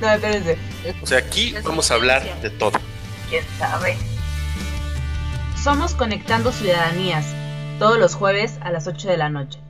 No, 0.00 0.10
espérense. 0.10 0.56
O 1.02 1.06
sea, 1.06 1.18
aquí 1.18 1.52
vamos 1.62 1.90
a 1.90 1.94
hablar 1.94 2.22
de 2.40 2.48
todo. 2.48 2.78
¿Quién 3.28 3.44
sabe? 3.58 3.96
Somos 5.62 5.94
Conectando 5.94 6.52
Ciudadanías, 6.52 7.26
todos 7.78 7.98
los 7.98 8.14
jueves 8.14 8.58
a 8.62 8.70
las 8.70 8.86
8 8.86 9.08
de 9.10 9.16
la 9.18 9.28
noche. 9.28 9.60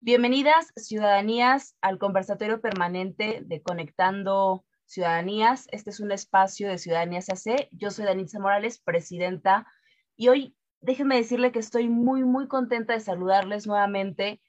Bienvenidas, 0.00 0.70
ciudadanías, 0.76 1.76
al 1.80 1.96
conversatorio 1.96 2.60
permanente 2.60 3.40
de 3.42 3.62
Conectando 3.62 4.66
Ciudadanías. 4.84 5.66
Este 5.72 5.88
es 5.88 6.00
un 6.00 6.12
espacio 6.12 6.68
de 6.68 6.76
Ciudadanías 6.76 7.30
AC. 7.30 7.70
Yo 7.72 7.90
soy 7.90 8.04
Danitza 8.04 8.38
Morales, 8.38 8.82
presidenta, 8.84 9.66
y 10.14 10.28
hoy 10.28 10.54
déjenme 10.82 11.16
decirle 11.16 11.52
que 11.52 11.58
estoy 11.58 11.88
muy, 11.88 12.22
muy 12.24 12.48
contenta 12.48 12.92
de 12.92 13.00
saludarles 13.00 13.66
nuevamente, 13.66 14.42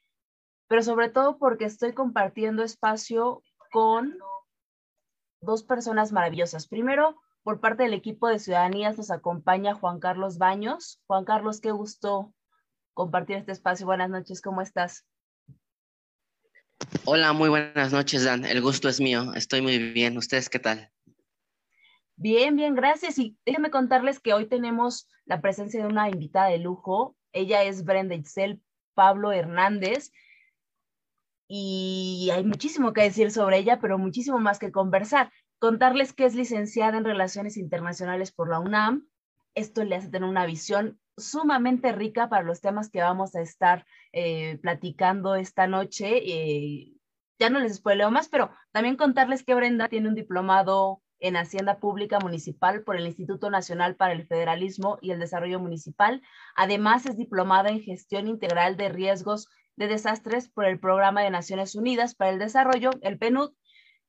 pero 0.68 0.84
sobre 0.84 1.08
todo 1.08 1.38
porque 1.38 1.64
estoy 1.64 1.94
compartiendo 1.94 2.64
espacio 2.64 3.44
con 3.72 4.18
dos 5.42 5.64
personas 5.64 6.12
maravillosas. 6.12 6.68
Primero, 6.68 7.20
por 7.44 7.60
parte 7.60 7.84
del 7.84 7.94
equipo 7.94 8.28
de 8.28 8.40
Ciudadanías 8.40 8.98
nos 8.98 9.12
acompaña 9.12 9.74
Juan 9.74 10.00
Carlos 10.00 10.38
Baños. 10.38 11.02
Juan 11.08 11.26
Carlos, 11.26 11.60
qué 11.60 11.72
gusto 11.72 12.34
compartir 12.94 13.38
este 13.38 13.52
espacio. 13.52 13.88
Buenas 13.88 14.10
noches, 14.10 14.42
¿cómo 14.42 14.62
estás? 14.62 15.06
Hola, 17.06 17.34
muy 17.34 17.50
buenas 17.50 17.92
noches, 17.92 18.24
Dan. 18.24 18.46
El 18.46 18.62
gusto 18.62 18.88
es 18.88 19.02
mío. 19.02 19.34
Estoy 19.34 19.62
muy 19.62 19.78
bien. 19.92 20.18
¿Ustedes 20.18 20.50
qué 20.50 20.60
tal? 20.60 20.92
Bien, 22.16 22.56
bien, 22.56 22.76
gracias. 22.76 23.18
Y 23.18 23.36
déjenme 23.46 23.72
contarles 23.72 24.20
que 24.20 24.34
hoy 24.34 24.46
tenemos 24.46 25.08
la 25.26 25.42
presencia 25.42 25.82
de 25.82 25.88
una 25.88 26.10
invitada 26.10 26.50
de 26.50 26.60
lujo. 26.60 27.16
Ella 27.34 27.64
es 27.64 27.84
Brenda 27.84 28.14
Itzel 28.14 28.62
Pablo 28.94 29.32
Hernández 29.32 30.12
y 31.54 32.30
hay 32.32 32.46
muchísimo 32.46 32.94
que 32.94 33.02
decir 33.02 33.30
sobre 33.30 33.58
ella, 33.58 33.82
pero 33.82 33.98
muchísimo 33.98 34.40
más 34.40 34.58
que 34.58 34.72
conversar. 34.72 35.34
Contarles 35.62 36.12
que 36.12 36.26
es 36.26 36.34
licenciada 36.34 36.98
en 36.98 37.04
Relaciones 37.04 37.56
Internacionales 37.56 38.32
por 38.32 38.50
la 38.50 38.60
UNAM. 38.60 39.08
Esto 39.54 39.84
le 39.84 39.96
hace 39.96 40.10
tener 40.10 40.28
una 40.28 40.48
visión 40.48 41.00
sumamente 41.18 41.92
rica 41.92 42.30
para 42.30 42.42
los 42.42 42.62
temas 42.62 42.90
que 42.90 43.04
vamos 43.04 43.36
a 43.36 43.42
estar 43.42 43.86
eh, 44.12 44.58
platicando 44.64 45.36
esta 45.36 45.68
noche. 45.68 46.18
Eh, 46.26 46.94
ya 47.38 47.52
no 47.52 47.60
les 47.60 47.76
spoileo 47.76 48.10
más, 48.10 48.28
pero 48.28 48.50
también 48.72 48.96
contarles 48.96 49.44
que 49.44 49.54
Brenda 49.54 49.88
tiene 49.88 50.10
un 50.10 50.16
diplomado 50.16 51.04
en 51.20 51.38
Hacienda 51.38 51.78
Pública 51.78 52.18
Municipal 52.20 52.82
por 52.82 52.96
el 52.96 53.06
Instituto 53.06 53.52
Nacional 53.52 53.96
para 53.96 54.14
el 54.14 54.26
Federalismo 54.26 54.98
y 55.00 55.12
el 55.12 55.20
Desarrollo 55.20 55.60
Municipal. 55.60 56.24
Además, 56.56 57.06
es 57.06 57.18
diplomada 57.18 57.70
en 57.70 57.84
Gestión 57.84 58.28
Integral 58.28 58.78
de 58.78 58.90
Riesgos 58.90 59.48
de 59.76 59.88
Desastres 59.88 60.50
por 60.50 60.66
el 60.66 60.80
Programa 60.80 61.22
de 61.22 61.30
Naciones 61.30 61.76
Unidas 61.76 62.16
para 62.16 62.32
el 62.32 62.40
Desarrollo, 62.40 62.90
el 63.02 63.20
PNUD. 63.20 63.52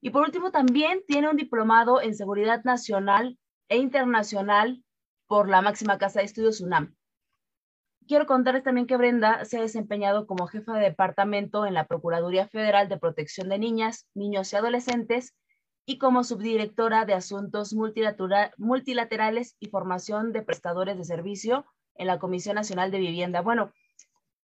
Y 0.03 0.11
por 0.11 0.25
último, 0.25 0.51
también 0.51 1.03
tiene 1.07 1.31
un 1.31 1.37
diplomado 1.37 2.03
en 2.03 2.17
Seguridad 2.17 2.65
Nacional 2.65 3.39
e 3.69 3.79
Internacional 3.79 4.83
por 5.29 5.49
la 5.49 5.63
máxima 5.63 5.97
casa 5.97 6.19
de 6.19 6.27
estudios 6.27 6.61
UNAM. 6.61 6.97
Quiero 8.09 8.27
contarles 8.27 8.65
también 8.65 8.89
que 8.89 8.97
Brenda 8.97 9.45
se 9.45 9.59
ha 9.59 9.63
desempeñado 9.63 10.27
como 10.27 10.49
jefa 10.49 10.75
de 10.75 10.81
departamento 10.81 11.67
en 11.67 11.75
la 11.75 11.87
Procuraduría 11.87 12.49
Federal 12.49 12.89
de 12.89 12.99
Protección 12.99 13.49
de 13.49 13.61
Niñas, 13.61 14.09
Niños 14.13 14.53
y 14.53 14.57
Adolescentes 14.57 15.37
y 15.87 15.99
como 15.99 16.25
subdirectora 16.25 17.05
de 17.05 17.15
Asuntos 17.15 17.73
Multilaterales 17.73 19.57
y 19.61 19.69
Formación 19.69 20.33
de 20.33 20.43
Prestadores 20.43 20.99
de 20.99 21.05
Servicio 21.05 21.65
en 21.95 22.09
la 22.09 22.19
Comisión 22.19 22.57
Nacional 22.57 22.91
de 22.91 22.99
Vivienda. 22.99 23.41
Bueno, 23.41 23.73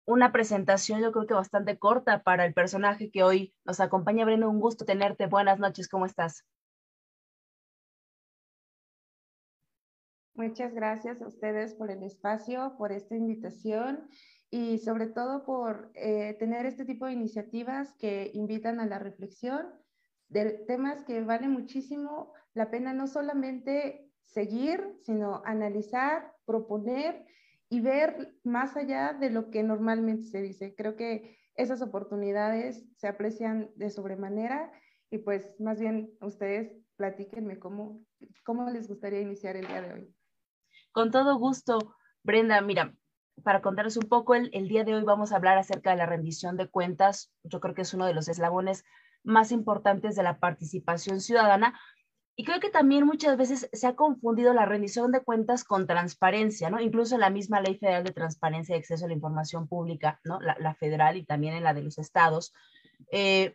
una 0.06 0.32
presentación 0.32 1.00
yo 1.00 1.12
creo 1.12 1.26
que 1.26 1.34
bastante 1.34 1.78
corta 1.78 2.22
para 2.22 2.44
el 2.44 2.54
personaje 2.54 3.10
que 3.10 3.22
hoy 3.22 3.54
nos 3.64 3.80
acompaña. 3.80 4.24
Brenda, 4.24 4.48
un 4.48 4.60
gusto 4.60 4.84
tenerte. 4.84 5.26
Buenas 5.26 5.58
noches, 5.58 5.88
¿cómo 5.88 6.06
estás? 6.06 6.44
Muchas 10.34 10.74
gracias 10.74 11.22
a 11.22 11.28
ustedes 11.28 11.74
por 11.74 11.90
el 11.90 12.02
espacio, 12.02 12.74
por 12.76 12.90
esta 12.90 13.14
invitación 13.14 14.08
y 14.50 14.78
sobre 14.78 15.06
todo 15.06 15.44
por 15.44 15.92
eh, 15.94 16.34
tener 16.38 16.66
este 16.66 16.84
tipo 16.84 17.06
de 17.06 17.12
iniciativas 17.12 17.94
que 17.94 18.30
invitan 18.34 18.80
a 18.80 18.86
la 18.86 18.98
reflexión 18.98 19.68
de 20.28 20.50
temas 20.66 21.04
que 21.04 21.20
vale 21.20 21.48
muchísimo 21.48 22.32
la 22.52 22.70
pena 22.70 22.92
no 22.92 23.06
solamente 23.06 24.10
seguir, 24.24 24.98
sino 25.04 25.42
analizar, 25.44 26.32
proponer 26.44 27.24
y 27.74 27.80
ver 27.80 28.32
más 28.44 28.76
allá 28.76 29.14
de 29.14 29.30
lo 29.30 29.50
que 29.50 29.64
normalmente 29.64 30.28
se 30.28 30.40
dice. 30.40 30.76
Creo 30.76 30.94
que 30.94 31.36
esas 31.56 31.82
oportunidades 31.82 32.84
se 32.94 33.08
aprecian 33.08 33.68
de 33.74 33.90
sobremanera 33.90 34.70
y 35.10 35.18
pues 35.18 35.56
más 35.58 35.80
bien 35.80 36.12
ustedes 36.20 36.70
platíquenme 36.94 37.58
cómo, 37.58 38.00
cómo 38.44 38.70
les 38.70 38.86
gustaría 38.86 39.20
iniciar 39.20 39.56
el 39.56 39.66
día 39.66 39.82
de 39.82 39.92
hoy. 39.92 40.14
Con 40.92 41.10
todo 41.10 41.36
gusto, 41.36 41.96
Brenda. 42.22 42.60
Mira, 42.60 42.94
para 43.42 43.60
contarles 43.60 43.96
un 43.96 44.08
poco, 44.08 44.36
el, 44.36 44.50
el 44.52 44.68
día 44.68 44.84
de 44.84 44.94
hoy 44.94 45.02
vamos 45.02 45.32
a 45.32 45.36
hablar 45.36 45.58
acerca 45.58 45.90
de 45.90 45.96
la 45.96 46.06
rendición 46.06 46.56
de 46.56 46.68
cuentas. 46.68 47.34
Yo 47.42 47.58
creo 47.58 47.74
que 47.74 47.82
es 47.82 47.92
uno 47.92 48.06
de 48.06 48.14
los 48.14 48.28
eslabones 48.28 48.84
más 49.24 49.50
importantes 49.50 50.14
de 50.14 50.22
la 50.22 50.38
participación 50.38 51.20
ciudadana, 51.20 51.76
y 52.36 52.44
creo 52.44 52.58
que 52.58 52.70
también 52.70 53.06
muchas 53.06 53.36
veces 53.36 53.68
se 53.72 53.86
ha 53.86 53.94
confundido 53.94 54.52
la 54.54 54.66
rendición 54.66 55.12
de 55.12 55.22
cuentas 55.22 55.62
con 55.62 55.86
transparencia, 55.86 56.68
¿no? 56.68 56.80
Incluso 56.80 57.16
la 57.16 57.30
misma 57.30 57.60
Ley 57.60 57.78
Federal 57.78 58.02
de 58.02 58.12
Transparencia 58.12 58.74
y 58.74 58.78
Acceso 58.80 59.04
a 59.04 59.08
la 59.08 59.14
Información 59.14 59.68
Pública, 59.68 60.20
¿no? 60.24 60.40
La, 60.40 60.74
federal 60.74 61.16
y 61.16 61.24
también 61.24 61.54
en 61.54 61.62
la 61.62 61.74
de 61.74 61.82
los 61.82 61.98
estados, 61.98 62.52
eh, 63.12 63.54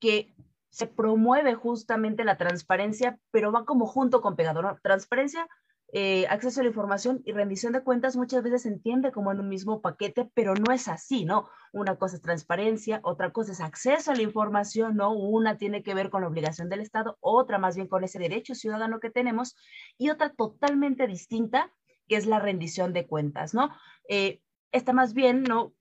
que 0.00 0.34
se 0.70 0.88
promueve 0.88 1.54
justamente 1.54 2.24
la 2.24 2.36
transparencia, 2.36 3.18
pero 3.30 3.52
va 3.52 3.64
como 3.64 3.86
junto 3.86 4.20
con 4.20 4.34
pegado, 4.34 4.60
¿no? 4.62 4.76
Transparencia 4.82 5.46
eh, 5.92 6.26
acceso 6.28 6.60
a 6.60 6.64
la 6.64 6.70
información 6.70 7.22
y 7.24 7.32
rendición 7.32 7.72
de 7.72 7.82
cuentas 7.82 8.16
muchas 8.16 8.42
veces 8.42 8.62
se 8.62 8.68
entiende 8.68 9.12
como 9.12 9.30
en 9.30 9.38
un 9.38 9.48
mismo 9.48 9.80
paquete, 9.80 10.28
pero 10.34 10.54
no 10.54 10.72
es 10.72 10.88
así, 10.88 11.24
¿no? 11.24 11.48
Una 11.72 11.96
cosa 11.96 12.16
es 12.16 12.22
transparencia, 12.22 13.00
otra 13.04 13.30
cosa 13.32 13.52
es 13.52 13.60
acceso 13.60 14.10
a 14.10 14.16
la 14.16 14.22
información, 14.22 14.96
¿no? 14.96 15.12
Una 15.12 15.58
tiene 15.58 15.82
que 15.82 15.94
ver 15.94 16.10
con 16.10 16.22
la 16.22 16.28
obligación 16.28 16.68
del 16.68 16.80
Estado, 16.80 17.16
otra 17.20 17.58
más 17.58 17.76
bien 17.76 17.86
con 17.86 18.02
ese 18.02 18.18
derecho 18.18 18.54
ciudadano 18.54 18.98
que 18.98 19.10
tenemos 19.10 19.56
y 19.96 20.10
otra 20.10 20.30
totalmente 20.30 21.06
distinta, 21.06 21.72
que 22.08 22.16
es 22.16 22.26
la 22.26 22.40
rendición 22.40 22.92
de 22.92 23.06
cuentas, 23.06 23.54
¿no? 23.54 23.70
Eh, 24.08 24.40
esta 24.72 24.92
más 24.92 25.14
bien, 25.14 25.44
¿no? 25.44 25.72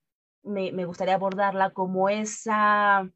Me, 0.44 0.72
me 0.72 0.86
gustaría 0.86 1.16
abordarla 1.16 1.72
como 1.72 2.10
esa 2.10 3.10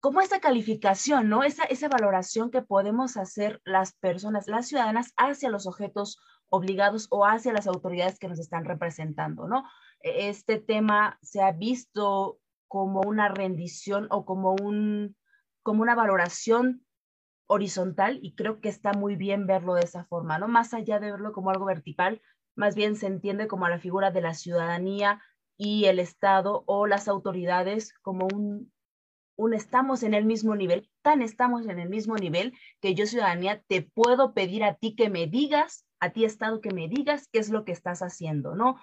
como 0.00 0.20
esa 0.20 0.40
calificación, 0.40 1.28
¿no? 1.28 1.42
Esa, 1.42 1.64
esa 1.64 1.88
valoración 1.88 2.50
que 2.50 2.62
podemos 2.62 3.16
hacer 3.16 3.60
las 3.64 3.92
personas, 3.94 4.46
las 4.46 4.68
ciudadanas, 4.68 5.12
hacia 5.16 5.50
los 5.50 5.66
objetos 5.66 6.18
obligados 6.48 7.08
o 7.10 7.24
hacia 7.24 7.52
las 7.52 7.66
autoridades 7.66 8.18
que 8.18 8.28
nos 8.28 8.38
están 8.38 8.64
representando, 8.64 9.48
¿no? 9.48 9.64
E, 10.00 10.28
este 10.28 10.58
tema 10.58 11.18
se 11.22 11.42
ha 11.42 11.52
visto 11.52 12.38
como 12.68 13.00
una 13.00 13.28
rendición 13.28 14.06
o 14.10 14.24
como, 14.24 14.54
un, 14.54 15.16
como 15.62 15.82
una 15.82 15.94
valoración 15.94 16.84
horizontal 17.48 18.18
y 18.22 18.34
creo 18.34 18.60
que 18.60 18.68
está 18.68 18.92
muy 18.92 19.16
bien 19.16 19.46
verlo 19.46 19.74
de 19.74 19.82
esa 19.82 20.04
forma, 20.04 20.38
¿no? 20.38 20.48
Más 20.48 20.74
allá 20.74 20.98
de 20.98 21.12
verlo 21.12 21.32
como 21.32 21.50
algo 21.50 21.64
vertical, 21.64 22.20
más 22.54 22.74
bien 22.74 22.96
se 22.96 23.06
entiende 23.06 23.46
como 23.46 23.68
la 23.68 23.78
figura 23.78 24.10
de 24.10 24.20
la 24.20 24.34
ciudadanía 24.34 25.22
y 25.56 25.86
el 25.86 25.98
Estado 25.98 26.64
o 26.66 26.86
las 26.86 27.08
autoridades 27.08 27.94
como 28.02 28.26
un, 28.32 28.72
un 29.36 29.54
estamos 29.54 30.02
en 30.02 30.14
el 30.14 30.24
mismo 30.24 30.56
nivel, 30.56 30.90
tan 31.02 31.22
estamos 31.22 31.66
en 31.66 31.78
el 31.78 31.88
mismo 31.88 32.16
nivel 32.16 32.54
que 32.80 32.94
yo 32.94 33.06
ciudadanía 33.06 33.62
te 33.68 33.82
puedo 33.82 34.34
pedir 34.34 34.64
a 34.64 34.74
ti 34.74 34.96
que 34.96 35.10
me 35.10 35.26
digas, 35.26 35.86
a 36.00 36.10
ti 36.10 36.24
Estado 36.24 36.60
que 36.60 36.72
me 36.72 36.88
digas 36.88 37.28
qué 37.32 37.38
es 37.38 37.50
lo 37.50 37.64
que 37.64 37.72
estás 37.72 38.00
haciendo, 38.00 38.54
¿no? 38.54 38.80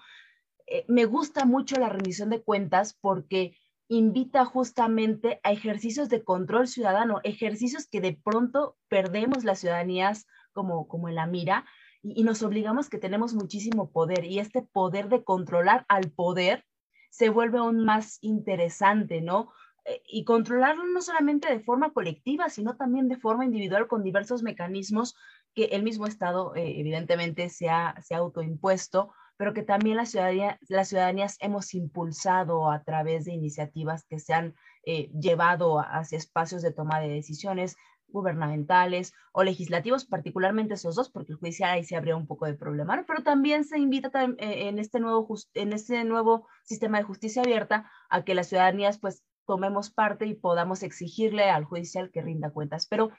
Eh, 0.68 0.86
me 0.88 1.06
gusta 1.06 1.46
mucho 1.46 1.78
la 1.78 1.90
rendición 1.90 2.30
de 2.30 2.42
cuentas 2.42 2.98
porque 3.02 3.58
invita 3.88 4.46
justamente 4.46 5.40
a 5.44 5.52
ejercicios 5.52 6.10
de 6.10 6.24
control 6.24 6.68
ciudadano, 6.68 7.20
ejercicios 7.24 7.88
que 7.88 8.02
de 8.02 8.14
pronto 8.14 8.78
perdemos 8.88 9.44
las 9.44 9.60
ciudadanías 9.60 10.26
como, 10.54 10.88
como 10.88 11.10
en 11.10 11.16
la 11.16 11.28
mira 11.28 11.66
y 12.02 12.24
nos 12.24 12.44
obligamos 12.44 12.90
que 12.90 12.98
tenemos 12.98 13.34
muchísimo 13.34 13.92
poder 13.92 14.26
y 14.26 14.40
este 14.40 14.62
poder 14.62 15.10
de 15.10 15.24
controlar 15.24 15.86
al 15.88 16.12
poder 16.12 16.66
se 17.10 17.30
vuelve 17.30 17.60
aún 17.60 17.86
más 17.86 18.18
interesante, 18.22 19.22
¿no? 19.22 19.52
Eh, 19.86 20.02
y 20.08 20.24
controlarlo 20.24 20.86
no 20.86 21.02
solamente 21.02 21.50
de 21.50 21.60
forma 21.60 21.92
colectiva, 21.92 22.50
sino 22.50 22.78
también 22.78 23.10
de 23.10 23.18
forma 23.18 23.46
individual 23.46 23.88
con 23.88 24.04
diversos 24.04 24.42
mecanismos 24.42 25.16
que 25.54 25.66
el 25.66 25.84
mismo 25.84 26.08
Estado 26.08 26.56
eh, 26.56 26.80
evidentemente 26.80 27.50
se 27.50 27.70
ha, 27.70 27.96
se 28.02 28.16
ha 28.16 28.20
autoimpuesto, 28.20 29.12
pero 29.36 29.54
que 29.54 29.64
también 29.64 29.98
la 29.98 30.06
ciudadanía, 30.06 30.58
las 30.70 30.88
ciudadanías 30.90 31.38
hemos 31.42 31.74
impulsado 31.74 32.72
a 32.72 32.84
través 32.84 33.26
de 33.26 33.34
iniciativas 33.34 34.06
que 34.06 34.20
se 34.20 34.34
han 34.34 34.56
eh, 34.86 35.10
llevado 35.20 35.80
hacia 35.80 36.18
espacios 36.18 36.62
de 36.62 36.72
toma 36.72 37.00
de 37.02 37.10
decisiones 37.10 37.76
gubernamentales 38.08 39.12
o 39.34 39.44
legislativos, 39.44 40.06
particularmente 40.06 40.76
esos 40.76 40.96
dos, 40.96 41.10
porque 41.10 41.34
el 41.34 41.40
judicial 41.40 41.72
ahí 41.72 41.84
se 41.84 41.96
habría 41.98 42.16
un 42.16 42.28
poco 42.28 42.46
de 42.46 42.54
problema, 42.54 43.04
pero 43.08 43.24
también 43.24 43.66
se 43.66 43.80
invita 43.80 44.12
en 44.38 44.80
este, 44.80 45.00
nuevo 45.00 45.28
en 45.56 45.74
este 45.74 46.04
nuevo 46.04 46.48
sistema 46.64 47.00
de 47.00 47.06
justicia 47.06 47.42
abierta 47.42 47.90
a 48.10 48.24
que 48.24 48.36
las 48.36 48.48
ciudadanías 48.48 49.00
pues 49.00 49.24
tomemos 49.46 49.92
parte 49.92 50.26
y 50.26 50.36
podamos 50.36 50.84
exigirle 50.84 51.50
al 51.50 51.66
judicial 51.66 52.12
que 52.12 52.22
rinda 52.22 52.52
cuentas. 52.52 52.88
Pero 52.88 53.12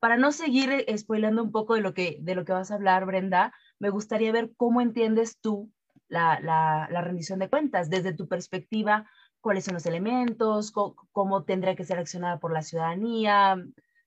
para 0.00 0.16
no 0.16 0.32
seguir 0.32 0.70
eh, 0.70 0.98
spoilando 0.98 1.42
un 1.42 1.52
poco 1.52 1.74
de 1.74 1.80
lo 1.80 1.94
que, 1.94 2.18
de 2.20 2.34
lo 2.34 2.44
que 2.44 2.52
vas 2.52 2.70
a 2.70 2.74
hablar, 2.74 3.06
Brenda, 3.06 3.52
me 3.78 3.90
gustaría 3.90 4.32
ver 4.32 4.50
cómo 4.56 4.80
entiendes 4.80 5.38
tú 5.40 5.70
la, 6.08 6.40
la, 6.40 7.00
rendición 7.02 7.38
de 7.38 7.48
cuentas 7.48 7.88
desde 7.88 8.12
tu 8.12 8.28
perspectiva, 8.28 9.08
cuáles 9.40 9.64
son 9.64 9.74
los 9.74 9.86
elementos, 9.86 10.72
cómo, 10.72 10.96
cómo 11.12 11.44
tendría 11.44 11.76
que 11.76 11.84
ser 11.84 11.98
accionada 11.98 12.38
por 12.38 12.52
la 12.52 12.62
ciudadanía. 12.62 13.56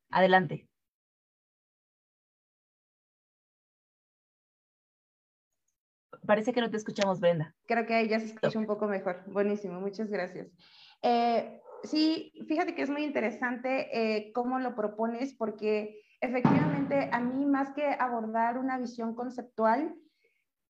Adelante. 0.09 0.67
Parece 6.25 6.53
que 6.53 6.61
no 6.61 6.69
te 6.69 6.77
escuchamos, 6.77 7.19
Brenda. 7.19 7.55
Creo 7.67 7.85
que 7.85 7.93
ahí 7.93 8.07
ya 8.07 8.19
se 8.19 8.27
escucha 8.27 8.59
un 8.59 8.65
poco 8.65 8.87
mejor. 8.87 9.23
Buenísimo, 9.27 9.79
muchas 9.79 10.09
gracias. 10.09 10.47
Eh, 11.07 11.61
sí, 11.83 12.33
fíjate 12.47 12.73
que 12.73 12.81
es 12.81 12.89
muy 12.89 13.03
interesante 13.03 13.89
eh, 13.93 14.31
cómo 14.33 14.57
lo 14.57 14.75
propones, 14.75 15.35
porque 15.35 16.01
efectivamente 16.19 17.09
a 17.11 17.19
mí 17.19 17.45
más 17.45 17.71
que 17.73 17.85
abordar 17.99 18.57
una 18.57 18.79
visión 18.79 19.13
conceptual, 19.13 19.95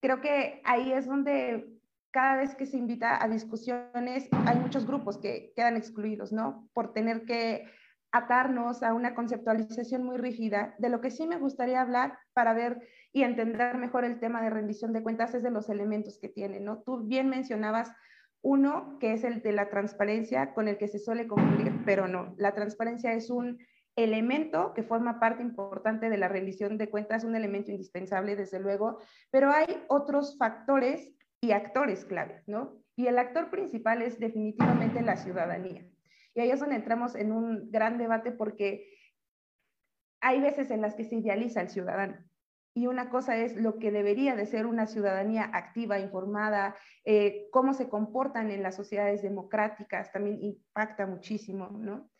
creo 0.01 0.19
que 0.19 0.61
ahí 0.65 0.91
es 0.91 1.05
donde 1.05 1.65
cada 2.11 2.35
vez 2.35 2.53
que 2.55 2.65
se 2.65 2.77
invita 2.77 3.23
a 3.23 3.29
discusiones 3.29 4.27
hay 4.45 4.59
muchos 4.59 4.85
grupos 4.85 5.17
que 5.17 5.53
quedan 5.55 5.77
excluidos, 5.77 6.33
¿no? 6.33 6.69
Por 6.73 6.91
tener 6.91 7.23
que 7.23 7.65
atarnos 8.11 8.83
a 8.83 8.93
una 8.93 9.15
conceptualización 9.15 10.03
muy 10.03 10.17
rígida. 10.17 10.75
De 10.79 10.89
lo 10.89 10.99
que 10.99 11.11
sí 11.11 11.27
me 11.27 11.37
gustaría 11.37 11.79
hablar 11.79 12.17
para 12.33 12.53
ver 12.53 12.85
y 13.13 13.23
entender 13.23 13.77
mejor 13.77 14.03
el 14.03 14.19
tema 14.19 14.41
de 14.41 14.49
rendición 14.49 14.91
de 14.91 15.01
cuentas 15.01 15.33
es 15.33 15.43
de 15.43 15.51
los 15.51 15.69
elementos 15.69 16.19
que 16.19 16.27
tiene, 16.27 16.59
¿no? 16.59 16.81
Tú 16.83 17.05
bien 17.05 17.29
mencionabas 17.29 17.91
uno, 18.45 18.99
que 18.99 19.13
es 19.13 19.23
el 19.23 19.41
de 19.41 19.51
la 19.53 19.69
transparencia, 19.69 20.53
con 20.53 20.67
el 20.67 20.77
que 20.77 20.87
se 20.87 20.99
suele 20.99 21.27
concluir, 21.27 21.81
pero 21.83 22.07
no. 22.07 22.35
La 22.37 22.53
transparencia 22.53 23.11
es 23.13 23.31
un 23.31 23.57
elemento 23.95 24.71
que 24.75 24.83
forma 24.83 25.19
parte 25.19 25.41
importante 25.41 26.11
de 26.11 26.17
la 26.19 26.27
rendición 26.27 26.77
de 26.77 26.87
cuentas, 26.87 27.23
un 27.23 27.35
elemento 27.35 27.71
indispensable, 27.71 28.35
desde 28.35 28.59
luego, 28.59 28.99
pero 29.31 29.49
hay 29.49 29.83
otros 29.87 30.37
factores 30.37 31.11
y 31.41 31.53
actores 31.53 32.05
clave, 32.05 32.43
¿no? 32.45 32.77
Y 32.95 33.07
el 33.07 33.17
actor 33.17 33.49
principal 33.49 34.03
es 34.03 34.19
definitivamente 34.19 35.01
la 35.01 35.17
ciudadanía. 35.17 35.83
Y 36.35 36.41
ahí 36.41 36.51
es 36.51 36.59
donde 36.59 36.75
entramos 36.75 37.15
en 37.15 37.31
un 37.31 37.71
gran 37.71 37.97
debate 37.97 38.31
porque 38.31 38.87
hay 40.21 40.39
veces 40.39 40.69
en 40.69 40.81
las 40.81 40.93
que 40.93 41.03
se 41.03 41.15
idealiza 41.15 41.61
el 41.61 41.69
ciudadano 41.69 42.23
y 42.77 42.87
una 42.87 43.09
cosa 43.09 43.37
es 43.37 43.55
lo 43.55 43.79
que 43.79 43.89
debería 43.89 44.35
de 44.35 44.45
ser 44.45 44.65
una 44.65 44.85
ciudadanía 44.85 45.49
activa, 45.53 45.97
informada, 45.97 46.75
eh, 47.05 47.47
cómo 47.49 47.73
se 47.73 47.87
comportan 47.87 48.51
en 48.51 48.61
las 48.61 48.75
sociedades 48.75 49.21
democráticas, 49.21 50.11
también 50.11 50.41
impacta 50.41 51.07
muchísimo, 51.07 51.69
¿no? 51.69 52.11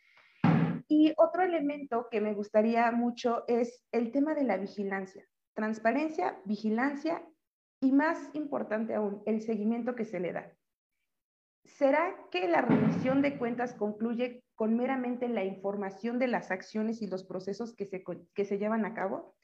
Y 0.88 1.14
otro 1.18 1.44
elemento 1.44 2.08
que 2.10 2.22
me 2.22 2.34
gustaría 2.34 2.90
mucho 2.92 3.44
es 3.48 3.84
el 3.92 4.14
tema 4.14 4.34
de 4.34 4.46
la 4.46 4.56
vigilancia, 4.56 5.26
transparencia, 5.56 6.40
vigilancia 6.46 7.22
y 7.82 7.92
más 7.92 8.30
importante 8.34 8.96
aún, 8.96 9.24
el 9.26 9.42
seguimiento 9.42 9.94
que 9.94 10.06
se 10.06 10.22
le 10.22 10.32
da. 10.32 10.54
¿Será 11.66 12.16
que 12.32 12.48
la 12.48 12.62
rendición 12.62 13.22
de 13.22 13.38
cuentas 13.38 13.74
concluye 13.74 14.46
con 14.56 14.78
meramente 14.78 15.28
la 15.28 15.44
información 15.44 16.18
de 16.18 16.28
las 16.28 16.50
acciones 16.50 17.02
y 17.02 17.08
los 17.08 17.26
procesos 17.26 17.76
que 17.76 17.86
se, 17.86 18.06
que 18.34 18.46
se 18.46 18.58
llevan 18.58 18.86
a 18.86 18.94
cabo? 18.94 19.36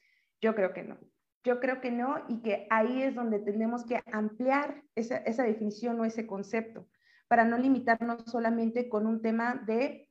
Yo 0.42 0.54
creo 0.54 0.72
que 0.72 0.82
no. 0.82 0.98
Yo 1.44 1.60
creo 1.60 1.80
que 1.80 1.90
no 1.90 2.24
y 2.28 2.42
que 2.42 2.66
ahí 2.70 3.02
es 3.02 3.14
donde 3.14 3.38
tenemos 3.38 3.84
que 3.84 4.00
ampliar 4.12 4.82
esa, 4.94 5.16
esa 5.18 5.44
definición 5.44 5.98
o 6.00 6.04
ese 6.04 6.26
concepto 6.26 6.88
para 7.28 7.44
no 7.44 7.56
limitarnos 7.56 8.22
solamente 8.26 8.88
con 8.88 9.06
un 9.06 9.22
tema 9.22 9.54
de 9.66 10.08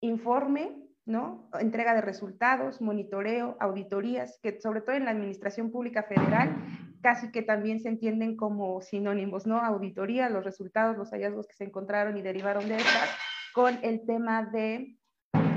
informe, 0.00 0.86
¿no? 1.06 1.48
Entrega 1.58 1.94
de 1.94 2.02
resultados, 2.02 2.80
monitoreo, 2.80 3.56
auditorías, 3.58 4.38
que 4.42 4.60
sobre 4.60 4.82
todo 4.82 4.96
en 4.96 5.06
la 5.06 5.12
administración 5.12 5.70
pública 5.70 6.02
federal 6.02 6.54
casi 7.00 7.30
que 7.30 7.42
también 7.42 7.80
se 7.80 7.88
entienden 7.88 8.36
como 8.36 8.82
sinónimos, 8.82 9.46
¿no? 9.46 9.58
Auditoría, 9.58 10.28
los 10.28 10.44
resultados, 10.44 10.96
los 10.96 11.10
hallazgos 11.10 11.46
que 11.46 11.54
se 11.54 11.64
encontraron 11.64 12.16
y 12.16 12.22
derivaron 12.22 12.68
de 12.68 12.76
estas, 12.76 13.16
con 13.54 13.78
el 13.82 14.04
tema 14.04 14.44
de 14.44 14.98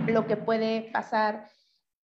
lo 0.07 0.27
que 0.27 0.37
puede 0.37 0.91
pasar 0.93 1.49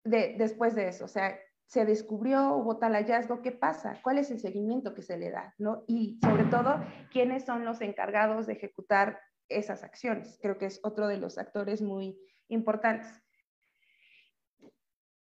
de, 0.03 0.35
después 0.37 0.75
de 0.75 0.87
eso. 0.87 1.05
O 1.05 1.07
sea, 1.07 1.37
se 1.65 1.85
descubrió, 1.85 2.55
hubo 2.55 2.77
tal 2.77 2.93
hallazgo, 2.93 3.41
¿qué 3.41 3.51
pasa? 3.51 3.99
¿Cuál 4.03 4.19
es 4.19 4.29
el 4.31 4.39
seguimiento 4.39 4.93
que 4.93 5.01
se 5.01 5.17
le 5.17 5.31
da? 5.31 5.53
¿no? 5.57 5.83
Y 5.87 6.19
sobre 6.21 6.43
todo, 6.45 6.83
¿quiénes 7.11 7.45
son 7.45 7.65
los 7.65 7.81
encargados 7.81 8.47
de 8.47 8.53
ejecutar 8.53 9.19
esas 9.49 9.83
acciones? 9.83 10.37
Creo 10.41 10.57
que 10.57 10.67
es 10.67 10.79
otro 10.83 11.07
de 11.07 11.17
los 11.17 11.37
actores 11.37 11.81
muy 11.81 12.17
importantes. 12.47 13.21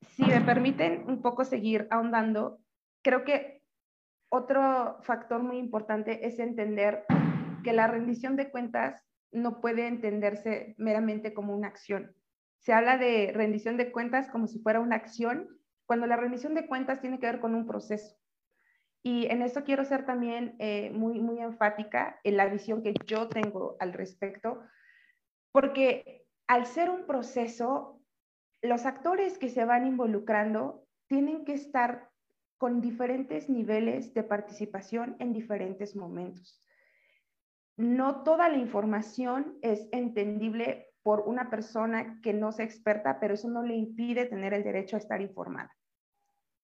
Si 0.09 0.23
me 0.25 0.41
permiten 0.41 1.05
un 1.07 1.21
poco 1.21 1.45
seguir 1.45 1.87
ahondando, 1.89 2.59
creo 3.01 3.23
que 3.23 3.63
otro 4.29 4.97
factor 5.01 5.43
muy 5.43 5.57
importante 5.57 6.25
es 6.25 6.39
entender 6.39 7.05
que 7.63 7.73
la 7.73 7.87
rendición 7.87 8.35
de 8.35 8.51
cuentas 8.51 9.01
no 9.31 9.61
puede 9.61 9.87
entenderse 9.87 10.75
meramente 10.77 11.33
como 11.33 11.55
una 11.55 11.67
acción. 11.67 12.15
Se 12.59 12.73
habla 12.73 12.97
de 12.97 13.31
rendición 13.33 13.77
de 13.77 13.91
cuentas 13.91 14.29
como 14.29 14.47
si 14.47 14.59
fuera 14.59 14.79
una 14.79 14.95
acción 14.95 15.49
cuando 15.93 16.07
la 16.07 16.15
rendición 16.15 16.55
de 16.55 16.65
cuentas 16.65 17.01
tiene 17.01 17.19
que 17.19 17.27
ver 17.27 17.39
con 17.39 17.53
un 17.53 17.67
proceso. 17.67 18.17
Y 19.03 19.27
en 19.27 19.43
esto 19.43 19.63
quiero 19.63 19.85
ser 19.85 20.07
también 20.07 20.55
eh, 20.57 20.89
muy, 20.89 21.19
muy 21.19 21.39
enfática 21.39 22.19
en 22.23 22.35
la 22.35 22.47
visión 22.47 22.81
que 22.81 22.95
yo 23.05 23.29
tengo 23.29 23.77
al 23.79 23.93
respecto, 23.93 24.63
porque 25.51 26.25
al 26.47 26.65
ser 26.65 26.89
un 26.89 27.05
proceso, 27.05 28.01
los 28.63 28.87
actores 28.87 29.37
que 29.37 29.49
se 29.49 29.65
van 29.65 29.85
involucrando 29.85 30.87
tienen 31.05 31.45
que 31.45 31.53
estar 31.53 32.09
con 32.57 32.81
diferentes 32.81 33.51
niveles 33.51 34.15
de 34.15 34.23
participación 34.23 35.15
en 35.19 35.31
diferentes 35.31 35.95
momentos. 35.95 36.59
No 37.77 38.23
toda 38.23 38.49
la 38.49 38.57
información 38.57 39.59
es 39.61 39.87
entendible 39.91 40.87
por 41.03 41.19
una 41.27 41.51
persona 41.51 42.19
que 42.23 42.33
no 42.33 42.51
sea 42.51 42.65
experta, 42.65 43.19
pero 43.19 43.35
eso 43.35 43.47
no 43.47 43.61
le 43.61 43.75
impide 43.75 44.25
tener 44.25 44.55
el 44.55 44.63
derecho 44.63 44.95
a 44.95 44.99
estar 44.99 45.21
informada. 45.21 45.71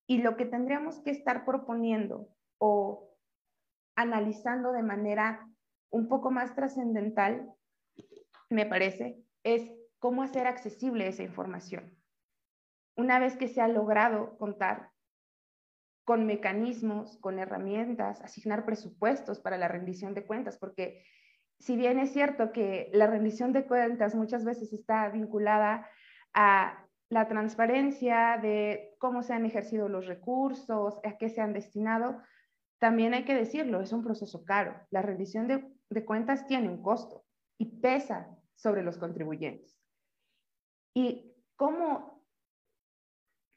Y 0.10 0.24
lo 0.24 0.36
que 0.38 0.46
tendríamos 0.46 1.00
que 1.01 1.12
estar 1.12 1.46
proponiendo 1.46 2.30
o 2.58 3.16
analizando 3.96 4.72
de 4.72 4.82
manera 4.82 5.48
un 5.92 6.08
poco 6.08 6.32
más 6.32 6.56
trascendental, 6.56 7.54
me 8.50 8.66
parece, 8.66 9.24
es 9.44 9.72
cómo 10.00 10.24
hacer 10.24 10.48
accesible 10.48 11.08
esa 11.08 11.22
información. 11.22 11.96
Una 12.98 13.20
vez 13.20 13.38
que 13.38 13.48
se 13.48 13.62
ha 13.62 13.68
logrado 13.68 14.36
contar 14.39 14.89
con 16.06 16.25
mecanismos, 16.25 17.20
con 17.20 17.38
herramientas, 17.38 18.20
asignar 18.22 18.66
presupuestos 18.66 19.39
para 19.39 19.60
la 19.60 19.68
rendición 19.68 20.16
de 20.16 20.25
cuentas, 20.25 20.58
porque 20.58 21.06
si 21.60 21.75
bien 21.75 22.00
es 22.00 22.13
cierto 22.13 22.51
que 22.51 22.89
la 22.94 23.06
rendición 23.06 23.54
de 23.54 23.68
cuentas 23.68 24.16
muchas 24.16 24.44
veces 24.44 24.74
está 24.74 25.08
vinculada 25.10 25.88
a 26.34 26.88
la 27.10 27.28
transparencia 27.28 28.38
de 28.42 28.96
cómo 29.00 29.24
se 29.24 29.34
han 29.34 29.46
ejercido 29.46 29.89
los 29.89 30.06
recursos, 30.06 31.00
a 31.04 31.18
qué 31.18 31.30
se 31.30 31.42
han 31.42 31.54
destinado, 31.54 32.22
también 32.80 33.13
hay 33.13 33.25
que 33.25 33.36
decirlo, 33.36 33.82
es 33.82 33.92
un 33.92 34.04
proceso 34.04 34.46
caro. 34.46 34.80
La 34.89 35.01
rendición 35.01 35.48
de, 35.48 36.06
cuentas 36.06 36.48
tiene 36.48 36.70
un 36.70 36.82
costo 36.82 37.25
y 37.58 37.80
pesa 37.80 38.38
sobre 38.56 38.84
los 38.84 38.98
contribuyentes. 38.98 39.78
¿Y 40.94 41.36
cómo 41.56 42.24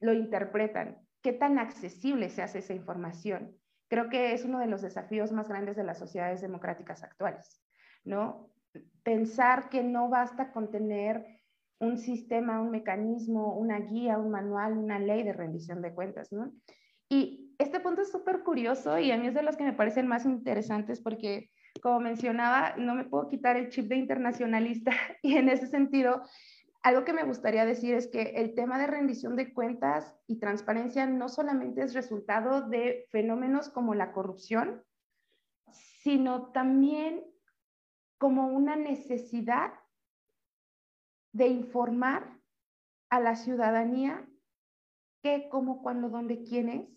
lo 0.01 0.13
interpretan? 0.13 1.07
¿Qué 1.23 1.33
tan 1.33 1.59
accesible 1.59 2.31
se 2.31 2.43
hace 2.43 2.59
esa 2.59 2.75
información? 2.75 3.57
Creo 3.89 4.09
que 4.09 4.33
es 4.33 4.45
uno 4.45 4.59
de 4.59 4.67
los 4.67 4.83
desafíos 4.83 5.31
más 5.31 5.49
grandes 5.49 5.77
de 5.77 5.85
las 5.85 5.99
sociedades 5.99 6.41
democráticas 6.41 7.05
actuales. 7.05 7.63
¿no? 8.05 8.51
Pensar 9.03 9.69
que 9.69 9.85
no 9.85 10.09
basta 10.09 10.53
con 10.53 10.71
tener 10.71 11.42
un 11.83 11.99
sistema, 11.99 12.61
un 12.61 12.71
mecanismo, 12.71 13.57
una 13.57 13.81
guía, 13.81 14.17
un 14.17 14.31
manual, 14.31 14.79
una 14.79 15.01
ley 15.01 15.25
de 15.25 15.33
rendición 15.33 15.83
de 15.83 15.93
cuentas, 15.93 16.31
¿no? 16.31 16.53
Y 17.09 17.55
este 17.59 17.81
punto 17.81 18.03
es 18.03 18.13
súper 18.13 18.45
curioso 18.45 18.99
y 19.01 19.11
a 19.11 19.19
mí 19.19 19.27
es 19.27 19.35
de 19.35 19.43
los 19.43 19.57
que 19.57 19.65
me 19.65 19.73
parecen 19.73 20.07
más 20.07 20.25
interesantes 20.25 21.01
porque 21.01 21.51
como 21.83 21.99
mencionaba, 21.99 22.77
no 22.77 22.95
me 22.95 23.05
puedo 23.05 23.29
quitar 23.29 23.57
el 23.57 23.69
chip 23.69 23.87
de 23.87 23.97
internacionalista 23.97 24.93
y 25.23 25.37
en 25.37 25.49
ese 25.49 25.67
sentido, 25.67 26.23
algo 26.85 27.05
que 27.05 27.13
me 27.13 27.25
gustaría 27.25 27.65
decir 27.65 27.95
es 27.95 28.07
que 28.07 28.35
el 28.37 28.55
tema 28.55 28.79
de 28.79 28.87
rendición 28.87 29.35
de 29.35 29.53
cuentas 29.53 30.17
y 30.29 30.39
transparencia 30.39 31.07
no 31.07 31.29
solamente 31.29 31.83
es 31.83 31.95
resultado 31.95 32.69
de 32.69 33.07
fenómenos 33.11 33.71
como 33.71 33.95
la 33.95 34.13
corrupción, 34.13 34.85
sino 35.73 36.53
también 36.53 37.25
como 38.19 38.47
una 38.47 38.77
necesidad 38.77 39.73
de 41.33 41.49
informar 41.49 42.39
a 43.11 43.21
la 43.21 43.37
ciudadanía 43.37 44.29
qué, 45.23 45.49
cómo, 45.51 45.83
cuándo, 45.83 46.09
dónde, 46.09 46.43
quién 46.43 46.69
es, 46.69 46.89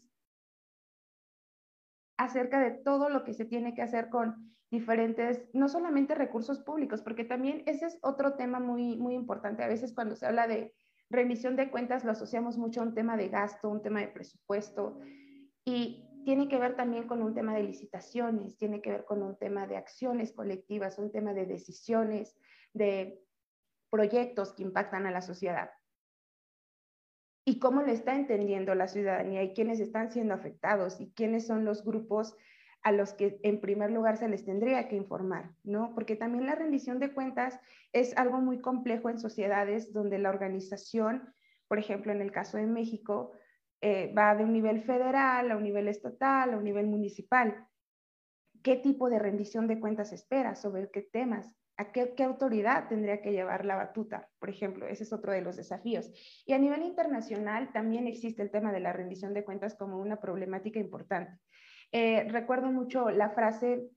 acerca 2.18 2.60
de 2.60 2.72
todo 2.72 3.10
lo 3.10 3.24
que 3.24 3.34
se 3.34 3.46
tiene 3.46 3.74
que 3.74 3.82
hacer 3.82 4.10
con 4.10 4.56
diferentes, 4.72 5.48
no 5.54 5.70
solamente 5.70 6.16
recursos 6.16 6.60
públicos, 6.60 7.02
porque 7.02 7.24
también 7.24 7.64
ese 7.66 7.86
es 7.86 8.00
otro 8.02 8.34
tema 8.36 8.60
muy, 8.60 8.98
muy 8.98 9.14
importante. 9.14 9.64
A 9.64 9.68
veces 9.68 9.94
cuando 9.94 10.16
se 10.16 10.26
habla 10.26 10.48
de 10.48 10.74
rendición 11.10 11.56
de 11.56 11.70
cuentas 11.70 12.04
lo 12.04 12.12
asociamos 12.12 12.58
mucho 12.58 12.82
a 12.82 12.84
un 12.84 12.96
tema 12.96 13.16
de 13.16 13.30
gasto, 13.30 13.70
un 13.70 13.82
tema 13.82 14.02
de 14.02 14.08
presupuesto, 14.08 15.00
y 15.64 16.06
tiene 16.26 16.48
que 16.48 16.58
ver 16.58 16.76
también 16.76 17.08
con 17.08 17.22
un 17.22 17.36
tema 17.36 17.54
de 17.54 17.64
licitaciones, 17.64 18.58
tiene 18.58 18.82
que 18.82 18.92
ver 18.92 19.06
con 19.06 19.22
un 19.22 19.38
tema 19.38 19.68
de 19.68 19.78
acciones 19.78 20.34
colectivas, 20.34 20.98
un 20.98 21.12
tema 21.12 21.34
de 21.34 21.46
decisiones, 21.46 22.36
de 22.74 23.25
proyectos 23.96 24.52
que 24.52 24.64
impactan 24.64 25.06
a 25.06 25.12
la 25.12 25.22
sociedad 25.22 25.70
y 27.46 27.60
cómo 27.60 27.82
lo 27.82 27.94
está 27.94 28.14
entendiendo 28.14 28.76
la 28.76 28.90
ciudadanía 28.90 29.42
y 29.42 29.54
quiénes 29.54 29.80
están 29.80 30.12
siendo 30.12 30.34
afectados 30.34 31.00
y 31.00 31.14
quiénes 31.14 31.48
son 31.48 31.64
los 31.64 31.86
grupos 31.86 32.36
a 32.84 32.92
los 32.92 33.14
que 33.14 33.40
en 33.44 33.62
primer 33.62 33.92
lugar 33.92 34.18
se 34.18 34.28
les 34.28 34.44
tendría 34.44 34.90
que 34.90 34.98
informar, 34.98 35.52
¿no? 35.64 35.94
Porque 35.96 36.18
también 36.18 36.46
la 36.46 36.56
rendición 36.56 37.00
de 37.00 37.14
cuentas 37.14 37.58
es 37.94 38.18
algo 38.18 38.42
muy 38.42 38.60
complejo 38.60 39.10
en 39.10 39.18
sociedades 39.18 39.94
donde 39.94 40.20
la 40.20 40.30
organización, 40.30 41.34
por 41.70 41.80
ejemplo, 41.80 42.12
en 42.12 42.22
el 42.22 42.34
caso 42.34 42.58
de 42.58 42.68
México, 42.68 43.32
eh, 43.80 44.14
va 44.14 44.36
de 44.36 44.44
un 44.44 44.52
nivel 44.52 44.82
federal 44.82 45.52
a 45.52 45.56
un 45.56 45.64
nivel 45.64 45.88
estatal, 45.88 46.54
a 46.54 46.58
un 46.58 46.66
nivel 46.66 46.88
municipal. 46.88 47.66
¿Qué 48.62 48.76
tipo 48.76 49.10
de 49.10 49.20
rendición 49.20 49.68
de 49.68 49.80
cuentas 49.80 50.12
espera? 50.12 50.56
¿Sobre 50.58 50.92
qué 50.92 51.02
temas? 51.02 51.56
¿A 51.78 51.92
qué, 51.92 52.16
autoridad 52.24 52.88
tendría 52.88 53.22
que 53.22 53.34
llevar 53.34 53.66
la 53.66 53.76
batuta? 53.76 54.30
Por 54.40 54.50
ejemplo, 54.50 54.88
ese 54.88 55.04
es 55.04 55.12
otro 55.12 55.34
de 55.34 55.42
los 55.42 55.58
desafíos. 55.58 56.10
Y 56.46 56.54
a 56.54 56.58
nivel 56.58 56.84
internacional 56.84 57.74
también 57.74 58.08
existe 58.08 58.42
el 58.42 58.52
tema 58.52 58.72
de 58.72 58.80
la 58.80 58.94
rendición 58.94 59.34
de 59.34 59.44
cuentas 59.44 59.76
como 59.76 59.98
una 59.98 60.22
problemática 60.22 60.80
importante. 60.80 61.38
Eh, 61.92 62.28
recuerdo 62.30 62.72
mucho 62.72 63.10
la 63.10 63.32
frase 63.32 63.90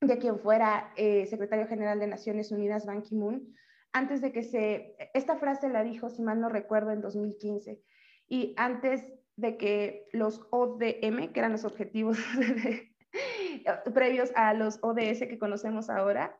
de 0.00 0.18
quien 0.18 0.38
fuera 0.38 0.92
eh, 0.96 1.26
secretario 1.26 1.66
general 1.66 2.00
de 2.00 2.06
Naciones 2.06 2.52
Unidas, 2.52 2.84
Ban 2.84 3.02
Ki-moon, 3.02 3.54
antes 3.92 4.20
de 4.20 4.30
que 4.30 4.42
se, 4.42 4.94
esta 5.14 5.36
frase 5.36 5.70
la 5.70 5.82
dijo, 5.82 6.10
si 6.10 6.22
mal 6.22 6.38
no 6.38 6.50
recuerdo, 6.50 6.90
en 6.90 7.00
2015, 7.00 7.80
y 8.28 8.54
antes 8.58 9.10
de 9.36 9.56
que 9.56 10.06
los 10.12 10.46
ODM, 10.50 11.32
que 11.32 11.40
eran 11.40 11.52
los 11.52 11.64
objetivos 11.64 12.18
previos 13.94 14.32
a 14.34 14.52
los 14.52 14.78
ODS 14.82 15.20
que 15.20 15.38
conocemos 15.38 15.88
ahora, 15.88 16.38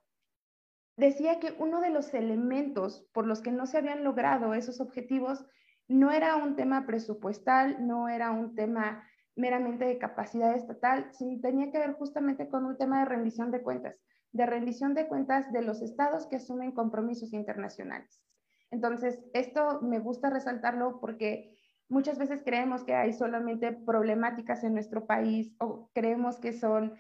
decía 0.96 1.38
que 1.40 1.54
uno 1.58 1.80
de 1.80 1.90
los 1.90 2.12
elementos 2.14 3.06
por 3.12 3.26
los 3.26 3.40
que 3.40 3.52
no 3.52 3.66
se 3.66 3.78
habían 3.78 4.04
logrado 4.04 4.54
esos 4.54 4.80
objetivos 4.80 5.44
no 5.88 6.10
era 6.10 6.36
un 6.36 6.56
tema 6.56 6.86
presupuestal, 6.86 7.86
no 7.86 8.08
era 8.08 8.30
un 8.30 8.54
tema 8.54 9.04
meramente 9.36 9.84
de 9.84 9.98
capacidad 9.98 10.54
estatal, 10.54 11.10
sino 11.12 11.40
tenía 11.40 11.70
que 11.70 11.78
ver 11.78 11.92
justamente 11.92 12.48
con 12.48 12.64
un 12.64 12.76
tema 12.76 13.00
de 13.00 13.04
rendición 13.04 13.50
de 13.50 13.62
cuentas, 13.62 13.96
de 14.32 14.46
rendición 14.46 14.94
de 14.94 15.06
cuentas 15.06 15.52
de 15.52 15.62
los 15.62 15.82
estados 15.82 16.26
que 16.26 16.36
asumen 16.36 16.72
compromisos 16.72 17.32
internacionales. 17.32 18.22
Entonces, 18.70 19.22
esto 19.34 19.80
me 19.82 20.00
gusta 20.00 20.30
resaltarlo 20.30 20.98
porque 21.00 21.56
muchas 21.88 22.18
veces 22.18 22.42
creemos 22.42 22.82
que 22.82 22.94
hay 22.94 23.12
solamente 23.12 23.72
problemáticas 23.72 24.64
en 24.64 24.72
nuestro 24.72 25.06
país 25.06 25.54
o 25.58 25.90
creemos 25.92 26.38
que 26.40 26.52
son 26.52 26.94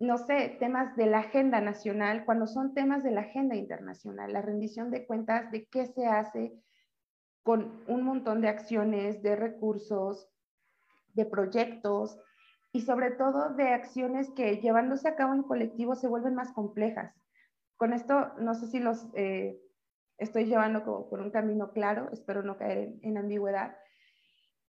no 0.00 0.18
sé, 0.18 0.56
temas 0.58 0.96
de 0.96 1.06
la 1.06 1.20
agenda 1.20 1.60
nacional, 1.60 2.24
cuando 2.24 2.46
son 2.46 2.74
temas 2.74 3.02
de 3.02 3.12
la 3.12 3.22
agenda 3.22 3.54
internacional, 3.54 4.32
la 4.32 4.42
rendición 4.42 4.90
de 4.90 5.06
cuentas 5.06 5.50
de 5.50 5.66
qué 5.66 5.86
se 5.86 6.06
hace 6.06 6.52
con 7.42 7.84
un 7.86 8.02
montón 8.02 8.40
de 8.40 8.48
acciones, 8.48 9.22
de 9.22 9.36
recursos, 9.36 10.28
de 11.12 11.26
proyectos 11.26 12.18
y 12.72 12.80
sobre 12.80 13.12
todo 13.12 13.50
de 13.50 13.68
acciones 13.68 14.30
que 14.30 14.56
llevándose 14.56 15.08
a 15.08 15.14
cabo 15.14 15.34
en 15.34 15.42
colectivo 15.42 15.94
se 15.94 16.08
vuelven 16.08 16.34
más 16.34 16.52
complejas. 16.52 17.14
Con 17.76 17.92
esto, 17.92 18.32
no 18.38 18.54
sé 18.54 18.66
si 18.66 18.80
los 18.80 19.06
eh, 19.14 19.60
estoy 20.18 20.46
llevando 20.46 20.84
por 20.84 21.20
un 21.20 21.30
camino 21.30 21.72
claro, 21.72 22.08
espero 22.12 22.42
no 22.42 22.56
caer 22.56 22.94
en 23.02 23.18
ambigüedad, 23.18 23.76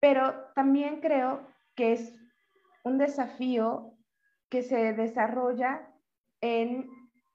pero 0.01 0.35
también 0.55 1.01
creo 1.01 1.47
que 1.75 1.93
es 1.93 2.15
un 2.83 2.99
desafío 2.99 3.94
que 4.49 4.63
se 4.63 4.93
desarrolla 4.93 5.91
en 6.41 6.89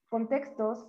contextos 0.10 0.88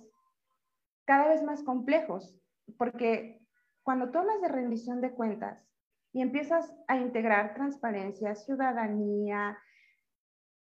cada 1.05 1.27
vez 1.27 1.43
más 1.43 1.63
complejos, 1.63 2.37
porque 2.77 3.41
cuando 3.83 4.11
tú 4.11 4.19
hablas 4.19 4.41
de 4.41 4.47
rendición 4.47 5.01
de 5.01 5.11
cuentas 5.11 5.67
y 6.13 6.21
empiezas 6.21 6.73
a 6.87 6.97
integrar 6.97 7.53
transparencia, 7.53 8.35
ciudadanía, 8.35 9.57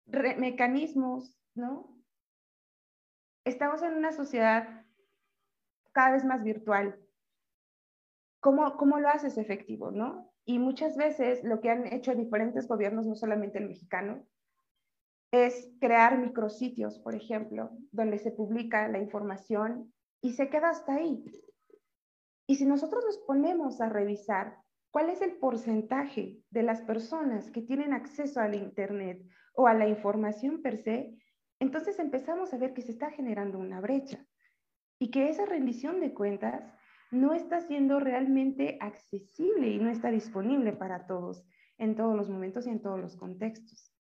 mecanismos, 0.07 1.39
¿no? 1.55 1.97
Estamos 3.45 3.83
en 3.83 3.95
una 3.95 4.13
sociedad 4.13 4.85
cada 5.93 6.13
vez 6.13 6.25
más 6.25 6.43
virtual. 6.43 6.99
¿Cómo, 8.41 8.77
¿Cómo 8.77 8.99
lo 8.99 9.09
haces 9.09 9.37
efectivo, 9.39 9.91
no? 9.91 10.33
Y 10.45 10.59
muchas 10.59 10.97
veces 10.97 11.45
lo 11.45 11.61
que 11.61 11.71
han 11.71 11.87
hecho 11.87 12.15
diferentes 12.15 12.67
gobiernos, 12.67 13.07
no 13.07 13.15
solamente 13.15 13.59
el 13.59 13.69
mexicano, 13.69 14.27
es 15.33 15.73
crear 15.81 16.19
micrositios, 16.19 16.99
por 16.99 17.15
ejemplo, 17.15 17.71
donde 17.91 18.19
se 18.19 18.31
publica 18.31 18.87
la 18.89 18.99
información 18.99 19.93
y 20.21 20.35
se 20.35 20.51
queda 20.51 20.69
hasta 20.69 20.95
ahí. 20.95 21.25
Y 22.47 22.57
si 22.57 22.67
nosotros 22.67 23.03
nos 23.05 23.19
ponemos 23.19 23.81
a 23.81 23.89
revisar 23.89 24.59
cuál 24.91 25.09
es 25.09 25.23
el 25.23 25.39
porcentaje 25.39 26.39
de 26.51 26.63
las 26.63 26.83
personas 26.83 27.51
que 27.51 27.63
tienen 27.63 27.95
acceso 27.95 28.41
al 28.41 28.55
Internet 28.55 29.23
o 29.55 29.67
a 29.67 29.75
la 29.75 29.89
información 29.89 30.61
per 30.61 30.77
se, 30.77 31.17
entonces 31.61 31.99
empezamos 31.99 32.53
a 32.53 32.59
ver 32.59 32.75
que 32.75 32.83
se 32.83 32.93
está 32.93 33.11
generando 33.11 33.59
una 33.59 33.81
brecha 33.81 34.27
y 34.99 35.11
que 35.11 35.31
esa 35.31 35.47
rendición 35.47 35.99
de 36.01 36.13
cuentas 36.13 36.63
no 37.11 37.33
está 37.33 37.61
siendo 37.61 38.01
realmente 38.01 38.77
accesible 38.81 39.69
y 39.69 39.79
no 39.79 39.89
está 39.89 40.11
disponible 40.11 40.73
para 40.73 41.07
todos 41.07 41.43
en 41.79 41.97
todos 41.97 42.15
los 42.15 42.29
momentos 42.29 42.67
y 42.67 42.71
en 42.71 42.83
todos 42.83 43.01
los 43.01 43.17
contextos. 43.17 43.92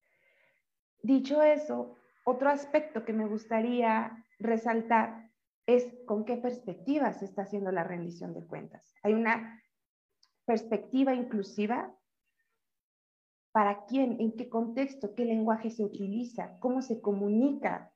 Dicho 1.02 1.42
eso, 1.42 1.96
otro 2.24 2.48
aspecto 2.48 3.04
que 3.04 3.12
me 3.12 3.26
gustaría 3.26 4.24
resaltar 4.38 5.30
es 5.66 5.92
con 6.06 6.24
qué 6.24 6.36
perspectiva 6.36 7.12
se 7.12 7.24
está 7.24 7.42
haciendo 7.42 7.72
la 7.72 7.84
rendición 7.84 8.34
de 8.34 8.46
cuentas. 8.46 8.94
Hay 9.02 9.14
una 9.14 9.60
perspectiva 10.44 11.14
inclusiva 11.14 11.94
para 13.52 13.84
quién, 13.84 14.20
en 14.20 14.32
qué 14.32 14.48
contexto, 14.48 15.14
qué 15.14 15.24
lenguaje 15.24 15.70
se 15.70 15.84
utiliza, 15.84 16.58
cómo 16.58 16.82
se 16.82 17.00
comunica, 17.00 17.92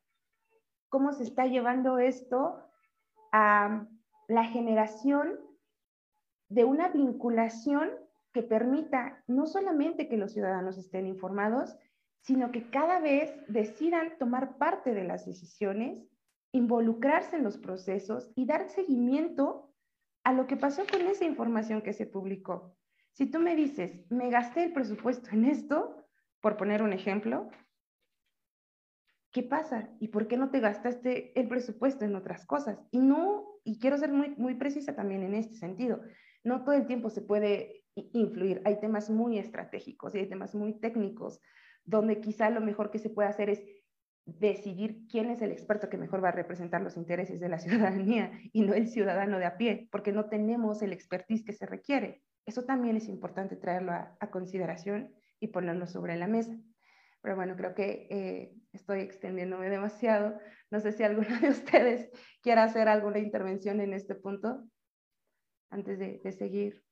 cómo 0.89 1.13
se 1.13 1.23
está 1.23 1.45
llevando 1.47 1.97
esto 1.97 2.61
a 3.31 3.87
la 4.27 4.43
generación 4.45 5.39
de 6.49 6.63
una 6.63 6.89
vinculación 6.89 7.89
que 8.33 8.43
permita 8.43 9.23
no 9.27 9.47
solamente 9.47 10.07
que 10.07 10.17
los 10.17 10.33
ciudadanos 10.33 10.77
estén 10.77 11.07
informados, 11.07 11.75
sino 12.27 12.51
que 12.51 12.69
cada 12.69 12.99
vez 12.99 13.33
decidan 13.47 14.17
tomar 14.19 14.57
parte 14.57 14.93
de 14.93 15.05
las 15.05 15.25
decisiones, 15.25 16.05
involucrarse 16.51 17.37
en 17.37 17.43
los 17.45 17.57
procesos 17.57 18.29
y 18.35 18.45
dar 18.45 18.67
seguimiento 18.67 19.73
a 20.25 20.33
lo 20.33 20.45
que 20.45 20.57
pasó 20.57 20.83
con 20.91 21.03
esa 21.03 21.23
información 21.23 21.81
que 21.81 21.93
se 21.93 22.05
publicó. 22.05 22.75
Si 23.13 23.27
tú 23.27 23.39
me 23.39 23.55
dices, 23.55 24.05
me 24.11 24.29
gasté 24.29 24.65
el 24.65 24.73
presupuesto 24.73 25.29
en 25.31 25.45
esto, 25.45 26.05
por 26.41 26.57
poner 26.57 26.83
un 26.83 26.91
ejemplo, 26.91 27.47
¿qué 29.31 29.43
pasa? 29.43 29.89
¿Y 30.01 30.09
por 30.09 30.27
qué 30.27 30.35
no 30.35 30.51
te 30.51 30.59
gastaste 30.59 31.31
el 31.39 31.47
presupuesto 31.47 32.03
en 32.03 32.17
otras 32.17 32.45
cosas? 32.45 32.77
Y 32.91 32.99
no, 32.99 33.45
y 33.63 33.79
quiero 33.79 33.97
ser 33.97 34.11
muy, 34.11 34.35
muy 34.35 34.55
precisa 34.55 34.93
también 34.97 35.23
en 35.23 35.33
este 35.33 35.55
sentido, 35.55 36.01
no 36.43 36.65
todo 36.65 36.75
el 36.75 36.87
tiempo 36.87 37.09
se 37.09 37.21
puede 37.21 37.85
influir. 37.95 38.61
Hay 38.65 38.81
temas 38.81 39.09
muy 39.09 39.39
estratégicos 39.39 40.13
y 40.13 40.19
hay 40.19 40.27
temas 40.27 40.53
muy 40.53 40.77
técnicos 40.77 41.39
donde 41.87 42.19
quizá 42.19 42.51
lo 42.51 42.61
mejor 42.61 42.91
que 42.91 42.99
se 42.99 43.09
puede 43.09 43.29
hacer 43.29 43.49
es 43.49 43.63
decidir 44.25 45.07
quién 45.09 45.31
es 45.31 45.41
el 45.41 45.53
experto 45.53 45.89
que 45.89 45.97
mejor 45.97 46.21
va 46.21 46.29
a 46.29 46.33
representar 46.33 46.81
los 46.81 46.97
intereses 46.97 47.39
de 47.39 47.49
la 47.49 47.59
ciudadanía 47.59 48.31
y 48.53 48.61
no 48.61 48.73
el 48.73 48.89
ciudadano 48.89 49.39
de 49.39 49.45
a 49.45 49.57
pie, 49.57 49.87
porque 49.89 50.11
no 50.11 50.29
tenemos 50.29 50.81
el 50.83 50.93
expertise 50.93 51.43
que 51.43 51.53
se 51.53 51.65
requiere. 51.65 52.21
Eso 52.45 52.63
también 52.63 52.97
es 52.97 53.07
importante 53.07 53.55
traerlo 53.55 53.93
a, 53.93 54.29
consideración 54.29 55.13
y 55.39 55.47
ponerlo 55.47 55.87
sobre 55.87 56.17
la 56.17 56.27
mesa. 56.27 56.57
Pero 57.21 57.35
bueno, 57.35 57.55
creo 57.55 57.73
que 57.73 58.07
eh, 58.09 58.53
estoy 58.73 58.99
extendiéndome 58.99 59.69
demasiado. 59.69 60.37
No 60.69 60.79
sé 60.79 60.91
si 60.91 61.03
alguno 61.03 61.27
de 61.41 61.49
ustedes 61.49 62.09
quiera 62.41 62.63
hacer 62.63 62.89
alguna 62.89 63.19
intervención 63.19 63.79
en 63.79 63.93
este 63.93 64.15
punto 64.15 64.63
antes 65.69 65.99
de, 65.99 66.19
de 66.23 66.31
seguir. 66.33 66.83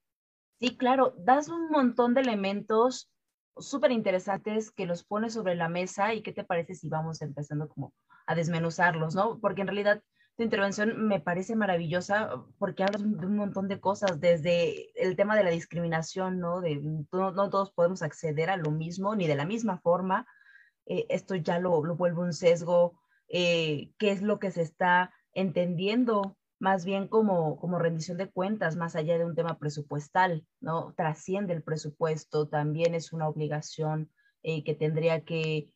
Sí, 0.59 0.77
claro, 0.77 1.13
das 1.17 1.49
un 1.49 1.69
montón 1.69 2.13
de 2.13 2.21
elementos 2.21 3.11
súper 3.57 3.91
interesantes 3.91 4.71
que 4.71 4.85
los 4.85 5.03
pones 5.03 5.33
sobre 5.33 5.55
la 5.55 5.69
mesa 5.69 6.13
y 6.13 6.21
qué 6.21 6.31
te 6.31 6.43
parece 6.43 6.75
si 6.75 6.89
vamos 6.89 7.21
empezando 7.21 7.69
como 7.69 7.93
a 8.27 8.35
desmenuzarlos, 8.35 9.15
¿no? 9.15 9.39
Porque 9.39 9.61
en 9.61 9.67
realidad 9.67 10.01
tu 10.37 10.43
intervención 10.43 11.07
me 11.07 11.21
parece 11.21 11.55
maravillosa 11.55 12.43
porque 12.59 12.83
hablas 12.83 13.03
de 13.03 13.25
un 13.25 13.37
montón 13.37 13.67
de 13.67 13.79
cosas, 13.79 14.19
desde 14.19 14.91
el 15.01 15.15
tema 15.15 15.37
de 15.37 15.43
la 15.43 15.49
discriminación, 15.49 16.39
¿no? 16.39 16.59
De 16.59 16.81
no, 17.11 17.31
no 17.31 17.49
todos 17.49 17.71
podemos 17.71 18.01
acceder 18.01 18.49
a 18.49 18.57
lo 18.57 18.71
mismo 18.71 19.15
ni 19.15 19.27
de 19.27 19.35
la 19.35 19.45
misma 19.45 19.79
forma. 19.79 20.27
Eh, 20.85 21.05
esto 21.09 21.35
ya 21.35 21.59
lo, 21.59 21.83
lo 21.85 21.95
vuelve 21.95 22.21
un 22.21 22.33
sesgo. 22.33 22.99
Eh, 23.29 23.93
¿Qué 23.97 24.11
es 24.11 24.21
lo 24.21 24.39
que 24.39 24.51
se 24.51 24.61
está 24.61 25.13
entendiendo 25.31 26.37
más 26.59 26.85
bien 26.85 27.07
como, 27.07 27.57
como 27.59 27.79
rendición 27.79 28.17
de 28.17 28.29
cuentas, 28.29 28.75
más 28.75 28.95
allá 28.95 29.17
de 29.17 29.25
un 29.25 29.35
tema 29.35 29.57
presupuestal, 29.59 30.45
¿no? 30.61 30.93
Trasciende 30.95 31.53
el 31.53 31.63
presupuesto, 31.63 32.47
también 32.47 32.95
es 32.95 33.13
una 33.13 33.27
obligación 33.27 34.11
eh, 34.43 34.63
que 34.63 34.73
tendría 34.73 35.23
que 35.23 35.71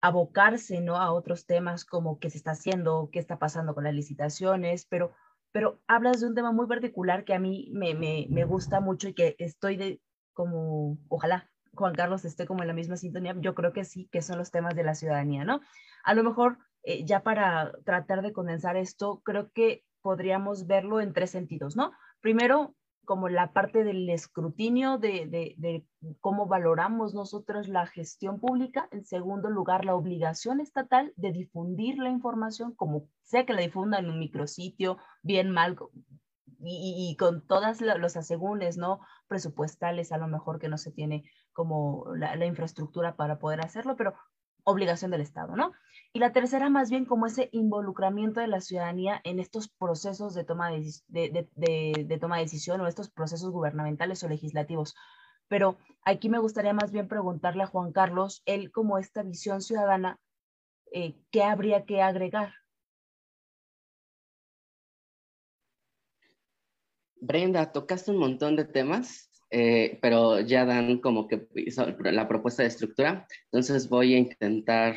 abocarse, 0.00 0.80
¿no? 0.80 0.96
A 0.96 1.12
otros 1.12 1.46
temas 1.46 1.84
como 1.84 2.18
qué 2.18 2.30
se 2.30 2.38
está 2.38 2.52
haciendo, 2.52 3.10
qué 3.12 3.18
está 3.18 3.38
pasando 3.38 3.74
con 3.74 3.84
las 3.84 3.94
licitaciones, 3.94 4.86
pero, 4.86 5.12
pero 5.52 5.80
hablas 5.86 6.20
de 6.20 6.26
un 6.26 6.34
tema 6.34 6.52
muy 6.52 6.66
particular 6.66 7.24
que 7.24 7.34
a 7.34 7.38
mí 7.38 7.70
me, 7.72 7.94
me, 7.94 8.26
me 8.30 8.44
gusta 8.44 8.80
mucho 8.80 9.08
y 9.08 9.14
que 9.14 9.36
estoy 9.38 9.76
de 9.76 10.00
como, 10.32 10.98
ojalá 11.08 11.50
Juan 11.74 11.94
Carlos 11.94 12.24
esté 12.24 12.46
como 12.46 12.62
en 12.62 12.68
la 12.68 12.74
misma 12.74 12.96
sintonía, 12.96 13.34
yo 13.38 13.54
creo 13.54 13.72
que 13.72 13.84
sí, 13.84 14.08
que 14.10 14.22
son 14.22 14.38
los 14.38 14.50
temas 14.50 14.74
de 14.74 14.84
la 14.84 14.94
ciudadanía, 14.94 15.44
¿no? 15.44 15.60
A 16.02 16.14
lo 16.14 16.24
mejor, 16.24 16.58
eh, 16.82 17.04
ya 17.04 17.22
para 17.22 17.72
tratar 17.84 18.22
de 18.22 18.32
condensar 18.32 18.76
esto, 18.76 19.20
creo 19.24 19.50
que 19.52 19.84
podríamos 20.02 20.66
verlo 20.66 21.00
en 21.00 21.12
tres 21.12 21.30
sentidos, 21.30 21.76
¿no? 21.76 21.92
Primero, 22.20 22.74
como 23.04 23.28
la 23.28 23.52
parte 23.52 23.82
del 23.82 24.08
escrutinio 24.08 24.98
de, 24.98 25.26
de, 25.26 25.84
cómo 26.20 26.46
valoramos 26.46 27.12
nosotros 27.12 27.66
la 27.66 27.86
gestión 27.86 28.38
pública. 28.38 28.88
En 28.92 29.04
segundo 29.04 29.50
lugar, 29.50 29.84
la 29.84 29.96
obligación 29.96 30.60
estatal 30.60 31.12
de 31.16 31.32
difundir 31.32 31.98
la 31.98 32.10
información, 32.10 32.72
como 32.74 33.08
sea 33.24 33.44
que 33.46 33.52
la 33.52 33.62
difunda 33.62 33.98
en 33.98 34.10
un 34.10 34.18
micrositio, 34.18 34.98
bien 35.22 35.50
mal, 35.50 35.76
y, 36.62 37.16
con 37.18 37.44
todas 37.46 37.80
los 37.80 38.16
asegúnes, 38.16 38.76
¿no? 38.76 39.00
Presupuestales, 39.26 40.12
a 40.12 40.18
lo 40.18 40.28
mejor 40.28 40.60
que 40.60 40.68
no 40.68 40.78
se 40.78 40.92
tiene 40.92 41.24
como 41.52 42.04
la 42.14 42.46
infraestructura 42.46 43.16
para 43.16 43.38
poder 43.38 43.60
hacerlo, 43.60 43.96
pero 43.96 44.14
obligación 44.64 45.10
del 45.10 45.20
Estado, 45.20 45.56
¿no? 45.56 45.72
Y 46.12 46.18
la 46.18 46.32
tercera, 46.32 46.68
más 46.70 46.90
bien 46.90 47.04
como 47.04 47.26
ese 47.26 47.48
involucramiento 47.52 48.40
de 48.40 48.48
la 48.48 48.60
ciudadanía 48.60 49.20
en 49.24 49.38
estos 49.38 49.68
procesos 49.68 50.34
de 50.34 50.44
toma 50.44 50.70
de, 50.70 52.18
toma 52.20 52.36
de 52.36 52.42
decisión 52.42 52.80
o 52.80 52.88
estos 52.88 53.10
procesos 53.10 53.52
gubernamentales 53.52 54.22
o 54.24 54.28
legislativos. 54.28 54.96
Pero 55.48 55.78
aquí 56.04 56.28
me 56.28 56.38
gustaría 56.38 56.72
más 56.72 56.90
bien 56.90 57.08
preguntarle 57.08 57.62
a 57.62 57.66
Juan 57.66 57.92
Carlos, 57.92 58.42
él 58.44 58.72
como 58.72 58.98
esta 58.98 59.22
visión 59.22 59.62
ciudadana, 59.62 60.18
eh, 60.92 61.16
¿qué 61.30 61.44
habría 61.44 61.84
que 61.84 62.02
agregar? 62.02 62.54
Brenda, 67.20 67.70
tocaste 67.70 68.10
un 68.10 68.16
montón 68.16 68.56
de 68.56 68.64
temas, 68.64 69.29
eh, 69.50 69.98
pero 70.00 70.40
ya 70.40 70.64
dan 70.64 70.98
como 70.98 71.26
que 71.26 71.46
la 72.12 72.28
propuesta 72.28 72.62
de 72.62 72.68
estructura. 72.68 73.26
Entonces 73.46 73.88
voy 73.88 74.14
a 74.14 74.18
intentar 74.18 74.96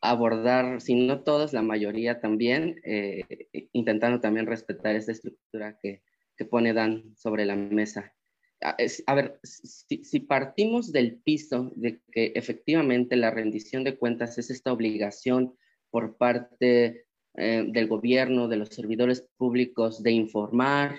abordar, 0.00 0.80
si 0.80 0.94
no 0.94 1.22
todos, 1.22 1.52
la 1.52 1.62
mayoría 1.62 2.20
también, 2.20 2.80
eh, 2.84 3.24
intentando 3.72 4.20
también 4.20 4.46
respetar 4.46 4.96
esta 4.96 5.12
estructura 5.12 5.78
que, 5.82 6.02
que, 6.36 6.44
pone 6.46 6.72
Dan 6.72 7.14
sobre 7.16 7.44
la 7.44 7.56
mesa. 7.56 8.14
A, 8.62 8.76
a 9.06 9.14
ver, 9.14 9.38
si, 9.42 10.04
si, 10.04 10.20
partimos 10.20 10.92
del 10.92 11.20
piso 11.22 11.72
de 11.76 12.00
que 12.12 12.32
efectivamente 12.34 13.16
la 13.16 13.30
rendición 13.30 13.84
de 13.84 13.98
cuentas 13.98 14.38
es 14.38 14.50
esta 14.50 14.72
obligación 14.72 15.54
por 15.90 16.16
parte 16.16 17.04
eh, 17.34 17.64
del 17.68 17.86
gobierno, 17.86 18.48
de 18.48 18.56
los 18.56 18.70
servidores 18.70 19.28
públicos, 19.36 20.02
de 20.02 20.10
informar, 20.10 20.98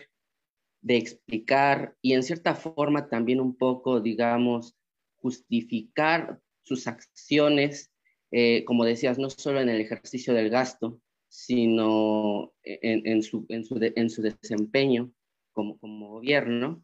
de 0.81 0.97
explicar 0.97 1.95
y 2.01 2.13
en 2.13 2.23
cierta 2.23 2.55
forma 2.55 3.07
también 3.07 3.39
un 3.39 3.55
poco, 3.55 3.99
digamos, 3.99 4.75
justificar 5.17 6.39
sus 6.63 6.87
acciones 6.87 7.91
eh, 8.31 8.63
como 8.63 8.85
decías, 8.85 9.19
no 9.19 9.29
solo 9.29 9.59
en 9.59 9.69
el 9.69 9.81
ejercicio 9.81 10.33
del 10.33 10.49
gasto, 10.49 11.01
sino 11.27 12.53
en, 12.63 13.05
en, 13.05 13.23
su, 13.23 13.45
en, 13.49 13.65
su, 13.65 13.77
de, 13.77 13.93
en 13.95 14.09
su, 14.09 14.21
desempeño 14.21 15.11
como, 15.51 15.77
como, 15.79 16.09
gobierno, 16.09 16.83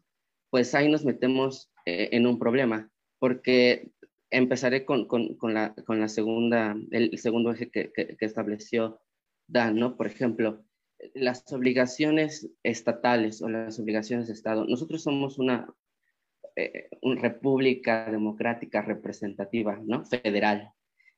pues 0.50 0.74
ahí 0.74 0.90
nos 0.90 1.06
metemos 1.06 1.70
eh, 1.86 2.10
en 2.12 2.26
un 2.26 2.38
problema, 2.38 2.90
porque 3.18 3.90
empezaré 4.30 4.84
con, 4.84 5.06
con, 5.06 5.36
con, 5.36 5.54
la, 5.54 5.74
con 5.86 6.00
la 6.00 6.08
segunda, 6.08 6.76
el 6.90 7.16
segundo 7.18 7.50
eje 7.52 7.70
que, 7.70 7.92
que, 7.92 8.16
que 8.16 8.26
estableció 8.26 9.00
Dan, 9.46 9.76
¿no? 9.76 9.96
Por 9.96 10.06
ejemplo, 10.06 10.62
las 11.14 11.52
obligaciones 11.52 12.50
estatales 12.62 13.42
o 13.42 13.48
las 13.48 13.78
obligaciones 13.78 14.26
de 14.26 14.34
Estado. 14.34 14.64
Nosotros 14.66 15.02
somos 15.02 15.38
una, 15.38 15.72
eh, 16.56 16.88
república 17.02 18.10
democrática 18.10 18.82
representativa, 18.82 19.80
¿no? 19.84 20.04
Federal. 20.04 20.72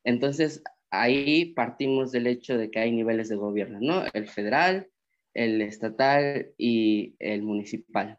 Entonces, 0.05 0.62
ahí 0.90 1.47
partimos 1.55 2.12
del 2.12 2.27
hecho 2.27 2.59
de 2.59 2.71
que 2.71 2.81
hay 2.81 2.93
niveles 2.93 3.29
de 3.29 3.37
gobierno, 3.37 3.79
¿no? 3.81 4.05
El 4.12 4.29
federal, 4.29 4.88
el 5.35 5.62
estatal 5.62 6.53
y 6.59 7.14
el 7.19 7.43
municipal. 7.43 8.19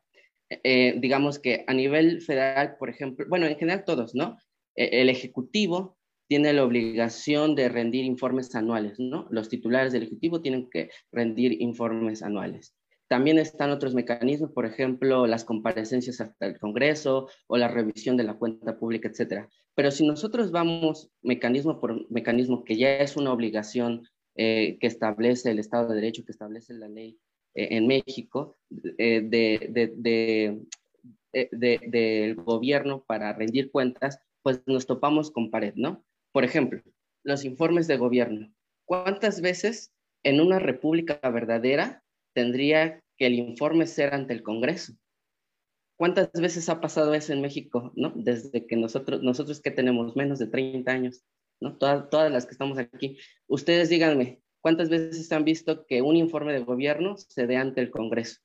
Eh, 0.50 0.96
digamos 1.00 1.40
que 1.40 1.64
a 1.68 1.74
nivel 1.74 2.22
federal, 2.22 2.76
por 2.78 2.90
ejemplo, 2.90 3.26
bueno, 3.30 3.46
en 3.46 3.58
general 3.58 3.86
todos, 3.86 4.16
¿no? 4.16 4.38
E, 4.76 5.02
el 5.02 5.10
Ejecutivo 5.10 5.98
tiene 6.32 6.54
la 6.54 6.64
obligación 6.64 7.56
de 7.56 7.68
rendir 7.68 8.06
informes 8.06 8.56
anuales, 8.56 8.98
¿no? 9.02 9.28
Los 9.32 9.50
titulares 9.50 9.92
del 9.92 10.04
Ejecutivo 10.04 10.42
tienen 10.42 10.70
que 10.70 10.90
rendir 11.12 11.62
informes 11.62 12.24
anuales. 12.24 12.74
También 13.10 13.38
están 13.38 13.70
otros 13.70 13.94
mecanismos, 13.94 14.50
por 14.54 14.66
ejemplo, 14.66 15.28
las 15.28 15.44
comparecencias 15.44 16.22
hasta 16.22 16.46
el 16.46 16.58
Congreso 16.58 17.28
o 17.48 17.58
la 17.58 17.68
revisión 17.68 18.16
de 18.16 18.24
la 18.24 18.36
cuenta 18.36 18.80
pública, 18.80 19.10
etcétera. 19.10 19.50
Pero 19.76 19.92
si 19.92 20.08
nosotros 20.08 20.52
vamos 20.54 21.10
mecanismo 21.22 21.82
por 21.82 22.10
mecanismo, 22.10 22.64
que 22.64 22.78
ya 22.78 23.00
es 23.00 23.18
una 23.18 23.34
obligación 23.34 24.08
eh, 24.36 24.78
que 24.80 24.88
establece 24.88 25.52
el 25.52 25.60
Estado 25.60 25.90
de 25.90 25.96
Derecho, 25.96 26.24
que 26.24 26.32
establece 26.32 26.74
la 26.74 26.88
ley 26.88 27.20
eh, 27.56 27.68
en 27.72 27.88
México, 27.88 28.56
eh, 28.98 29.20
de, 29.22 29.90
del 31.90 32.36
gobierno 32.36 33.04
para 33.06 33.34
rendir 33.34 33.70
cuentas, 33.70 34.22
pues 34.42 34.62
nos 34.66 34.88
topamos 34.88 35.30
con 35.30 35.52
pared, 35.52 35.74
¿no? 35.76 36.06
Por 36.32 36.44
ejemplo, 36.44 36.82
los 37.24 37.46
informes 37.46 37.88
de 37.88 37.98
gobierno. 37.98 38.54
¿Cuántas 38.86 39.42
veces 39.42 39.92
en 40.24 40.40
una 40.40 40.60
república 40.60 41.20
verdadera 41.30 42.04
tendría 42.34 43.02
que 43.18 43.28
el 43.28 43.34
informe 43.34 43.88
ser 43.88 44.14
ante 44.14 44.34
el 44.34 44.44
Congreso. 44.44 44.94
¿Cuántas 45.98 46.32
veces 46.34 46.68
ha 46.70 46.82
pasado 46.82 47.14
eso 47.14 47.34
en 47.34 47.42
México, 47.42 47.92
no? 47.96 48.12
Desde 48.16 48.66
que 48.66 48.76
nosotros, 48.76 49.22
nosotros 49.22 49.62
que 49.62 49.72
tenemos 49.72 50.16
menos 50.16 50.40
de 50.40 50.48
30 50.48 50.92
años, 50.92 51.24
¿no? 51.60 51.78
Todas, 51.78 52.10
todas 52.10 52.32
las 52.32 52.46
que 52.46 52.54
estamos 52.54 52.80
aquí. 52.80 53.20
Ustedes 53.48 53.90
díganme, 53.90 54.42
¿cuántas 54.62 54.90
veces 54.90 55.32
han 55.32 55.44
visto 55.44 55.86
que 55.86 56.02
un 56.02 56.16
informe 56.16 56.54
de 56.54 56.62
gobierno 56.62 57.18
se 57.18 57.46
dé 57.46 57.58
ante 57.58 57.82
el 57.82 57.92
Congreso? 57.92 58.40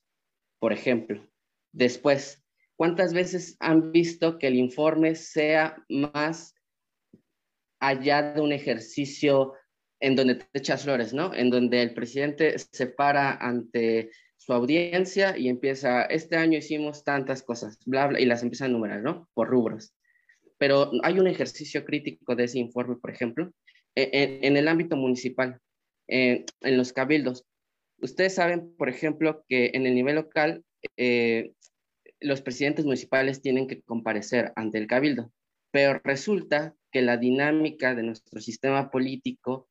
Por 0.59 0.73
ejemplo. 0.73 1.27
Después, 1.73 2.43
¿cuántas 2.77 3.15
veces 3.15 3.57
han 3.61 3.93
visto 3.93 4.39
que 4.39 4.49
el 4.49 4.57
informe 4.57 5.15
sea 5.15 5.83
más 5.89 6.55
allá 7.81 8.33
de 8.33 8.41
un 8.41 8.53
ejercicio 8.53 9.55
en 10.01 10.17
donde 10.17 10.37
te 10.37 10.47
echas 10.55 10.85
flores, 10.85 11.15
¿no? 11.15 11.35
En 11.35 11.51
donde 11.51 11.83
el 11.83 11.95
presidente 11.95 12.59
se 12.59 12.87
para 12.87 13.33
ante 13.35 14.11
su 14.37 14.53
audiencia 14.53 15.37
y 15.37 15.49
empieza, 15.49 16.03
este 16.05 16.37
año 16.37 16.59
hicimos 16.59 17.05
tantas 17.05 17.43
cosas, 17.43 17.79
bla, 17.87 18.07
bla, 18.07 18.21
y 18.21 18.27
las 18.27 18.43
empieza 18.43 18.65
a 18.65 18.69
enumerar, 18.69 19.03
¿no? 19.03 19.29
Por 19.35 19.49
rubros. 19.49 19.95
Pero 20.59 20.91
hay 21.03 21.19
un 21.19 21.27
ejercicio 21.27 21.85
crítico 21.85 22.37
de 22.37 22.45
ese 22.45 22.59
informe, 22.59 22.97
por 22.97 23.11
ejemplo, 23.11 23.53
en, 23.95 24.45
en 24.45 24.57
el 24.57 24.69
ámbito 24.69 24.97
municipal, 24.97 25.59
en, 26.07 26.45
en, 26.61 26.77
los 26.77 26.93
cabildos. 26.93 27.45
Ustedes 27.99 28.35
saben, 28.35 28.75
por 28.77 28.89
ejemplo, 28.89 29.45
que 29.49 29.71
en 29.75 29.87
el 29.87 29.95
nivel 29.95 30.17
local, 30.17 30.65
eh, 30.97 31.53
los 32.21 32.43
presidentes 32.43 32.85
municipales 32.85 33.43
tienen 33.43 33.67
que 33.67 33.83
comparecer 33.83 34.53
ante 34.57 34.79
el 34.79 34.87
cabildo, 34.87 35.33
pero 35.77 36.01
resulta 36.05 36.75
que 36.91 37.03
la 37.03 37.19
dinámica 37.19 37.95
de 37.95 38.03
nuestro 38.03 38.41
sistema 38.41 38.91
político 38.91 39.69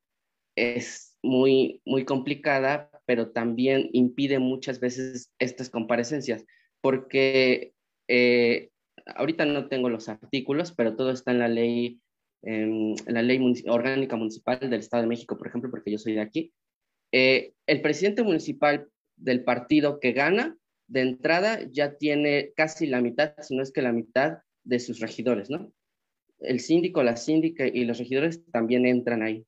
es 0.55 1.17
muy, 1.23 1.81
muy 1.83 2.05
complicada, 2.05 2.91
pero 3.07 3.31
también 3.31 3.89
impide 3.91 4.37
muchas 4.37 4.79
veces 4.79 5.33
estas 5.39 5.71
comparecencias, 5.71 6.45
porque 6.79 7.73
eh, 8.07 8.69
ahorita 9.15 9.47
no 9.47 9.67
tengo 9.67 9.89
los 9.89 10.07
artículos, 10.07 10.73
pero 10.73 10.95
todo 10.95 11.09
está 11.09 11.31
en 11.31 11.39
la 11.39 11.47
ley 11.47 11.99
en 12.43 12.93
la 13.07 13.23
ley 13.23 13.39
orgánica 13.65 14.15
municipal 14.15 14.59
del 14.59 14.81
Estado 14.81 15.01
de 15.01 15.09
México, 15.09 15.39
por 15.39 15.47
ejemplo, 15.47 15.71
porque 15.71 15.89
yo 15.89 15.97
soy 15.97 16.13
de 16.13 16.21
aquí, 16.21 16.53
eh, 17.11 17.53
el 17.65 17.81
presidente 17.81 18.21
municipal 18.21 18.87
del 19.15 19.43
partido 19.43 19.99
que 19.99 20.11
gana, 20.11 20.55
de 20.87 21.01
entrada 21.01 21.61
ya 21.71 21.97
tiene 21.97 22.51
casi 22.55 22.85
la 22.85 23.01
mitad, 23.01 23.33
si 23.41 23.55
no 23.55 23.63
es 23.63 23.71
que 23.71 23.81
la 23.81 23.91
mitad 23.91 24.37
de 24.63 24.79
sus 24.79 24.99
regidores, 24.99 25.49
¿no? 25.49 25.71
El 26.47 26.59
síndico, 26.59 27.03
la 27.03 27.15
síndica 27.15 27.67
y 27.67 27.85
los 27.85 27.97
regidores 27.97 28.43
también 28.51 28.85
entran 28.85 29.23
ahí. 29.23 29.45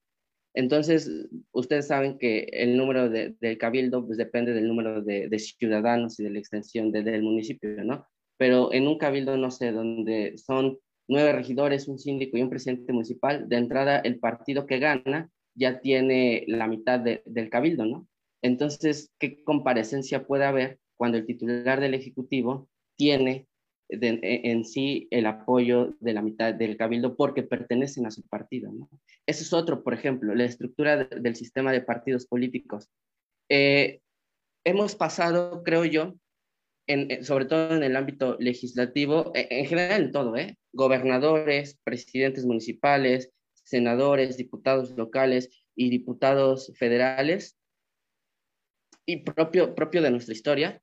Entonces, 0.53 1.09
ustedes 1.51 1.87
saben 1.87 2.17
que 2.17 2.49
el 2.51 2.77
número 2.77 3.09
de, 3.09 3.35
del 3.39 3.57
cabildo 3.59 4.05
pues, 4.05 4.17
depende 4.17 4.53
del 4.53 4.67
número 4.67 5.03
de, 5.03 5.29
ciudadanos 5.39 6.19
y 6.19 6.23
de 6.23 6.31
la 6.31 6.39
extensión 6.39 6.91
del 6.91 7.21
municipio, 7.21 7.83
¿no? 7.83 8.07
Pero 8.37 8.73
en 8.73 8.87
un 8.87 8.97
cabildo, 8.97 9.37
no 9.37 9.51
sé, 9.51 9.71
donde 9.71 10.35
son 10.37 10.79
nueve 11.07 11.31
regidores, 11.31 11.87
un 11.87 11.99
síndico 11.99 12.37
y 12.37 12.41
un 12.41 12.49
presidente 12.49 12.91
municipal, 12.91 13.47
de 13.47 13.57
entrada 13.57 13.99
el 13.99 14.19
partido 14.19 14.65
que 14.65 14.79
gana 14.79 15.29
ya 15.55 15.79
tiene 15.79 16.43
la 16.47 16.67
mitad 16.67 16.99
del 16.99 17.49
cabildo, 17.49 17.85
¿no? 17.85 18.07
Entonces, 18.41 19.11
¿qué 19.19 19.43
comparecencia 19.43 20.25
puede 20.25 20.45
haber 20.45 20.79
cuando 20.95 21.17
el 21.17 21.25
titular 21.25 21.79
del 21.79 21.93
Ejecutivo 21.93 22.69
tiene 22.95 23.47
e, 23.89 24.41
en 24.51 24.65
sí 24.65 25.07
el 25.11 25.25
apoyo 25.25 25.95
de 25.99 26.13
la 26.13 26.21
mitad 26.21 26.53
del 26.53 26.77
cabildo 26.77 27.15
porque 27.15 27.43
pertenecen 27.43 28.05
a 28.05 28.11
su 28.11 28.23
partido. 28.27 28.71
¿no? 28.71 28.89
Ese 29.25 29.43
es 29.43 29.53
otro, 29.53 29.83
por 29.83 29.93
ejemplo, 29.93 30.35
la 30.35 30.45
estructura 30.45 31.05
del 31.05 31.35
sistema 31.35 31.71
de 31.71 31.81
partidos 31.81 32.25
políticos. 32.25 32.89
Eh, 33.49 34.01
hemos 34.65 34.95
pasado, 34.95 35.63
creo 35.63 35.85
yo, 35.85 36.15
en, 36.87 37.23
sobre 37.23 37.45
todo 37.45 37.75
en 37.75 37.83
el 37.83 37.95
ámbito 37.95 38.37
legislativo, 38.39 39.31
e, 39.35 39.47
en, 39.49 39.65
general 39.65 40.03
en 40.03 40.11
todo, 40.11 40.35
¿eh? 40.35 40.57
gobernadores, 40.73 41.79
presidentes 41.83 42.45
municipales, 42.45 43.31
senadores, 43.53 44.37
diputados 44.37 44.91
locales 44.91 45.49
y 45.75 45.89
diputados 45.89 46.73
federales, 46.77 47.57
y 49.05 49.23
propio, 49.23 49.73
propio 49.73 50.01
de 50.01 50.11
nuestra 50.11 50.33
historia, 50.33 50.81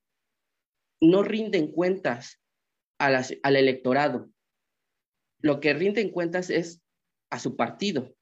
no 1.01 1.23
rinden 1.23 1.71
cuentas 1.71 2.41
al 2.99 3.57
electorado. 3.57 4.31
Lo 5.41 5.61
que 5.61 5.75
rinden 5.75 6.11
cuentas 6.11 6.51
es 6.51 6.83
a 7.31 7.39
su 7.39 7.57
partido, 7.57 8.15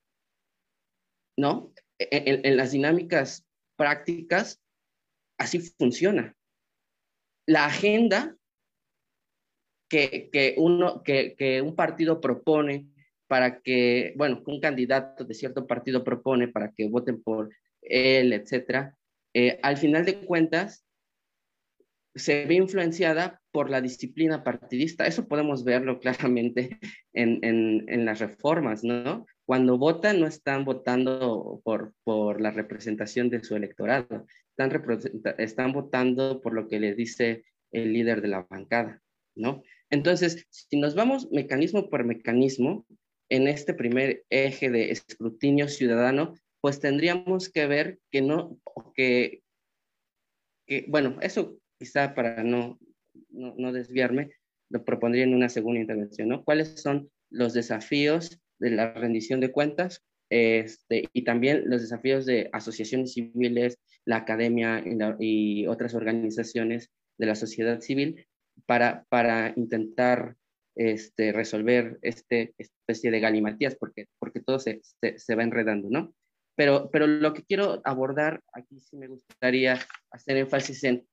¿no? 1.39 1.73
E, 1.99 2.41
en, 2.45 2.57
las 2.57 2.73
dinámicas 2.73 3.47
prácticas, 3.77 4.61
así 5.39 5.61
funciona. 5.79 6.37
La 7.47 7.67
agenda 7.67 8.37
que, 9.89 10.55
uno, 10.57 11.03
que, 11.03 11.35
que 11.37 11.61
un 11.61 11.77
partido 11.77 12.21
propone 12.21 12.89
para 13.29 13.61
que, 13.61 14.15
bueno, 14.17 14.43
un 14.47 14.61
candidato 14.61 15.25
de 15.25 15.35
cierto 15.35 15.67
partido 15.67 16.05
propone 16.05 16.49
para 16.49 16.73
que 16.73 16.89
voten 16.89 17.23
por 17.23 17.51
él, 17.83 18.33
etcétera, 18.33 18.97
eh, 19.35 19.59
al 19.63 19.77
final 19.77 20.05
de 20.05 20.21
cuentas, 20.21 20.85
se 22.15 22.47
ve 22.47 22.55
influenciada 22.55 23.41
por 23.53 23.71
la 23.71 23.81
disciplina 23.81 24.45
partidista. 24.45 25.07
Eso 25.07 25.29
podemos 25.29 25.65
verlo 25.65 25.99
claramente 25.99 26.79
en, 27.13 28.05
las 28.05 28.21
reformas, 28.21 28.85
¿no? 28.85 29.27
Cuando 29.47 29.79
votan, 29.79 30.21
no 30.21 30.27
están 30.27 30.65
votando 30.65 31.61
por, 31.65 31.95
por 32.05 32.41
la 32.41 32.51
representación 32.51 33.31
de 33.31 33.43
su 33.43 33.57
electorado, 33.57 34.27
están, 34.57 35.01
están 35.39 35.73
votando 35.73 36.41
por 36.41 36.55
lo 36.55 36.69
que 36.69 36.81
le 36.81 36.95
dice 36.95 37.45
el 37.71 37.93
líder 37.93 38.23
de 38.23 38.29
la 38.29 38.47
bancada, 38.49 39.03
¿no? 39.35 39.63
Entonces, 39.91 40.47
si 40.51 40.79
nos 40.79 40.95
vamos 40.95 41.31
mecanismo 41.31 41.89
por 41.89 42.05
mecanismo, 42.05 42.87
en 43.29 43.49
este 43.49 43.73
primer 43.73 44.25
eje 44.29 44.71
de 44.71 44.91
escrutinio 44.91 45.69
ciudadano, 45.69 46.35
pues 46.61 46.81
tendríamos 46.81 47.49
que 47.49 47.67
ver 47.67 47.99
que 48.11 48.21
no, 48.21 48.59
que, 48.95 49.43
que 50.67 50.85
bueno, 50.89 51.17
eso 51.23 51.59
quizá 51.83 52.15
para 52.15 52.45
no, 52.45 52.79
no, 53.31 53.73
desviarme, 53.73 54.31
lo 54.71 54.85
propondría 54.85 55.25
en 55.25 55.35
una 55.35 55.49
segunda 55.49 55.81
intervención, 55.81 56.29
¿no? 56.29 56.45
¿Cuáles 56.45 56.81
son 56.81 57.11
los 57.29 57.55
desafíos 57.55 58.41
de 58.61 58.71
la 58.71 58.93
rendición 58.93 59.41
de 59.41 59.51
cuentas 59.51 60.05
este, 60.31 61.09
y 61.13 61.25
también 61.25 61.65
los 61.67 61.83
desafíos 61.83 62.25
de 62.25 62.49
asociaciones 62.53 63.15
civiles, 63.15 63.81
la 64.05 64.19
academia 64.19 64.85
y, 65.19 65.67
otras 65.67 65.95
organizaciones 65.95 66.89
de 67.19 67.27
la 67.27 67.35
sociedad 67.35 67.81
civil 67.81 68.29
para, 68.65 69.05
para 69.09 69.53
intentar 69.57 70.37
este, 70.77 71.33
resolver 71.33 71.99
este 72.03 72.55
especie 72.59 73.11
de 73.11 73.19
galimatías, 73.19 73.75
porque, 73.75 74.07
porque 74.21 74.39
todo 74.39 74.61
se, 74.61 74.81
se, 74.83 75.19
se, 75.19 75.35
va 75.35 75.43
enredando, 75.43 75.91
¿no? 75.91 76.15
Pero, 76.55 76.91
pero 76.93 77.09
lo 77.09 77.35
que 77.35 77.43
quiero 77.43 77.83
abordar 77.85 78.41
aquí 78.53 78.79
sí 78.79 78.97
me 78.97 79.09
gustaría 79.09 79.81
hacer 80.13 80.37
énfasis 80.37 80.85
en 80.85 81.05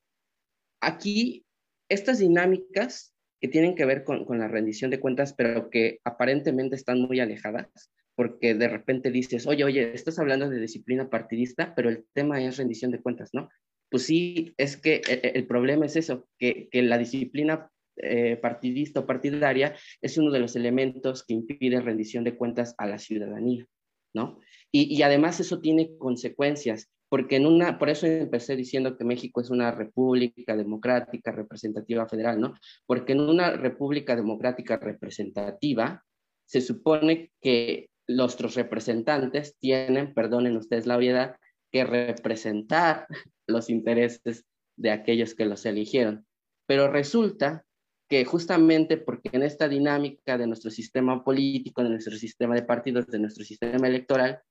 Aquí, 0.82 1.46
estas 1.89 2.20
dinámicas 2.20 3.13
que 3.42 3.48
tienen 3.48 3.76
que 3.76 3.86
ver 3.86 4.04
con, 4.04 4.26
la 4.38 4.48
rendición 4.48 4.92
de 4.92 5.00
cuentas, 5.00 5.34
pero 5.34 5.70
que 5.70 6.00
aparentemente 6.04 6.76
están 6.76 7.02
muy 7.02 7.20
alejadas, 7.20 7.68
porque 8.15 8.54
de 8.54 8.68
repente 8.68 9.12
dices, 9.12 9.48
oye, 9.48 9.63
oye, 9.63 9.94
estás 9.94 10.20
hablando 10.20 10.50
de 10.50 10.60
disciplina 10.60 11.10
partidista, 11.10 11.74
pero 11.74 11.89
el 11.89 12.06
tema 12.13 12.44
es 12.44 12.58
rendición 12.58 12.92
de 12.92 13.02
cuentas, 13.02 13.30
¿no? 13.34 13.50
Pues 13.89 14.04
sí, 14.04 14.54
es 14.58 14.78
que 14.78 14.96
eh, 14.96 15.04
eh, 15.08 15.32
el, 15.36 15.48
problema 15.48 15.86
es 15.86 15.96
eso, 15.96 16.28
que, 16.38 16.70
la 16.74 16.98
disciplina 16.98 17.72
eh, 17.96 18.38
partidista 18.38 19.00
o 19.00 19.06
partidaria 19.06 19.76
es 20.02 20.18
uno 20.18 20.32
de 20.32 20.39
los 20.39 20.56
elementos 20.56 21.26
que 21.26 21.34
impide 21.34 21.82
rendición 21.82 22.24
de 22.24 22.36
cuentas 22.36 22.76
a 22.78 22.88
la 22.88 23.00
ciudadanía, 23.00 23.65
¿no? 24.13 24.39
Y 24.71 25.01
además 25.01 25.39
eso 25.39 25.60
tiene 25.60 25.97
consecuencias 25.97 26.89
porque 27.10 27.38
en 27.38 27.47
una, 27.47 27.79
por 27.79 27.89
eso 27.89 28.05
empecé 28.05 28.55
diciendo 28.55 28.95
que 28.95 29.03
México 29.03 29.41
es 29.41 29.49
una 29.49 29.71
república 29.71 30.55
democrática 30.55 31.32
representativa 31.32 32.08
federal, 32.08 32.39
¿no? 32.39 32.53
Porque 32.86 33.13
en 33.13 33.21
una 33.21 33.51
república 33.51 34.15
democrática 34.15 34.77
representativa 34.77 36.05
se 36.45 36.62
supone 36.62 37.32
que 37.41 37.89
nuestros 38.08 38.55
representantes 38.55 39.58
tienen, 39.58 40.13
perdonen 40.13 40.55
ustedes 40.55 40.86
la 40.86 40.97
obviedad, 40.97 41.36
que 41.71 41.84
representar 41.84 43.08
los 43.47 43.69
intereses 43.69 44.45
de 44.77 44.91
aquellos 44.91 45.34
que 45.34 45.45
los 45.45 45.65
eligieron. 45.65 46.25
Pero 46.67 46.91
resulta 46.91 47.65
que 48.08 48.23
justamente 48.25 48.97
porque 48.97 49.29
en 49.34 49.43
esta 49.43 49.67
dinámica 49.67 50.38
de 50.38 50.47
nuestro 50.47 50.71
sistema 50.71 51.23
político, 51.23 51.84
de 51.84 51.89
nuestro 51.89 52.15
sistema 52.15 52.55
de 52.55 52.63
partidos, 52.63 53.08
de 53.08 53.19
nuestro 53.19 53.43
sistema 53.43 53.88
electoral, 53.88 54.41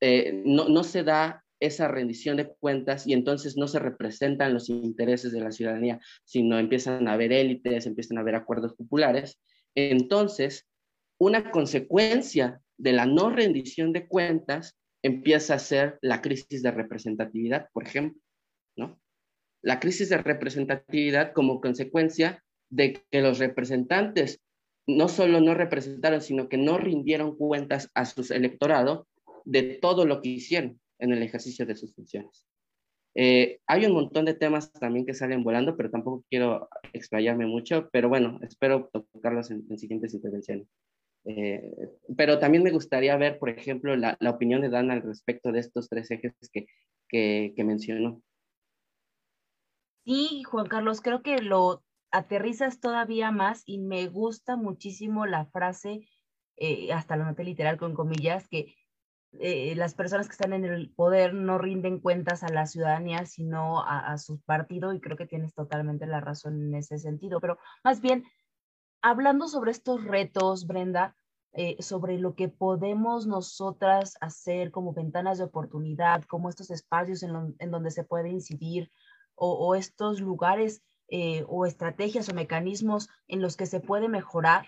eh, 0.00 0.42
no, 0.44 0.68
no, 0.68 0.84
se 0.84 1.02
da 1.02 1.44
esa 1.60 1.88
rendición 1.88 2.38
de 2.38 2.48
cuentas 2.48 3.06
y 3.06 3.12
entonces 3.12 3.56
no 3.56 3.68
se 3.68 3.78
representan 3.78 4.54
los 4.54 4.68
intereses 4.68 5.32
de 5.32 5.40
la 5.40 5.52
ciudadanía, 5.52 6.00
sino 6.24 6.58
empiezan 6.58 7.06
a 7.06 7.12
haber 7.12 7.32
élites, 7.32 7.86
empiezan 7.86 8.18
a 8.18 8.22
haber 8.22 8.34
acuerdos 8.34 8.74
populares. 8.74 9.38
Entonces, 9.74 10.66
una 11.18 11.50
consecuencia 11.50 12.60
de 12.78 12.92
la 12.92 13.04
no 13.04 13.30
rendición 13.30 13.92
de 13.92 14.08
cuentas 14.08 14.78
empieza 15.02 15.54
a 15.54 15.58
ser 15.58 15.98
la 16.00 16.22
crisis 16.22 16.62
de 16.62 16.70
representatividad, 16.70 17.68
por 17.72 17.86
ejemplo, 17.86 18.20
¿no? 18.76 19.00
La 19.62 19.80
crisis 19.80 20.08
de 20.08 20.16
representatividad 20.16 21.32
como 21.34 21.60
consecuencia 21.60 22.42
de 22.70 23.04
que 23.10 23.20
los 23.20 23.38
representantes 23.38 24.40
no 24.86 25.08
solo 25.08 25.40
no 25.40 25.54
representaron, 25.54 26.22
sino 26.22 26.48
que 26.48 26.56
no 26.56 26.78
rindieron 26.78 27.36
cuentas 27.36 27.90
a 27.94 28.06
su 28.06 28.26
electorado 28.32 29.06
de 29.44 29.78
todo 29.80 30.04
lo 30.06 30.20
que 30.20 30.28
hicieron 30.30 30.80
en 30.98 31.12
el 31.12 31.22
ejercicio 31.22 31.66
de 31.66 31.76
sus 31.76 31.94
funciones. 31.94 32.46
Eh, 33.14 33.60
hay 33.66 33.86
un 33.86 33.92
montón 33.92 34.24
de 34.24 34.34
temas 34.34 34.72
también 34.72 35.04
que 35.04 35.14
salen 35.14 35.42
volando, 35.42 35.76
pero 35.76 35.90
tampoco 35.90 36.24
quiero 36.30 36.68
explayarme 36.92 37.46
mucho, 37.46 37.88
pero 37.92 38.08
bueno, 38.08 38.38
espero 38.42 38.88
tocarlos 39.12 39.50
en, 39.50 39.78
siguientes 39.78 40.14
intervenciones. 40.14 40.68
Eh, 41.24 41.72
pero 42.16 42.38
también 42.38 42.62
me 42.62 42.70
gustaría 42.70 43.16
ver, 43.16 43.38
por 43.38 43.50
ejemplo, 43.50 43.96
la, 43.96 44.16
la, 44.20 44.30
opinión 44.30 44.62
de 44.62 44.70
Dan 44.70 44.90
al 44.90 45.02
respecto 45.02 45.52
de 45.52 45.60
estos 45.60 45.88
tres 45.88 46.10
ejes 46.10 46.32
que, 46.52 46.66
que, 47.08 47.52
que 47.54 47.64
mencionó. 47.64 48.22
Sí, 50.04 50.42
Juan 50.44 50.66
Carlos, 50.66 51.02
creo 51.02 51.22
que 51.22 51.38
lo 51.38 51.82
aterrizas 52.10 52.80
todavía 52.80 53.30
más 53.30 53.62
y 53.66 53.78
me 53.78 54.08
gusta 54.08 54.56
muchísimo 54.56 55.26
la 55.26 55.46
frase, 55.46 56.08
eh, 56.56 56.92
hasta 56.92 57.16
la 57.16 57.26
noté 57.26 57.44
literal 57.44 57.76
con 57.76 57.94
comillas, 57.94 58.48
que 58.48 58.74
eh, 59.38 59.74
las 59.76 59.94
personas 59.94 60.26
que 60.26 60.32
están 60.32 60.52
en 60.52 60.64
el 60.64 60.90
poder 60.90 61.34
no 61.34 61.56
rinden 61.56 62.00
cuentas 62.00 62.42
a 62.42 62.48
la 62.48 62.66
ciudadanía, 62.66 63.26
sino 63.26 63.82
a, 63.84 64.18
su 64.18 64.40
partido, 64.40 64.92
y 64.92 65.00
creo 65.00 65.16
que 65.16 65.26
tienes 65.26 65.54
totalmente 65.54 66.06
la 66.06 66.20
razón 66.20 66.60
en 66.60 66.74
ese 66.74 66.98
sentido. 66.98 67.40
Pero 67.40 67.58
más 67.84 68.00
bien, 68.00 68.24
hablando 69.02 69.46
sobre 69.46 69.70
estos 69.70 70.04
retos, 70.04 70.66
Brenda, 70.66 71.14
eh, 71.52 71.76
sobre 71.80 72.18
lo 72.18 72.34
que 72.34 72.48
podemos 72.48 73.26
nosotras 73.26 74.16
hacer 74.20 74.70
como 74.72 74.92
ventanas 74.92 75.38
de 75.38 75.44
oportunidad, 75.44 76.24
como 76.24 76.48
estos 76.48 76.70
espacios 76.70 77.22
en, 77.22 77.70
donde 77.70 77.90
se 77.90 78.04
puede 78.04 78.30
incidir, 78.30 78.90
o, 79.42 79.74
estos 79.74 80.20
lugares 80.20 80.82
eh, 81.08 81.46
o 81.48 81.64
estrategias 81.64 82.28
o 82.28 82.34
mecanismos 82.34 83.08
en 83.26 83.40
los 83.40 83.56
que 83.56 83.64
se 83.64 83.80
puede 83.80 84.06
mejorar 84.06 84.66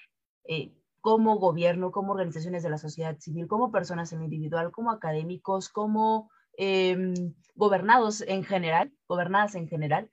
como 1.03 1.37
gobierno, 1.37 1.91
como 1.91 2.13
organizaciones 2.13 2.63
de 2.63 2.71
la 2.71 2.79
sociedad 2.79 3.19
civil, 3.19 3.49
como 3.49 3.73
personas 3.73 4.13
en 4.13 4.21
lo 4.21 4.25
individual, 4.25 4.71
como 4.71 4.93
académicos, 4.93 5.69
como 5.69 6.31
em, 6.57 7.35
gobernados 7.57 8.23
en 8.23 8.45
general, 8.45 8.93
gobernadas 9.09 9.57
en 9.57 9.67
general. 9.69 10.11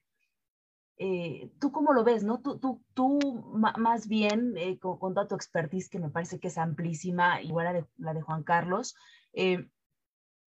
Eh, 0.98 1.52
¿Tú 1.60 1.72
cómo 1.72 1.94
lo 1.94 2.04
ves? 2.04 2.24
No? 2.24 2.42
Tú, 2.42 2.58
tú, 2.58 2.84
tú 2.96 3.20
más 3.54 4.08
bien, 4.08 4.56
eh, 4.58 4.80
con, 4.80 5.14
toda 5.14 5.28
tu 5.28 5.36
expertise, 5.36 5.90
que 5.90 6.00
me 6.00 6.10
parece 6.10 6.40
que 6.40 6.48
es 6.48 6.58
amplísima, 6.58 7.40
igual 7.44 7.66
la 7.66 7.74
de, 7.74 7.86
la 7.98 8.14
de 8.16 8.22
Juan 8.24 8.44
Carlos, 8.44 8.96
eh, 9.34 9.70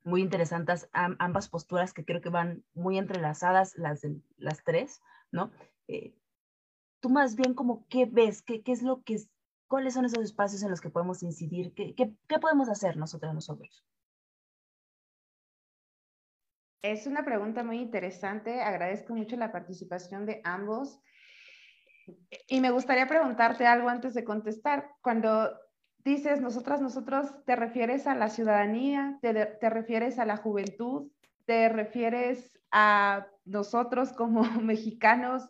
muy 0.03 0.23
interesantes 0.23 0.89
ambas 0.93 1.49
posturas 1.49 1.95
que 1.95 2.05
creo 2.05 2.21
que 2.21 2.31
van 2.31 2.65
muy 2.75 2.99
entrelazadas, 2.99 3.77
las, 3.77 4.05
las 4.37 4.65
tres, 4.65 5.01
¿no? 5.31 5.53
tú 6.99 7.11
más 7.11 7.37
bien 7.37 7.55
como 7.55 7.87
qué 7.89 8.07
ves, 8.07 8.43
qué, 8.43 8.63
qué 8.63 8.73
es 8.73 8.83
lo 8.83 9.03
que 9.03 9.21
¿Cuáles 9.73 9.95
son 9.95 10.05
esos 10.05 10.23
espacios 10.23 10.63
en 10.63 10.69
los 10.69 10.83
que 10.83 10.91
podemos 10.91 11.23
incidir? 11.23 11.73
¿Qué, 11.73 12.39
podemos 12.39 12.69
hacer 12.69 12.99
nosotros 12.99 13.33
nosotros? 13.33 13.83
Es 16.83 17.07
una 17.07 17.25
pregunta 17.25 17.65
muy 17.65 17.79
interesante. 17.79 18.61
Agradezco 18.61 19.15
mucho 19.15 19.35
la 19.37 19.51
participación 19.51 20.27
de 20.27 20.43
ambos. 20.45 21.01
Y 22.49 22.61
me 22.61 22.71
gustaría 22.71 23.07
preguntarte 23.07 23.67
algo 23.67 23.89
antes 23.89 24.13
de 24.13 24.25
contestar. 24.25 24.91
Cuando 25.01 25.59
dices 26.05 26.43
nosotras, 26.43 26.83
nosotros, 26.83 27.29
¿te 27.47 27.57
refieres 27.57 28.07
a 28.07 28.15
la 28.15 28.29
ciudadanía? 28.29 29.19
¿Te, 29.23 29.33
te 29.33 29.71
refieres 29.71 30.19
a 30.19 30.27
la 30.27 30.37
juventud? 30.37 31.11
¿Te 31.47 31.71
refieres 31.71 32.61
a 32.73 33.27
nosotros 33.47 34.13
como 34.13 34.43
mexicanos? 34.61 35.49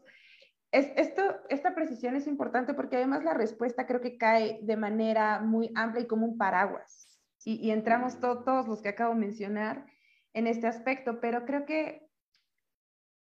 Esto, 0.72 1.22
esta 1.50 1.74
precisión 1.74 2.16
es 2.16 2.26
importante 2.26 2.72
porque 2.72 2.96
además 2.96 3.24
la 3.24 3.34
respuesta 3.34 3.86
creo 3.86 4.00
que 4.00 4.16
cae 4.16 4.58
de 4.62 4.76
manera 4.76 5.40
muy 5.40 5.70
amplia 5.74 6.04
y 6.04 6.06
como 6.06 6.26
un 6.26 6.38
paraguas. 6.38 7.08
Y, 7.44 7.70
entramos 7.70 8.20
todos 8.20 8.68
los 8.68 8.82
que 8.82 8.90
acabo 8.90 9.14
de 9.14 9.20
mencionar 9.20 9.84
en 10.32 10.46
este 10.46 10.68
aspecto, 10.68 11.20
pero 11.20 11.44
creo 11.44 11.66
que 11.66 12.08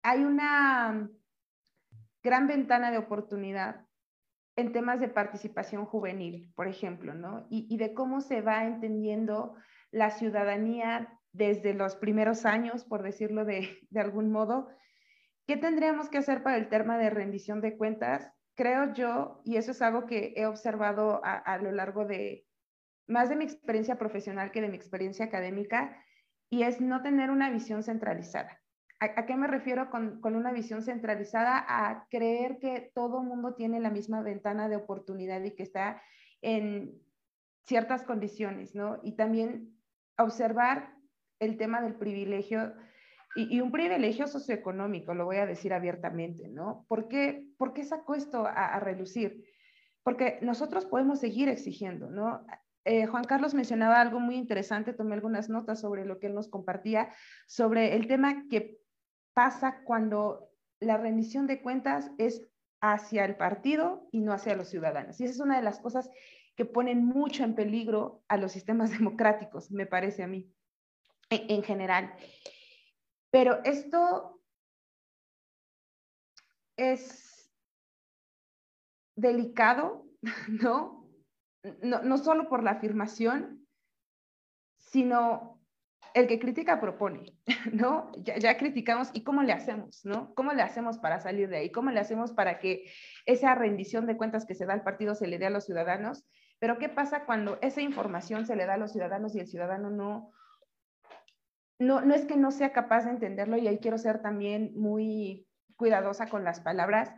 hay 0.03 0.25
una 0.25 1.11
gran 2.23 2.47
ventana 2.47 2.91
de 2.91 2.99
oportunidad 2.99 3.87
en 4.57 4.73
temas 4.73 5.01
de 5.01 5.09
participación 5.09 5.85
juvenil, 5.85 6.51
por 6.57 6.67
ejemplo, 6.67 7.13
¿no? 7.13 7.47
Y, 7.51 7.67
y 7.69 7.77
de 7.77 7.93
cómo 7.93 8.23
se 8.23 8.41
va 8.41 8.65
entendiendo 8.65 9.55
la 9.91 10.11
ciudadanía 10.11 11.13
desde 11.33 11.75
los 11.75 11.95
primeros 11.95 12.47
años, 12.47 12.85
por 12.85 13.03
decirlo 13.03 13.45
de, 13.45 13.79
de 13.91 14.01
algún 14.01 14.33
modo, 14.33 14.69
¿Qué 15.47 15.57
tendríamos 15.57 16.09
que 16.09 16.19
hacer 16.19 16.43
para 16.43 16.57
el 16.57 16.69
tema 16.69 16.99
de 16.99 17.09
rendición 17.09 17.61
de 17.61 17.77
cuentas? 17.77 18.29
Creo 18.57 18.93
yo, 18.95 19.43
y 19.45 19.57
eso 19.57 19.71
es 19.71 19.81
algo 19.81 20.07
que 20.07 20.33
he 20.37 20.47
observado 20.47 21.21
a, 21.23 21.59
lo 21.59 21.71
largo 21.71 22.05
de 22.05 22.47
más 23.07 23.29
de 23.29 23.37
mi 23.37 23.45
experiencia 23.45 23.97
profesional 23.97 24.51
que 24.51 24.61
de 24.61 24.69
mi 24.69 24.77
experiencia 24.77 25.27
académica, 25.27 26.03
y 26.51 26.63
es 26.63 26.81
no 26.81 27.03
tener 27.03 27.31
una 27.31 27.51
visión 27.51 27.85
centralizada. 27.85 28.61
¿A, 28.99 29.27
qué 29.27 29.37
me 29.37 29.47
refiero 29.47 29.91
con, 29.91 30.21
con, 30.21 30.35
una 30.35 30.53
visión 30.53 30.83
centralizada? 30.83 31.65
A 31.69 32.09
creer 32.11 32.59
que 32.59 32.91
todo 32.95 33.23
mundo 33.23 33.55
tiene 33.55 33.79
la 33.79 33.91
misma 33.91 34.23
ventana 34.23 34.69
de 34.69 34.77
oportunidad 34.77 35.45
y 35.45 35.55
que 35.55 35.63
está 35.63 36.03
en 36.41 36.99
ciertas 37.67 38.03
condiciones, 38.05 38.75
¿no? 38.75 38.99
Y 39.03 39.17
también 39.17 39.77
observar 40.19 40.95
el 41.39 41.57
tema 41.59 41.83
del 41.83 41.95
privilegio 41.95 42.75
y, 43.35 43.61
un 43.61 43.71
privilegio 43.71 44.27
socioeconómico, 44.27 45.13
lo 45.13 45.27
voy 45.27 45.37
a 45.37 45.47
decir 45.47 45.75
abiertamente, 45.75 46.49
¿no? 46.49 46.87
¿Por 46.89 47.09
qué, 47.09 47.47
por 47.59 47.75
qué 47.75 47.85
sacó 47.85 48.15
esto 48.15 48.47
a, 48.47 48.79
relucir? 48.81 49.45
Porque 50.03 50.39
nosotros 50.41 50.87
podemos 50.87 51.21
seguir 51.21 51.49
exigiendo, 51.49 52.09
¿no? 52.09 52.47
Eh, 52.85 53.07
Juan 53.07 53.25
Carlos 53.25 53.53
mencionaba 53.53 54.01
algo 54.01 54.21
muy 54.21 54.37
interesante, 54.37 54.95
tomé 54.95 55.15
algunas 55.15 55.51
notas 55.51 55.81
sobre 55.81 56.07
lo 56.07 56.19
que 56.19 56.29
él 56.29 56.35
nos 56.35 56.49
compartía, 56.49 57.13
sobre 57.47 57.95
el 57.97 58.07
tema 58.07 58.45
que 58.49 58.79
pasa 59.35 59.83
cuando 59.85 60.49
la 60.81 60.97
rendición 60.97 61.47
de 61.47 61.61
cuentas 61.61 62.11
es 62.17 62.47
hacia 62.81 63.25
el 63.25 63.37
partido 63.37 64.09
y 64.13 64.21
no 64.21 64.33
hacia 64.33 64.57
los 64.57 64.69
ciudadanos. 64.69 65.21
Y 65.21 65.25
esa 65.25 65.35
es 65.35 65.41
una 65.41 65.57
de 65.57 65.63
las 65.63 65.81
cosas 65.81 66.11
que 66.57 66.65
ponen 66.65 67.05
mucho 67.05 67.45
en 67.45 67.55
peligro 67.55 68.23
a 68.29 68.37
los 68.37 68.53
sistemas 68.53 68.91
democráticos, 68.99 69.71
me 69.71 69.87
parece 69.87 70.23
a 70.23 70.27
mí, 70.27 70.51
en, 71.29 71.51
en 71.51 71.63
general. 71.63 72.15
Pero 73.37 73.61
esto 73.65 74.41
es 76.79 77.53
delicado, 79.15 80.07
¿no? 80.49 81.07
No, 81.83 82.01
no 82.03 82.17
solo 82.17 82.49
por 82.49 82.63
la 82.63 82.71
afirmación, 82.71 83.69
sino 84.79 85.61
el 86.15 86.29
que 86.29 86.39
critica 86.39 86.81
propone, 86.81 87.37
¿no? 87.75 88.11
Ya, 88.17 88.39
ya, 88.39 88.57
criticamos 88.57 89.11
y 89.13 89.23
cómo 89.23 89.43
le 89.43 89.53
hacemos, 89.53 90.07
¿no? 90.07 90.35
¿Cómo 90.35 90.55
le 90.55 90.63
hacemos 90.63 90.97
para 90.97 91.21
salir 91.21 91.51
de 91.51 91.59
ahí? 91.59 91.71
¿Cómo 91.71 91.91
le 91.91 92.01
hacemos 92.01 92.33
para 92.33 92.59
que 92.59 92.91
esa 93.27 93.55
rendición 93.55 94.07
de 94.07 94.17
cuentas 94.17 94.47
que 94.47 94.55
se 94.55 94.65
da 94.65 94.73
al 94.73 94.83
partido 94.83 95.15
se 95.15 95.27
le 95.27 95.39
dé 95.39 95.45
a 95.45 95.51
los 95.51 95.67
ciudadanos? 95.67 96.25
Pero 96.59 96.79
¿qué 96.79 96.89
pasa 96.89 97.27
cuando 97.27 97.59
esa 97.61 97.83
información 97.83 98.47
se 98.47 98.57
le 98.57 98.65
da 98.65 98.75
a 98.75 98.79
los 98.79 98.93
ciudadanos 98.93 99.35
y 99.35 99.41
el 99.41 99.47
ciudadano 99.47 99.91
no, 99.91 100.33
no, 101.79 102.01
no 102.01 102.15
es 102.15 102.25
que 102.25 102.37
no 102.37 102.51
sea 102.51 102.73
capaz 102.73 103.05
de 103.05 103.11
entenderlo 103.11 103.57
y 103.57 103.69
ahí 103.69 103.79
quiero 103.79 103.99
ser 103.99 104.23
también 104.23 104.73
muy 104.75 105.47
cuidadosa 105.77 106.29
con 106.29 106.45
las 106.45 106.61
palabras, 106.61 107.13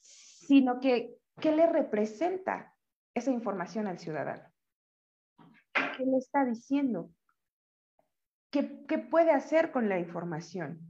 sino 0.00 0.80
que, 0.80 1.16
¿qué 1.40 1.52
le 1.52 1.66
representa 1.66 2.74
esa 3.14 3.30
información 3.30 3.86
al 3.86 3.98
ciudadano? 3.98 4.42
¿Qué 5.96 6.04
le 6.04 6.18
está 6.18 6.44
diciendo? 6.44 7.10
¿Qué, 8.50 8.84
qué 8.86 8.98
puede 8.98 9.32
hacer 9.32 9.72
con 9.72 9.88
la 9.88 9.98
información? 9.98 10.80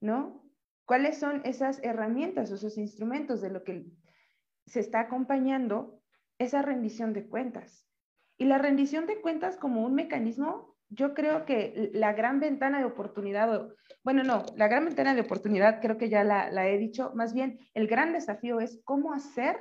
¿No? 0.00 0.42
¿Cuáles 0.84 1.18
son 1.18 1.42
esas 1.44 1.80
herramientas 1.84 2.50
o 2.50 2.56
esos 2.56 2.76
instrumentos 2.78 3.40
de 3.40 3.50
lo 3.50 3.62
que 3.62 3.86
se 4.66 4.80
está 4.80 5.00
acompañando 5.00 6.00
esa 6.38 6.62
rendición 6.62 7.12
de 7.12 7.28
cuentas? 7.28 7.86
Y 8.38 8.46
la 8.46 8.58
rendición 8.58 9.06
de 9.06 9.20
cuentas 9.20 9.56
como 9.56 9.84
un 9.84 9.94
mecanismo 9.94 10.71
yo 10.94 11.14
creo 11.14 11.46
que 11.46 11.90
la 11.94 12.12
gran 12.12 12.38
ventana 12.38 12.78
de 12.78 12.84
oportunidad, 12.84 13.68
bueno, 14.04 14.22
no, 14.24 14.44
la 14.56 14.68
gran 14.68 14.84
ventana 14.84 15.14
de 15.14 15.22
oportunidad 15.22 15.80
creo 15.80 15.96
que 15.96 16.10
ya 16.10 16.22
la, 16.22 16.68
he 16.68 16.76
dicho, 16.76 17.12
más 17.14 17.32
bien 17.32 17.58
el 17.72 17.86
gran 17.86 18.12
desafío 18.12 18.60
es 18.60 18.80
cómo 18.84 19.14
hacer 19.14 19.56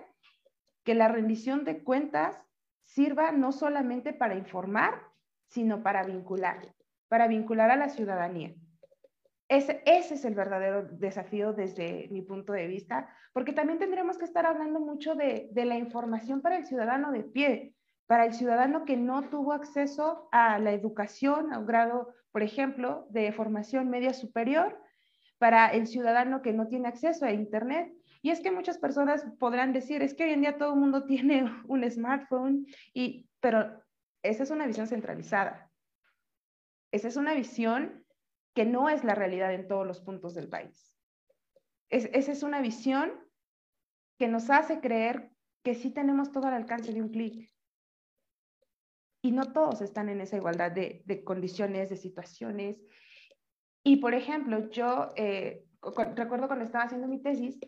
que 0.84 0.94
la 0.94 1.08
rendición 1.08 1.63
de 1.63 1.84
cuentas 1.84 2.38
sirva 2.82 3.32
no 3.32 3.54
solamente 3.54 4.13
para 4.13 4.36
informar, 4.36 5.04
sino 5.48 5.84
para 5.84 6.04
vincular, 6.04 6.74
para 7.08 7.28
vincular 7.28 7.72
a 7.72 7.78
la 7.78 7.89
ciudadanía. 7.89 8.54
Ese, 9.48 9.82
ese, 9.86 10.15
es 10.15 10.26
el 10.26 10.36
verdadero 10.36 10.84
desafío 10.84 11.54
desde 11.54 12.08
mi 12.10 12.22
punto 12.22 12.54
de 12.54 12.67
vista, 12.67 13.10
porque 13.34 13.54
también 13.54 13.80
tendremos 13.80 14.17
que 14.17 14.26
estar 14.26 14.46
hablando 14.46 14.80
mucho 14.80 15.15
de, 15.15 15.50
de 15.52 15.65
la 15.65 15.78
información 15.78 16.41
para 16.41 16.58
el 16.58 16.65
ciudadano 16.65 17.12
de 17.12 17.24
pie, 17.24 17.76
para 18.12 18.26
el 18.26 18.34
ciudadano 18.34 18.84
que 18.84 18.97
no 18.97 19.30
tuvo 19.30 19.54
acceso 19.54 20.28
a 20.34 20.60
la 20.60 20.74
educación, 20.74 21.54
a 21.54 21.60
un 21.60 21.65
grado, 21.65 22.13
por 22.34 22.43
ejemplo, 22.43 23.08
de 23.10 23.32
formación 23.32 23.89
media 23.89 24.13
superior, 24.13 24.78
para 25.38 25.69
el 25.69 25.88
ciudadano 25.88 26.41
que 26.41 26.52
no 26.52 26.67
tiene 26.67 26.89
acceso 26.89 27.24
a 27.24 27.32
Internet. 27.32 27.89
Y 28.21 28.32
es 28.32 28.41
que 28.41 28.52
muchas 28.52 28.78
personas 28.80 29.26
podrán 29.39 29.71
decir, 29.71 30.02
es 30.02 30.13
que 30.13 30.26
hoy 30.26 30.32
en 30.32 30.41
día 30.41 30.58
todo 30.58 30.74
el 30.74 30.80
mundo 30.82 31.06
tiene 31.08 31.50
un 31.69 31.89
smartphone, 31.89 32.65
y, 32.93 33.30
pero 33.39 33.82
esa 34.24 34.43
es 34.43 34.52
una 34.52 34.67
visión 34.67 34.88
centralizada. 34.88 35.71
Esa 36.91 37.08
es 37.08 37.15
una 37.15 37.34
visión 37.34 38.06
que 38.54 38.65
no 38.65 38.89
es 38.89 39.06
la 39.06 39.15
realidad 39.15 39.54
en 39.54 39.69
todos 39.69 39.88
los 39.88 40.02
puntos 40.02 40.34
del 40.34 40.50
país. 40.50 40.97
esa 41.88 42.32
es 42.34 42.43
una 42.43 42.60
visión 42.60 43.13
que 44.19 44.28
nos 44.28 44.50
hace 44.50 44.82
creer 44.82 45.32
que 45.63 45.76
sí 45.76 45.91
tenemos 45.91 46.34
todo 46.34 46.47
al 46.47 46.56
alcance 46.56 46.91
de 46.91 47.02
un 47.02 47.08
clic, 47.08 47.50
y 49.22 49.32
no 49.32 49.52
todos 49.54 49.82
están 49.82 50.10
en 50.10 50.22
esa 50.22 50.38
igualdad 50.38 50.72
de, 50.72 51.24
condiciones, 51.24 51.90
de 51.90 51.98
situaciones. 51.98 52.78
Y, 53.84 53.98
por 53.98 54.14
ejemplo, 54.14 54.70
yo 54.70 55.10
eh, 55.16 55.66
recuerdo 56.16 56.48
cuando 56.48 56.66
estaba 56.66 56.86
haciendo 56.86 57.08
mi 57.08 57.22
tesis, 57.22 57.60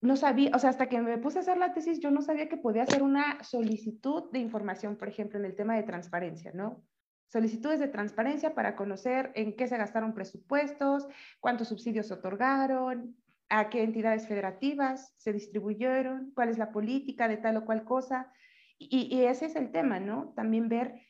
no 0.00 0.16
sabía, 0.16 0.50
o 0.54 0.58
sea, 0.58 0.70
hasta 0.70 0.88
que 0.88 1.00
me 1.00 1.18
puse 1.18 1.38
a 1.38 1.42
hacer 1.42 1.58
la 1.58 1.74
tesis, 1.74 2.00
yo 2.00 2.10
no 2.10 2.22
sabía 2.22 2.48
que 2.48 2.56
podía 2.56 2.84
hacer 2.84 3.02
una 3.02 3.42
solicitud 3.42 4.30
de 4.32 4.38
información, 4.38 4.96
por 4.96 5.08
ejemplo, 5.08 5.38
en 5.38 5.44
el 5.44 5.54
tema 5.54 5.76
de 5.76 5.82
transparencia, 5.82 6.52
¿no? 6.54 6.82
Solicitudes 7.26 7.78
de 7.80 7.88
transparencia 7.88 8.54
para 8.54 8.76
conocer 8.76 9.30
en 9.34 9.54
qué 9.54 9.68
se 9.68 9.76
gastaron 9.76 10.14
presupuestos, 10.14 11.06
cuántos 11.38 11.68
subsidios 11.68 12.08
se 12.08 12.14
otorgaron, 12.14 13.14
a 13.50 13.68
qué 13.68 13.82
entidades 13.82 14.26
federativas 14.26 15.12
se 15.18 15.32
distribuyeron, 15.32 16.32
cuál 16.34 16.48
es 16.48 16.58
la 16.58 16.72
política 16.72 17.28
de 17.28 17.36
tal 17.36 17.58
o 17.58 17.64
cual 17.64 17.84
cosa. 17.84 18.32
Y, 18.82 19.24
ese 19.24 19.44
es 19.44 19.56
el 19.56 19.70
tema, 19.70 20.00
¿no? 20.00 20.32
También 20.34 20.70
ver 20.70 21.02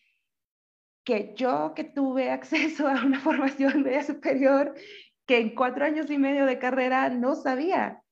que 1.05 1.35
yo 1.37 1.73
que 1.75 1.85
tuve 1.85 2.31
acceso 2.31 2.89
a 2.89 3.05
una 3.05 3.21
formación 3.21 3.83
media 3.83 4.03
superior, 4.03 4.75
que 5.27 5.39
en 5.39 5.55
cuatro 5.55 5.85
años 5.85 6.11
y 6.11 6.19
medio 6.19 6.47
de 6.47 6.59
carrera 6.59 7.09
no 7.09 7.37
sabía 7.37 8.03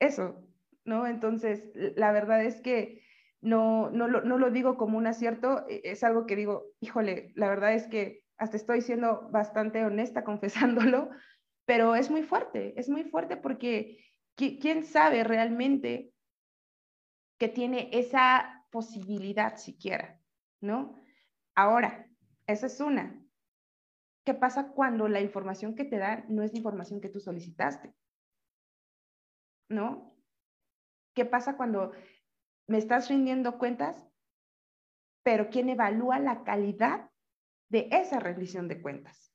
eso, 0.00 0.44
¿no? 0.84 1.06
Entonces, 1.06 1.70
la 1.74 2.10
verdad 2.10 2.44
es 2.44 2.60
que 2.60 3.02
no, 3.40 3.88
no, 3.90 4.08
lo, 4.08 4.22
no 4.22 4.36
lo 4.36 4.50
digo 4.50 4.76
como 4.76 4.98
un 4.98 5.06
acierto, 5.06 5.64
e, 5.68 5.80
es 5.84 6.02
algo 6.02 6.26
que 6.26 6.34
digo, 6.34 6.64
híjole, 6.80 7.32
la 7.36 7.48
verdad 7.48 7.74
es 7.74 7.86
que 7.86 8.24
hasta 8.36 8.56
estoy 8.56 8.80
siendo 8.80 9.28
bastante 9.30 9.84
honesta 9.84 10.24
confesándolo, 10.24 11.10
pero 11.66 11.94
es 11.94 12.10
muy 12.10 12.24
fuerte, 12.24 12.74
es 12.76 12.88
muy 12.88 13.04
fuerte 13.04 13.36
porque 13.36 14.04
¿quién 14.34 14.82
sabe 14.82 15.22
realmente 15.22 16.10
que 17.38 17.48
tiene 17.48 17.90
esa 17.92 18.57
posibilidad 18.70 19.56
siquiera, 19.56 20.20
¿no? 20.60 20.94
Ahora, 21.54 22.08
esa 22.46 22.66
es 22.66 22.80
una. 22.80 23.22
¿Qué 24.24 24.34
pasa 24.34 24.72
cuando 24.72 25.08
la 25.08 25.20
información 25.20 25.74
que 25.74 25.84
te 25.84 25.98
dan 25.98 26.26
no 26.28 26.42
es 26.42 26.54
información 26.54 27.00
que 27.00 27.08
tú 27.08 27.20
solicitaste? 27.20 27.94
¿No? 29.70 30.16
¿Qué 31.14 31.24
pasa 31.24 31.56
cuando 31.56 31.92
me 32.66 32.78
estás 32.78 33.08
rindiendo 33.08 33.58
cuentas, 33.58 34.06
pero 35.22 35.50
quién 35.50 35.68
evalúa 35.68 36.18
la 36.18 36.44
calidad 36.44 37.10
de 37.70 37.88
esa 37.90 38.20
rendición 38.20 38.68
de 38.68 38.80
cuentas? 38.80 39.34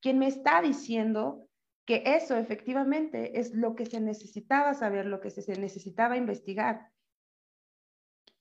¿Quién 0.00 0.18
me 0.18 0.26
está 0.26 0.60
diciendo 0.60 1.48
que 1.86 2.02
eso 2.04 2.36
efectivamente 2.36 3.38
es 3.38 3.54
lo 3.54 3.74
que 3.74 3.86
se 3.86 4.00
necesitaba 4.00 4.74
saber, 4.74 5.06
lo 5.06 5.20
que 5.20 5.30
se 5.30 5.58
necesitaba 5.58 6.16
investigar? 6.16 6.91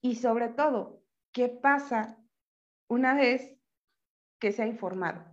Y 0.02 0.16
sobre 0.16 0.50
todo, 0.50 1.04
¿qué 1.32 1.48
pasa 1.48 2.18
una 2.88 3.14
vez 3.14 3.56
que 4.40 4.52
se 4.52 4.64
ha 4.64 4.68
informado? 4.68 5.24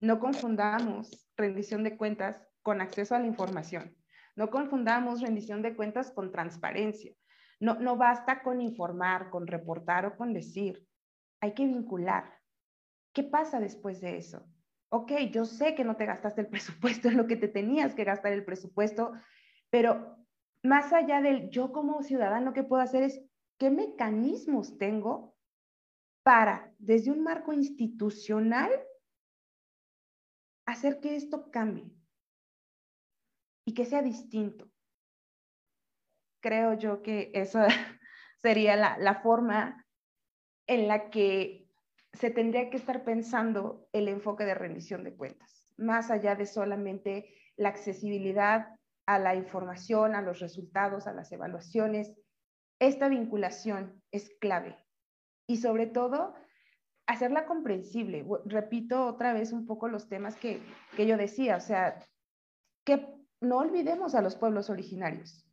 No 0.00 0.18
confundamos 0.18 1.28
rendición 1.36 1.84
de 1.84 1.96
cuentas 1.96 2.40
con 2.62 2.80
acceso 2.80 3.14
a 3.14 3.18
la 3.18 3.26
información. 3.26 3.96
No 4.34 4.50
confundamos 4.50 5.20
rendición 5.20 5.60
de 5.60 5.76
cuentas 5.76 6.10
con 6.10 6.32
transparencia. 6.32 7.12
No, 7.60 7.74
no 7.74 7.96
basta 7.96 8.42
con 8.42 8.60
informar, 8.60 9.30
con 9.30 9.46
reportar 9.46 10.06
o 10.06 10.16
con 10.16 10.32
decir. 10.32 10.86
Hay 11.40 11.52
que 11.52 11.66
vincular. 11.66 12.40
¿Qué 13.12 13.22
pasa 13.22 13.60
después 13.60 14.00
de 14.00 14.16
eso? 14.16 14.48
Ok, 14.88 15.12
yo 15.30 15.44
sé 15.44 15.74
que 15.74 15.84
no 15.84 15.96
te 15.96 16.06
gastaste 16.06 16.40
el 16.40 16.46
presupuesto 16.48 17.08
en 17.08 17.18
lo 17.18 17.26
que 17.26 17.36
te 17.36 17.48
tenías 17.48 17.94
que 17.94 18.04
gastar 18.04 18.32
el 18.32 18.44
presupuesto, 18.44 19.12
pero 19.70 20.16
más 20.62 20.92
allá 20.92 21.20
del 21.20 21.50
yo 21.50 21.72
como 21.72 22.02
ciudadano, 22.02 22.52
¿qué 22.52 22.62
puedo 22.62 22.82
hacer? 22.82 23.02
Es 23.02 23.22
qué 23.58 23.70
mecanismos 23.70 24.78
tengo 24.78 25.36
para, 26.22 26.72
desde 26.78 27.10
un 27.10 27.22
marco 27.22 27.52
institucional, 27.52 28.70
hacer 30.66 31.00
que 31.00 31.16
esto 31.16 31.50
cambie 31.50 31.90
y 33.64 33.74
que 33.74 33.84
sea 33.84 34.02
distinto. 34.02 34.70
Creo 36.40 36.74
yo 36.74 37.02
que 37.02 37.30
esa 37.34 37.66
sería 38.38 38.76
la, 38.76 38.98
la 38.98 39.22
forma 39.22 39.86
en 40.66 40.88
la 40.88 41.10
que 41.10 41.68
se 42.12 42.30
tendría 42.30 42.70
que 42.70 42.76
estar 42.76 43.04
pensando 43.04 43.88
el 43.92 44.08
enfoque 44.08 44.44
de 44.44 44.54
rendición 44.54 45.02
de 45.02 45.16
cuentas, 45.16 45.72
más 45.76 46.10
allá 46.10 46.34
de 46.34 46.46
solamente 46.46 47.34
la 47.56 47.70
accesibilidad 47.70 48.68
a 49.06 49.18
la 49.18 49.34
información, 49.34 50.14
a 50.14 50.22
los 50.22 50.40
resultados, 50.40 51.06
a 51.06 51.12
las 51.12 51.32
evaluaciones, 51.32 52.12
esta 52.82 53.08
vinculación 53.08 54.02
es 54.10 54.30
clave 54.40 54.76
y 55.46 55.58
sobre 55.58 55.86
todo 55.86 56.34
hacerla 57.06 57.46
comprensible. 57.46 58.26
Repito 58.44 59.06
otra 59.06 59.32
vez 59.32 59.52
un 59.52 59.66
poco 59.66 59.88
los 59.88 60.08
temas 60.08 60.36
que, 60.36 60.60
que 60.96 61.06
yo 61.06 61.16
decía, 61.16 61.56
o 61.56 61.60
sea, 61.60 62.04
que 62.84 63.06
no 63.40 63.58
olvidemos 63.58 64.16
a 64.16 64.20
los 64.20 64.34
pueblos 64.34 64.68
originarios 64.68 65.46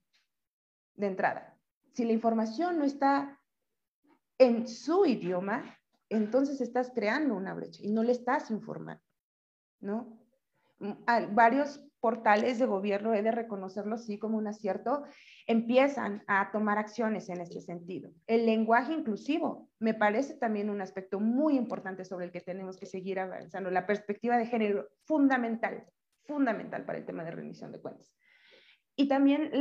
de 0.96 1.08
entrada. 1.08 1.56
Si 1.94 2.04
la 2.04 2.14
información 2.14 2.80
no 2.80 2.84
está 2.84 3.40
en 4.40 4.68
su 4.68 5.06
idioma, 5.06 5.78
entonces 6.10 6.62
estás 6.62 6.92
creando 6.96 7.36
una 7.36 7.54
brecha 7.54 7.82
y 7.84 7.92
no 7.92 8.02
le 8.02 8.14
estás 8.14 8.50
informando, 8.50 9.04
¿no? 9.82 10.20
Varios 11.32 11.80
portales 12.00 12.60
de 12.60 12.66
gobierno, 12.66 13.14
he 13.14 13.22
de 13.22 13.32
reconocerlo 13.32 13.98
sí 13.98 14.18
como 14.18 14.38
un 14.38 14.48
acierto, 14.48 15.04
empiezan 15.48 16.24
a 16.28 16.52
tomar 16.52 16.78
acciones 16.78 17.30
en 17.30 17.42
este 17.42 17.62
sentido. 17.62 18.12
El 18.28 18.46
lenguaje 18.46 18.94
inclusivo 18.94 19.70
me 19.80 19.94
parece 19.94 20.36
también 20.36 20.70
un 20.70 20.82
aspecto 20.82 21.20
muy 21.20 21.56
importante 21.56 22.06
sobre 22.06 22.26
el 22.26 22.32
que 22.32 22.42
tenemos 22.42 22.78
que 22.78 22.86
seguir 22.86 23.20
avanzando. 23.20 23.70
La 23.72 23.86
perspectiva 23.86 24.38
de 24.38 24.46
género, 24.46 24.88
fundamental, 25.06 25.86
fundamental 26.24 26.86
para 26.86 27.00
el 27.00 27.06
tema 27.06 27.24
de 27.24 27.32
rendición 27.32 27.72
de 27.72 27.82
cuentas. 27.82 28.14
Y 28.96 29.08
también 29.08 29.52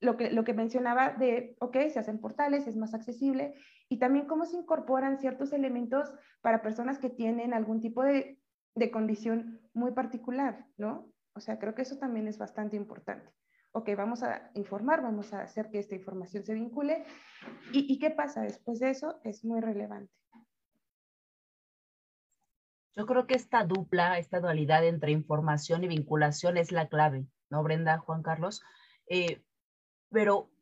lo, 0.00 0.16
que, 0.16 0.30
lo 0.30 0.44
que 0.44 0.54
mencionaba 0.54 1.10
de, 1.10 1.56
ok, 1.58 1.76
se 1.90 1.98
hacen 1.98 2.20
portales, 2.20 2.66
es 2.66 2.76
más 2.76 2.94
accesible, 2.94 3.54
y 3.88 3.98
también 3.98 4.26
cómo 4.26 4.46
se 4.46 4.56
incorporan 4.56 5.18
ciertos 5.18 5.52
elementos 5.52 6.12
para 6.40 6.62
personas 6.62 6.98
que 6.98 7.10
tienen 7.10 7.52
algún 7.52 7.80
tipo 7.80 8.02
de, 8.02 8.38
de 8.74 8.90
condición 8.90 9.60
muy 9.72 9.92
particular, 9.92 10.66
¿no? 10.76 11.13
O 11.34 11.40
sea, 11.40 11.58
creo 11.58 11.74
que 11.74 11.82
eso 11.82 11.98
también 11.98 12.28
es 12.28 12.38
bastante 12.38 12.76
importante. 12.76 13.30
Ok, 13.72 13.90
vamos 13.96 14.22
a 14.22 14.50
informar, 14.54 15.02
vamos 15.02 15.32
a 15.32 15.42
hacer 15.42 15.68
que 15.68 15.80
esta 15.80 15.96
información 15.96 16.44
se 16.44 16.54
vincule. 16.54 17.04
¿Y, 17.72 17.98
qué 17.98 18.10
pasa 18.10 18.42
después 18.42 18.78
de 18.78 18.90
eso? 18.90 19.20
Es 19.24 19.44
muy 19.44 19.60
relevante. 19.60 20.12
Yo 22.94 23.04
creo 23.06 23.26
que 23.26 23.34
esta 23.34 23.64
dupla, 23.64 24.18
esta 24.18 24.38
dualidad 24.38 24.86
entre 24.86 25.10
información 25.10 25.82
y 25.82 25.88
vinculación 25.88 26.56
es 26.56 26.70
la 26.70 26.88
clave, 26.88 27.26
¿no, 27.50 27.64
Brenda, 27.64 27.98
Juan 27.98 28.22
Carlos? 28.22 28.62
Eh, 29.08 29.42
pero 30.10 30.52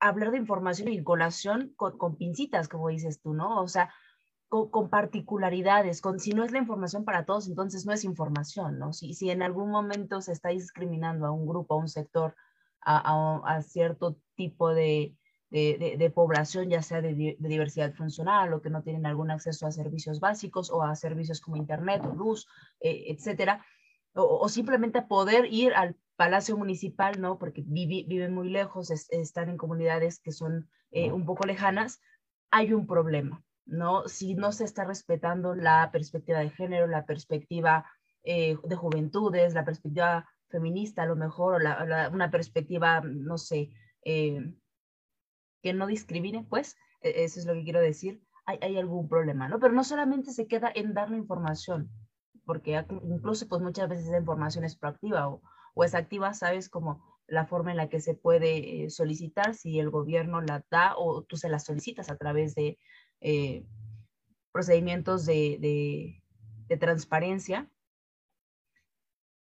hablar 0.00 0.30
de 0.30 0.38
información 0.38 0.88
y 0.88 0.92
vinculación 0.92 1.74
con, 1.76 1.98
con, 1.98 2.16
pincitas, 2.16 2.68
como 2.68 2.88
dices 2.88 3.20
tú, 3.20 3.34
¿no? 3.34 3.60
O 3.60 3.68
sea, 3.68 3.92
con, 4.52 4.90
particularidades, 4.90 6.02
con 6.02 6.20
si 6.20 6.32
no 6.32 6.44
es 6.44 6.52
la 6.52 6.58
información 6.58 7.06
para 7.06 7.24
todos, 7.24 7.48
entonces 7.48 7.86
no 7.86 7.92
es 7.94 8.04
información, 8.04 8.78
¿no? 8.78 8.92
Si, 8.92 9.14
si 9.14 9.30
en 9.30 9.42
algún 9.42 9.70
momento 9.70 10.20
se 10.20 10.32
está 10.32 10.50
discriminando 10.50 11.26
a 11.26 11.30
un 11.30 11.46
grupo, 11.46 11.72
a 11.72 11.78
un 11.78 11.88
sector, 11.88 12.34
a, 12.82 13.40
a, 13.46 13.62
cierto 13.62 14.18
tipo 14.34 14.74
de, 14.74 15.16
de, 15.48 15.96
de, 15.98 16.10
población, 16.10 16.68
ya 16.68 16.82
sea 16.82 17.00
de, 17.00 17.36
diversidad 17.38 17.94
funcional 17.94 18.52
o 18.52 18.60
que 18.60 18.68
no 18.68 18.82
tienen 18.82 19.06
algún 19.06 19.30
acceso 19.30 19.66
a 19.66 19.72
servicios 19.72 20.20
básicos 20.20 20.70
o 20.70 20.82
a 20.82 20.94
servicios 20.96 21.40
como 21.40 21.56
internet 21.56 22.02
o 22.04 22.14
luz, 22.14 22.46
eh, 22.80 23.04
etcétera, 23.08 23.64
o, 24.12 24.46
simplemente 24.50 25.00
poder 25.00 25.46
ir 25.50 25.72
al 25.72 25.96
palacio 26.16 26.58
municipal, 26.58 27.18
¿no? 27.22 27.38
Porque 27.38 27.64
viven 27.66 28.34
muy 28.34 28.50
lejos, 28.50 28.90
están 28.90 29.48
en 29.48 29.56
comunidades 29.56 30.20
que 30.20 30.32
son 30.32 30.68
eh, 30.90 31.10
un 31.10 31.24
poco 31.24 31.46
lejanas, 31.46 32.02
hay 32.50 32.74
un 32.74 32.86
problema, 32.86 33.42
¿no? 33.72 34.06
Si 34.06 34.34
no 34.34 34.52
se 34.52 34.64
está 34.64 34.84
respetando 34.84 35.54
la 35.54 35.90
perspectiva 35.90 36.40
de 36.40 36.50
género, 36.50 36.86
la 36.86 37.06
perspectiva 37.06 37.86
eh, 38.22 38.56
de 38.62 38.76
juventudes, 38.76 39.54
la 39.54 39.64
perspectiva 39.64 40.28
feminista 40.48 41.02
a 41.02 41.06
lo 41.06 41.16
mejor, 41.16 41.62
o 41.64 42.12
una 42.12 42.30
perspectiva, 42.30 43.00
no 43.00 43.38
sé, 43.38 43.70
eh, 44.04 44.54
que 45.62 45.72
no 45.72 45.86
discrimine, 45.86 46.44
pues, 46.48 46.76
e, 47.00 47.24
eso 47.24 47.40
es 47.40 47.46
lo 47.46 47.54
que 47.54 47.64
quiero 47.64 47.80
decir, 47.80 48.22
hay, 48.44 48.76
algún 48.76 49.08
problema, 49.08 49.48
¿no? 49.48 49.58
Pero 49.58 49.72
no 49.72 49.84
solamente 49.84 50.32
se 50.32 50.46
queda 50.46 50.70
en 50.74 50.92
dar 50.92 51.10
la 51.10 51.16
información, 51.16 51.90
porque 52.44 52.84
incluso 53.04 53.48
pues 53.48 53.62
muchas 53.62 53.88
veces 53.88 54.08
la 54.08 54.18
información 54.18 54.64
es 54.64 54.76
proactiva 54.76 55.28
o, 55.28 55.40
o 55.74 55.84
es 55.84 55.94
activa, 55.94 56.34
¿sabes? 56.34 56.68
Como 56.68 57.02
la 57.26 57.46
forma 57.46 57.70
en 57.70 57.78
la 57.78 57.88
que 57.88 58.00
se 58.00 58.14
puede 58.14 58.84
eh, 58.84 58.90
solicitar, 58.90 59.54
si 59.54 59.78
el 59.78 59.90
gobierno 59.90 60.42
la 60.42 60.62
da 60.70 60.94
o 60.98 61.22
tú 61.22 61.36
se 61.36 61.48
la 61.48 61.58
solicitas 61.58 62.10
a 62.10 62.16
través 62.16 62.54
de 62.54 62.78
eh, 63.22 63.64
procedimientos 64.50 65.24
de, 65.24 66.18
transparencia, 66.80 67.70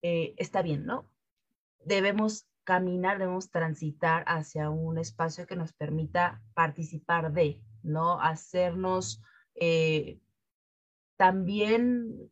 eh, 0.03 0.35
está 0.37 0.61
bien, 0.61 0.85
¿no? 0.85 1.09
Debemos 1.85 2.49
caminar, 2.65 3.19
debemos 3.19 3.51
transitar 3.51 4.25
hacia 4.27 4.71
un 4.71 4.99
espacio 4.99 5.47
que 5.47 5.57
nos 5.57 5.73
permita 5.73 6.43
participar 6.55 7.33
de, 7.33 7.63
¿no? 7.83 8.21
Hacernos 8.21 9.23
eh, 9.55 10.21
también 11.17 12.31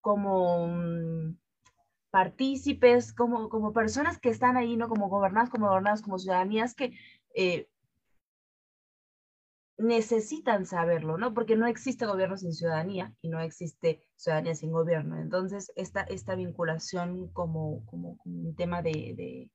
como 0.00 0.66
mm, 0.66 1.38
partícipes, 2.10 3.12
como, 3.12 3.48
como 3.48 3.72
personas 3.72 4.18
que 4.18 4.30
están 4.30 4.56
ahí, 4.56 4.76
¿no? 4.76 4.88
Como 4.88 5.08
gobernados, 5.08 5.50
como 5.50 5.68
gobernados, 5.68 6.02
como 6.02 6.18
ciudadanías 6.18 6.74
que 6.74 6.92
necesitan 9.82 10.66
saberlo, 10.66 11.18
¿no? 11.18 11.34
Porque 11.34 11.56
no 11.56 11.66
existe 11.66 12.06
gobierno 12.06 12.36
sin 12.36 12.52
ciudadanía 12.52 13.14
y 13.20 13.28
no 13.28 13.40
existe 13.40 14.02
ciudadanía 14.16 14.54
sin 14.54 14.72
gobierno. 14.72 15.20
Entonces, 15.20 15.72
esta, 15.76 16.02
esta 16.02 16.34
vinculación 16.34 17.28
como, 17.32 17.84
como, 17.86 18.18
un 18.24 18.54
tema 18.54 18.82
de, 18.82 19.50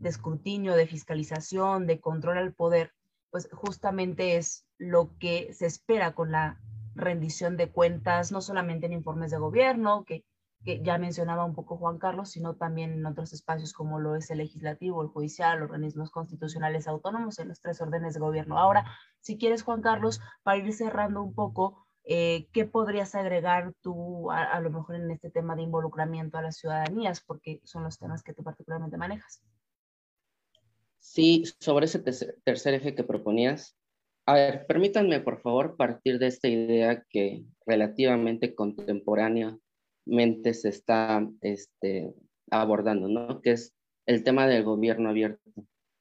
de, 0.00 0.08
escrutinio, 0.08 0.74
de 0.74 0.86
fiscalización, 0.86 1.86
de 1.86 2.00
control 2.00 2.38
al 2.38 2.54
poder, 2.54 2.92
pues 3.30 3.48
justamente 3.52 4.36
es 4.36 4.66
lo 4.78 5.16
que 5.18 5.52
se 5.52 5.66
espera 5.66 6.14
con 6.14 6.30
la 6.32 6.60
rendición 6.94 7.56
de 7.56 7.70
cuentas, 7.70 8.32
no 8.32 8.40
solamente 8.40 8.86
en 8.86 8.92
informes 8.92 9.30
de 9.30 9.38
gobierno, 9.38 10.04
que, 10.04 10.24
que 10.66 10.82
ya 10.82 10.98
mencionaba 10.98 11.44
un 11.44 11.54
poco 11.54 11.76
Juan 11.76 11.96
Carlos, 11.98 12.30
sino 12.30 12.56
también 12.56 12.92
en 12.92 13.06
otros 13.06 13.32
espacios 13.32 13.72
como 13.72 14.00
lo 14.00 14.16
es 14.16 14.30
el 14.32 14.38
legislativo, 14.38 15.00
el 15.00 15.08
judicial, 15.08 15.62
organismos 15.62 16.10
constitucionales 16.10 16.88
autónomos, 16.88 17.38
en 17.38 17.48
los 17.48 17.60
tres 17.60 17.80
órdenes 17.80 18.14
de 18.14 18.20
gobierno. 18.20 18.58
Ahora, 18.58 18.84
si 19.20 19.38
quieres, 19.38 19.62
Juan 19.62 19.80
Carlos, 19.80 20.20
para 20.42 20.58
ir 20.58 20.72
cerrando 20.72 21.22
un 21.22 21.34
poco, 21.34 21.86
eh, 22.02 22.48
¿qué 22.52 22.64
podrías 22.64 23.14
agregar 23.14 23.74
tú 23.80 24.32
a, 24.32 24.42
a, 24.42 24.60
lo 24.60 24.70
mejor 24.70 24.96
en 24.96 25.08
este 25.12 25.30
tema 25.30 25.54
de 25.54 25.62
involucramiento 25.62 26.36
a 26.36 26.42
las 26.42 26.56
ciudadanías? 26.56 27.20
Porque 27.20 27.60
son 27.62 27.84
los 27.84 27.96
temas 27.96 28.24
que 28.24 28.34
tú 28.34 28.42
particularmente 28.42 28.96
manejas. 28.96 29.40
Sí, 30.98 31.44
sobre 31.60 31.84
ese 31.84 32.00
tercer 32.00 32.74
eje 32.74 32.96
que 32.96 33.04
proponías, 33.04 33.76
a 34.26 34.34
ver, 34.34 34.66
permítanme 34.66 35.20
por 35.20 35.40
favor 35.40 35.76
partir 35.76 36.18
de 36.18 36.26
esta 36.26 36.48
idea 36.48 37.04
que 37.08 37.44
relativamente 37.64 38.56
contemporánea 38.56 39.56
se 40.52 40.68
está 40.68 41.28
este, 41.40 42.14
abordando, 42.50 43.08
¿no? 43.08 43.40
Que 43.40 43.52
es 43.52 43.74
el 44.06 44.22
tema 44.22 44.46
del 44.46 44.64
gobierno 44.64 45.08
abierto, 45.08 45.50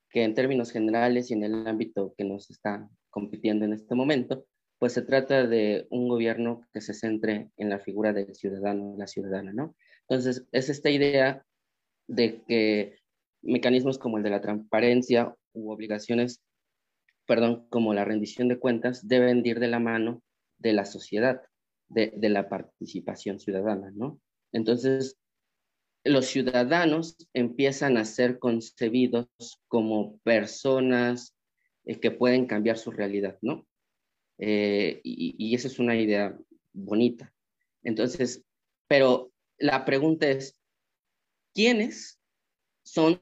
que 0.10 0.24
en 0.24 0.36
términos 0.36 0.72
generales 0.72 1.32
y 1.32 1.34
en 1.34 1.44
el 1.44 1.68
ámbito 1.68 2.14
que 2.18 2.24
nos 2.24 2.50
está 2.50 2.88
compitiendo 3.10 3.66
en 3.66 3.74
este 3.74 3.96
momento, 3.96 4.46
pues 4.78 4.94
se 4.94 5.02
trata 5.02 5.48
de 5.48 5.88
un 5.90 6.08
gobierno 6.08 6.62
que 6.74 6.82
se 6.82 6.94
centre 6.94 7.50
en 7.58 7.70
la 7.70 7.80
figura 7.80 8.14
del 8.14 8.36
ciudadano, 8.36 8.96
la 8.98 9.08
ciudadana, 9.08 9.54
¿no? 9.54 9.76
Entonces, 10.08 10.46
es 10.52 10.70
esta 10.70 10.90
idea 10.90 11.44
de 12.08 12.44
que 12.44 13.00
mecanismos 13.42 13.98
como 13.98 14.18
el 14.18 14.24
de 14.24 14.30
la 14.30 14.42
transparencia 14.42 15.36
u 15.54 15.72
obligaciones, 15.72 16.42
perdón, 17.26 17.68
como 17.70 17.94
la 17.94 18.06
rendición 18.06 18.48
de 18.50 18.60
cuentas, 18.60 19.08
deben 19.08 19.44
ir 19.46 19.60
de 19.60 19.68
la 19.68 19.80
mano 19.80 20.22
de 20.60 20.74
la 20.74 20.86
sociedad 20.86 21.42
de, 21.90 22.30
la 22.30 22.50
participación 22.50 23.40
ciudadana, 23.40 23.92
¿no? 23.92 24.20
Entonces, 24.52 25.18
los 26.04 26.28
ciudadanos 26.28 27.18
empiezan 27.34 27.98
a 27.98 28.06
ser 28.06 28.40
concebidos 28.40 29.28
como 29.68 30.18
personas 30.20 31.36
eh, 31.86 32.00
que 32.00 32.12
pueden 32.12 32.46
cambiar 32.46 32.78
su 32.78 32.92
realidad, 32.92 33.38
¿no? 33.42 33.66
Eh, 34.38 35.02
y, 35.04 35.36
y, 35.38 35.56
esa 35.56 35.68
es 35.68 35.80
una 35.80 35.96
idea 35.96 36.38
bonita. 36.74 37.34
Entonces, 37.84 38.44
pero 38.88 39.32
la 39.58 39.86
pregunta 39.86 40.30
es, 40.30 40.60
¿quiénes 41.54 42.20
son 42.84 43.22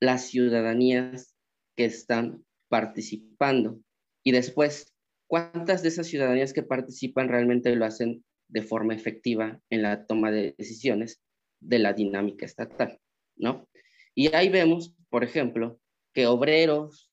las 0.00 0.26
ciudadanías 0.26 1.36
que 1.76 1.84
están 1.84 2.44
participando? 2.68 3.80
Y 4.24 4.32
después, 4.32 4.91
¿Cuántas 5.32 5.82
de 5.82 5.88
esas 5.88 6.08
ciudadanías 6.08 6.52
que 6.52 6.62
participan 6.62 7.30
realmente 7.30 7.74
lo 7.74 7.86
hacen 7.86 8.22
de 8.48 8.60
forma 8.60 8.94
efectiva 8.94 9.58
en 9.70 9.80
la 9.80 10.04
toma 10.04 10.30
de 10.30 10.54
decisiones 10.58 11.22
de 11.58 11.78
la 11.78 11.94
dinámica 11.94 12.44
estatal? 12.44 13.00
¿no? 13.36 13.66
Y 14.14 14.34
ahí 14.34 14.50
vemos, 14.50 14.94
por 15.08 15.24
ejemplo, 15.24 15.80
que 16.12 16.26
obreros, 16.26 17.10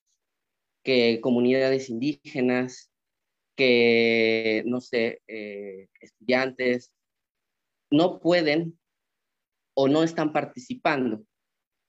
que 0.84 1.22
comunidades 1.22 1.88
indígenas, 1.88 2.92
que, 3.56 4.64
no 4.66 4.82
sé, 4.82 5.22
eh, 5.26 5.88
estudiantes, 5.98 6.92
no 7.90 8.20
pueden 8.20 8.78
o 9.72 9.88
no 9.88 10.02
están 10.02 10.34
participando, 10.34 11.24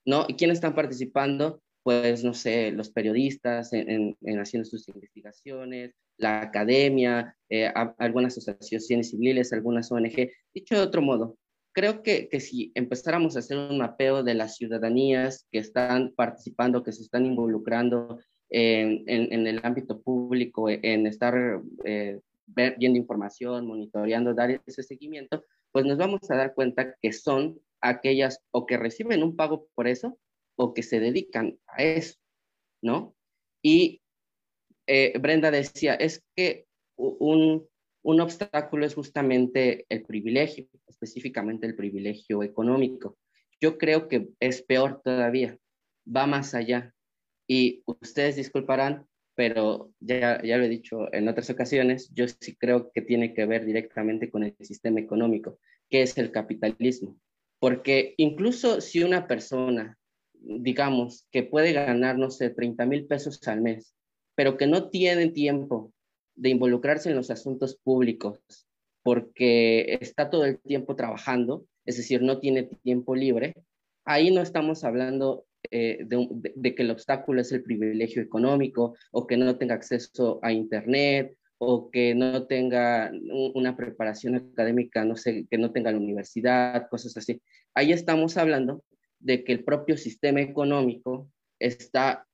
¿no? 0.06 0.24
¿Y 0.30 0.36
quiénes 0.36 0.60
están 0.60 0.76
participando? 0.76 1.62
Pues, 1.84 2.24
no 2.24 2.34
sé, 2.34 2.72
los 2.72 2.90
periodistas 2.90 3.74
en 3.74 4.16
haciendo 4.40 4.70
sus 4.70 4.88
investigaciones, 4.88 5.94
la 6.22 6.42
academia, 6.42 7.36
eh, 7.50 7.72
algunas 7.98 8.38
asociaciones 8.38 9.10
civiles, 9.10 9.52
algunas 9.54 9.92
ONG. 9.92 10.32
Dicho 10.54 10.76
de 10.76 10.82
otro 10.82 11.02
modo, 11.02 11.38
creo 11.74 12.04
que, 12.04 12.30
que, 12.30 12.40
si 12.40 12.72
empezáramos 12.76 13.36
a 13.36 13.40
hacer 13.40 13.58
un 13.58 13.78
mapeo 13.78 14.24
de 14.24 14.34
las 14.34 14.56
ciudadanías 14.56 15.48
que 15.52 15.60
están 15.60 16.14
participando, 16.16 16.84
que 16.84 16.92
se 16.92 17.04
están 17.04 17.26
involucrando 17.26 18.20
en, 18.50 19.04
en, 19.08 19.48
el 19.48 19.62
ámbito 19.64 20.02
público, 20.02 20.70
en 20.70 21.08
estar 21.08 21.62
eh, 21.86 22.20
viendo 22.78 23.00
información, 23.00 23.66
monitoreando, 23.66 24.34
dar 24.34 24.62
ese 24.66 24.84
seguimiento, 24.84 25.44
pues 25.72 25.86
nos 25.86 25.98
vamos 25.98 26.20
a 26.30 26.36
dar 26.36 26.54
cuenta 26.54 26.96
que 27.02 27.14
son 27.14 27.60
aquellas 27.80 28.44
o 28.52 28.66
que 28.66 28.78
reciben 28.78 29.24
un 29.24 29.36
pago 29.36 29.68
por 29.74 29.88
eso 29.88 30.18
o 30.58 30.74
que 30.74 30.84
se 30.84 31.00
dedican 31.00 31.58
a 31.68 31.82
eso, 31.84 32.20
¿no? 32.82 33.16
Y 33.64 34.01
eh, 34.94 35.18
Brenda 35.20 35.52
decía, 35.52 35.94
es 35.94 36.22
que 36.36 36.66
un, 36.98 37.66
obstáculo 38.04 38.86
es 38.86 38.94
justamente 38.94 39.86
el 39.88 40.04
privilegio, 40.04 40.68
específicamente 40.86 41.66
el 41.66 41.76
privilegio 41.76 42.44
económico. 42.44 43.18
Yo 43.62 43.78
creo 43.78 44.10
que 44.10 44.28
es 44.42 44.62
peor 44.64 45.02
todavía, 45.02 45.58
va 46.06 46.28
más 46.28 46.54
allá. 46.54 46.94
Y 47.48 47.84
ustedes 47.86 48.36
disculparán, 48.36 49.08
pero 49.34 49.94
ya, 50.02 50.42
ya 50.44 50.58
lo 50.58 50.66
he 50.66 50.70
dicho 50.70 51.08
en 51.14 51.30
otras 51.30 51.50
ocasiones, 51.50 52.12
yo 52.14 52.26
sí 52.28 52.58
creo 52.58 52.92
que 52.92 53.02
tiene 53.02 53.34
que 53.34 53.46
ver 53.46 53.64
directamente 53.64 54.30
con 54.30 54.44
el 54.44 54.58
sistema 54.60 55.00
económico, 55.00 55.58
que 55.90 56.02
es 56.02 56.18
el 56.18 56.34
capitalismo. 56.34 57.18
Porque 57.60 58.14
incluso 58.18 58.82
si 58.82 59.04
una 59.04 59.26
persona, 59.26 59.98
digamos, 60.34 61.30
que 61.32 61.44
puede 61.44 61.72
ganar, 61.72 62.18
no 62.18 62.30
sé, 62.30 62.50
30 62.50 62.86
mil 62.88 63.08
pesos 63.08 63.40
al 63.48 63.62
mes, 63.62 63.96
pero 64.36 64.58
que 64.58 64.68
no 64.68 64.90
tienen 64.90 65.34
tiempo 65.34 65.92
de 66.36 66.50
involucrarse 66.50 67.10
en 67.10 67.16
los 67.16 67.30
asuntos 67.30 67.78
públicos 67.84 68.40
porque 69.04 69.98
está 70.02 70.30
todo 70.30 70.46
el 70.46 70.60
tiempo 70.60 70.96
trabajando, 70.96 71.66
es 71.86 71.98
decir, 71.98 72.22
no 72.22 72.40
tiene 72.40 72.64
tiempo 72.64 73.16
libre, 73.16 73.56
ahí 74.06 74.32
no 74.32 74.42
estamos 74.42 74.84
hablando 74.84 75.46
eh, 75.70 76.06
de, 76.06 76.76
que 76.76 76.84
el 76.84 76.92
obstáculo 76.92 77.42
es 77.42 77.52
el 77.52 77.64
privilegio 77.64 78.22
económico 78.22 78.96
o 79.12 79.28
que 79.28 79.38
no 79.38 79.58
tenga 79.58 79.76
acceso 79.76 80.40
a 80.42 80.52
Internet 80.52 81.36
o 81.58 81.92
que 81.92 82.16
no 82.16 82.48
tenga 82.48 83.12
una 83.54 83.78
preparación 83.78 84.36
académica, 84.36 85.06
no 85.06 85.16
sé, 85.16 85.46
que 85.50 85.60
no 85.60 85.72
tenga 85.72 85.92
la 85.92 85.98
universidad, 85.98 86.90
cosas 86.90 87.16
así. 87.18 87.40
Ahí 87.76 87.92
estamos 87.92 88.38
hablando 88.38 88.84
de 89.20 89.44
que 89.44 89.52
el 89.52 89.64
propio 89.64 89.96
sistema 89.98 90.42
económico 90.42 91.30
está 91.60 92.26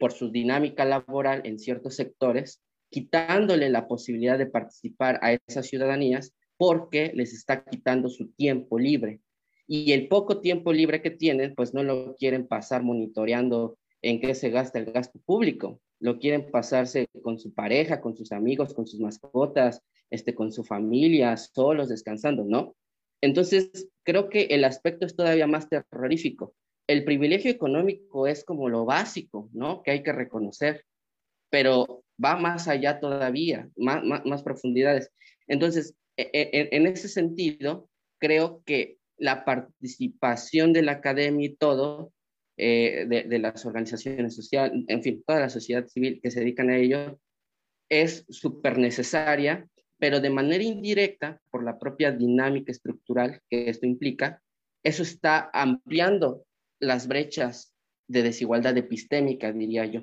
por 0.00 0.12
su 0.12 0.32
dinámica 0.32 0.84
laboral 0.84 1.42
en 1.44 1.58
ciertos 1.58 1.94
sectores, 1.94 2.62
quitándole 2.90 3.68
la 3.68 3.86
posibilidad 3.86 4.38
de 4.38 4.46
participar 4.46 5.20
a 5.22 5.38
esas 5.46 5.68
ciudadanías 5.68 6.34
porque 6.56 7.12
les 7.14 7.32
está 7.34 7.64
quitando 7.64 8.08
su 8.08 8.32
tiempo 8.32 8.78
libre. 8.78 9.20
Y 9.68 9.92
el 9.92 10.08
poco 10.08 10.40
tiempo 10.40 10.72
libre 10.72 11.02
que 11.02 11.10
tienen, 11.10 11.54
pues 11.54 11.74
no 11.74 11.84
lo 11.84 12.16
quieren 12.16 12.48
pasar 12.48 12.82
monitoreando 12.82 13.78
en 14.02 14.20
qué 14.20 14.34
se 14.34 14.50
gasta 14.50 14.78
el 14.78 14.86
gasto 14.86 15.20
público. 15.24 15.80
Lo 16.00 16.18
quieren 16.18 16.50
pasarse 16.50 17.06
con 17.22 17.38
su 17.38 17.54
pareja, 17.54 18.00
con 18.00 18.16
sus 18.16 18.32
amigos, 18.32 18.74
con 18.74 18.86
sus 18.86 19.00
mascotas, 19.00 19.82
este, 20.08 20.34
con 20.34 20.50
su 20.50 20.64
familia, 20.64 21.36
solos, 21.36 21.90
descansando, 21.90 22.44
¿no? 22.44 22.74
Entonces, 23.20 23.88
creo 24.02 24.30
que 24.30 24.44
el 24.50 24.64
aspecto 24.64 25.04
es 25.04 25.14
todavía 25.14 25.46
más 25.46 25.68
terrorífico, 25.68 26.54
el 26.90 27.04
privilegio 27.04 27.52
económico 27.52 28.26
es 28.26 28.44
como 28.44 28.68
lo 28.68 28.84
básico, 28.84 29.48
¿no? 29.52 29.80
Que 29.84 29.92
hay 29.92 30.02
que 30.02 30.12
reconocer, 30.12 30.84
pero 31.48 32.02
va 32.22 32.36
más 32.36 32.66
allá 32.66 32.98
todavía, 32.98 33.68
más, 33.76 34.02
más, 34.04 34.42
profundidades. 34.42 35.12
Entonces, 35.46 35.94
e, 36.16 36.30
e, 36.32 36.68
en, 36.72 36.88
ese 36.88 37.08
sentido, 37.08 37.88
creo 38.18 38.62
que 38.66 38.98
la 39.16 39.44
participación 39.44 40.72
de 40.72 40.82
la 40.82 40.92
academia 40.92 41.46
y 41.46 41.54
todo, 41.54 42.12
eh, 42.56 43.06
de, 43.08 43.22
de, 43.22 43.38
las 43.38 43.64
organizaciones 43.64 44.34
sociales, 44.34 44.84
en 44.88 45.02
fin, 45.04 45.22
toda 45.24 45.38
la 45.38 45.48
sociedad 45.48 45.86
civil 45.86 46.18
que 46.20 46.32
se 46.32 46.40
dedican 46.40 46.70
a 46.70 46.76
ello, 46.76 47.20
es 47.88 48.24
súper 48.28 48.78
necesaria, 48.78 49.68
pero 49.96 50.18
de 50.18 50.30
manera 50.30 50.64
indirecta, 50.64 51.40
por 51.50 51.62
la 51.62 51.78
propia 51.78 52.10
dinámica 52.10 52.72
estructural 52.72 53.40
que 53.48 53.70
esto 53.70 53.86
implica, 53.86 54.42
eso 54.82 55.04
está 55.04 55.50
ampliando 55.52 56.44
las 56.80 57.06
brechas 57.06 57.74
de 58.08 58.22
desigualdad 58.22 58.76
epistémica, 58.76 59.52
diría 59.52 59.84
yo. 59.86 60.02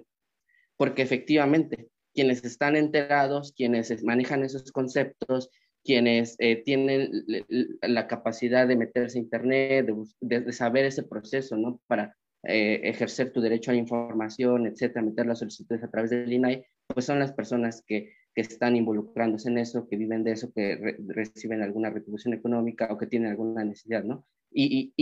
Porque 0.77 1.01
efectivamente, 1.01 1.89
quienes 2.13 2.43
están 2.45 2.75
enterados, 2.75 3.53
quienes 3.55 4.03
manejan 4.03 4.43
esos 4.43 4.71
conceptos, 4.71 5.49
quienes 5.83 6.35
eh, 6.39 6.63
tienen 6.63 7.11
la 7.81 8.07
capacidad 8.07 8.67
de 8.67 8.75
meterse 8.75 9.17
a 9.17 9.21
Internet, 9.21 9.89
de, 10.21 10.53
saber 10.53 10.85
ese 10.85 11.03
proceso, 11.03 11.55
¿no? 11.57 11.79
Para 11.87 12.15
eh, 12.43 12.81
ejercer 12.83 13.31
tu 13.31 13.41
derecho 13.41 13.71
a 13.71 13.73
la 13.73 13.79
información, 13.79 14.67
etcétera, 14.67 15.03
meter 15.03 15.25
las 15.25 15.39
solicitudes 15.39 15.83
a 15.83 15.89
través 15.89 16.11
del 16.11 16.31
INAI, 16.31 16.65
pues 16.87 17.05
son 17.05 17.19
las 17.19 17.33
personas 17.33 17.83
que, 17.85 18.13
que 18.35 18.41
están 18.41 18.75
involucrándose 18.75 19.49
en 19.49 19.57
eso, 19.57 19.87
que 19.87 19.97
viven 19.97 20.23
de 20.23 20.31
eso, 20.31 20.51
que 20.53 20.97
reciben 21.07 21.61
alguna 21.61 21.89
retribución 21.89 22.33
económica 22.33 22.87
o 22.91 22.97
que 22.97 23.07
tienen 23.07 23.31
alguna 23.31 23.63
necesidad, 23.63 24.03
¿no? 24.03 24.25
Y, 24.51 24.93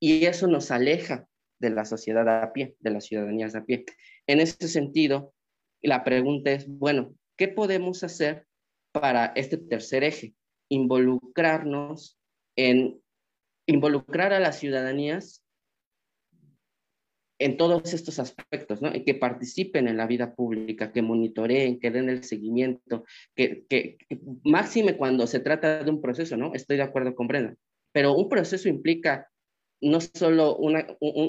eso 0.00 0.46
nos 0.46 0.70
aleja 0.70 1.26
de 1.60 1.70
la 1.70 1.84
sociedad 1.84 2.28
a 2.28 2.52
pie, 2.52 2.76
de 2.80 2.90
las 2.90 3.04
ciudadanías 3.06 3.54
a 3.54 3.64
pie. 3.64 3.84
En 4.26 4.40
ese 4.40 4.68
sentido, 4.68 5.34
la 5.82 6.04
pregunta 6.04 6.52
es, 6.52 6.66
bueno, 6.68 7.14
¿qué 7.36 7.48
podemos 7.48 8.04
hacer 8.04 8.46
para 8.92 9.26
este 9.36 9.56
tercer 9.56 10.04
eje? 10.04 10.34
Involucrarnos 10.68 12.18
en 12.56 13.00
involucrar 13.66 14.32
a 14.32 14.40
las 14.40 14.58
ciudadanías 14.58 15.44
en 17.38 17.56
todos 17.56 17.92
estos 17.92 18.18
aspectos, 18.18 18.80
¿no? 18.80 18.92
que 18.92 19.14
participen 19.14 19.88
en 19.88 19.96
la 19.96 20.06
vida 20.06 20.34
pública, 20.34 20.92
que 20.92 21.02
monitoreen, 21.02 21.80
que 21.80 21.90
den 21.90 22.08
el 22.08 22.22
seguimiento, 22.24 23.04
que, 23.34 23.64
que, 23.68 23.98
máxime 24.44 24.96
cuando 24.96 25.26
se 25.26 25.40
trata 25.40 25.82
de 25.82 25.90
un 25.90 26.00
proceso, 26.00 26.36
¿no? 26.36 26.54
Estoy 26.54 26.76
de 26.76 26.84
acuerdo 26.84 27.14
con 27.14 27.26
Brenda, 27.26 27.56
pero 27.94 28.16
un 28.16 28.28
proceso 28.28 28.68
implica 28.68 29.30
no 29.80 30.00
solo 30.00 30.56
un, 30.56 30.74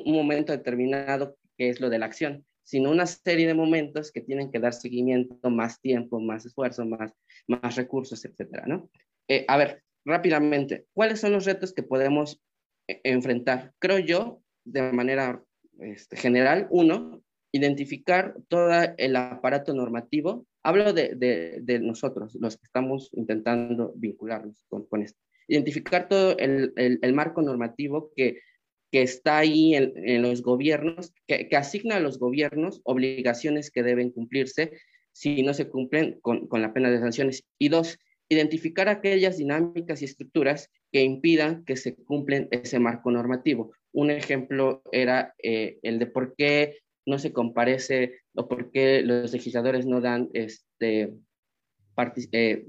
momento 0.05 0.51
determinado 0.51 1.37
que 1.57 1.69
es 1.69 1.79
lo 1.79 1.91
de 1.91 1.99
la 1.99 2.07
acción, 2.07 2.43
sino 2.63 2.89
una 2.89 3.05
serie 3.05 3.45
de 3.45 3.53
momentos 3.53 4.11
que 4.11 4.21
tienen 4.21 4.49
que 4.51 4.59
dar 4.59 4.73
seguimiento, 4.73 5.51
más 5.51 5.79
tiempo, 5.79 6.19
más 6.19 6.43
esfuerzo, 6.43 6.83
más, 6.83 7.13
más 7.47 7.75
recursos, 7.75 8.25
etcétera, 8.25 8.65
¿no? 8.65 8.89
Eh, 9.27 9.45
a 9.47 9.57
ver, 9.57 9.83
rápidamente, 10.05 10.87
¿cuáles 10.93 11.19
son 11.19 11.33
los 11.33 11.45
retos 11.45 11.71
que 11.71 11.83
podemos 11.83 12.41
eh, 12.87 12.99
enfrentar? 13.03 13.73
Creo 13.77 13.99
yo, 13.99 14.41
de 14.65 14.91
manera 14.91 15.43
este, 15.79 16.17
general, 16.17 16.67
uno, 16.71 17.21
identificar 17.51 18.35
todo 18.47 18.71
el 18.97 19.15
aparato 19.15 19.73
normativo. 19.75 20.47
Hablo 20.63 20.93
de, 20.93 21.13
de, 21.15 21.79
nosotros, 21.79 22.35
los 22.41 22.57
que 22.57 22.65
estamos 22.65 23.11
intentando 23.13 23.93
vincularnos 23.95 24.65
con, 24.67 24.87
con 24.87 25.03
esto. 25.03 25.19
Identificar 25.47 26.07
todo 26.07 26.37
el, 26.37 26.73
el, 26.75 27.13
marco 27.13 27.41
normativo 27.41 28.11
que, 28.15 28.39
que 28.91 29.01
está 29.01 29.39
ahí 29.39 29.75
en, 29.75 29.93
en 29.95 30.21
los 30.21 30.41
gobiernos, 30.41 31.13
que, 31.27 31.47
que, 31.47 31.55
asigna 31.55 31.97
a 31.97 31.99
los 31.99 32.19
gobiernos 32.19 32.81
obligaciones 32.83 33.71
que 33.71 33.83
deben 33.83 34.11
cumplirse 34.11 34.71
si 35.11 35.43
no 35.43 35.53
se 35.53 35.69
cumplen 35.69 36.19
con, 36.21 36.47
con 36.47 36.61
la 36.61 36.73
pena 36.73 36.89
de 36.89 36.99
sanciones. 36.99 37.45
Y 37.57 37.69
dos, 37.69 37.99
identificar 38.29 38.89
aquellas 38.89 39.37
dinámicas 39.37 40.01
y 40.01 40.05
estructuras 40.05 40.69
que 40.91 41.03
impidan 41.03 41.63
que 41.65 41.75
se 41.75 41.95
cumplen 41.95 42.47
ese 42.51 42.79
marco 42.79 43.11
normativo. 43.11 43.71
Un 43.91 44.11
ejemplo 44.11 44.81
era 44.91 45.33
eh, 45.41 45.77
el 45.83 45.99
de 45.99 46.07
por 46.07 46.35
qué 46.35 46.79
no 47.05 47.19
se 47.19 47.31
comparece 47.31 48.19
o 48.33 48.47
por 48.47 48.71
qué 48.71 49.01
los 49.01 49.31
legisladores 49.31 49.85
no 49.85 50.01
dan 50.01 50.29
este, 50.33 51.13
eh, 52.31 52.65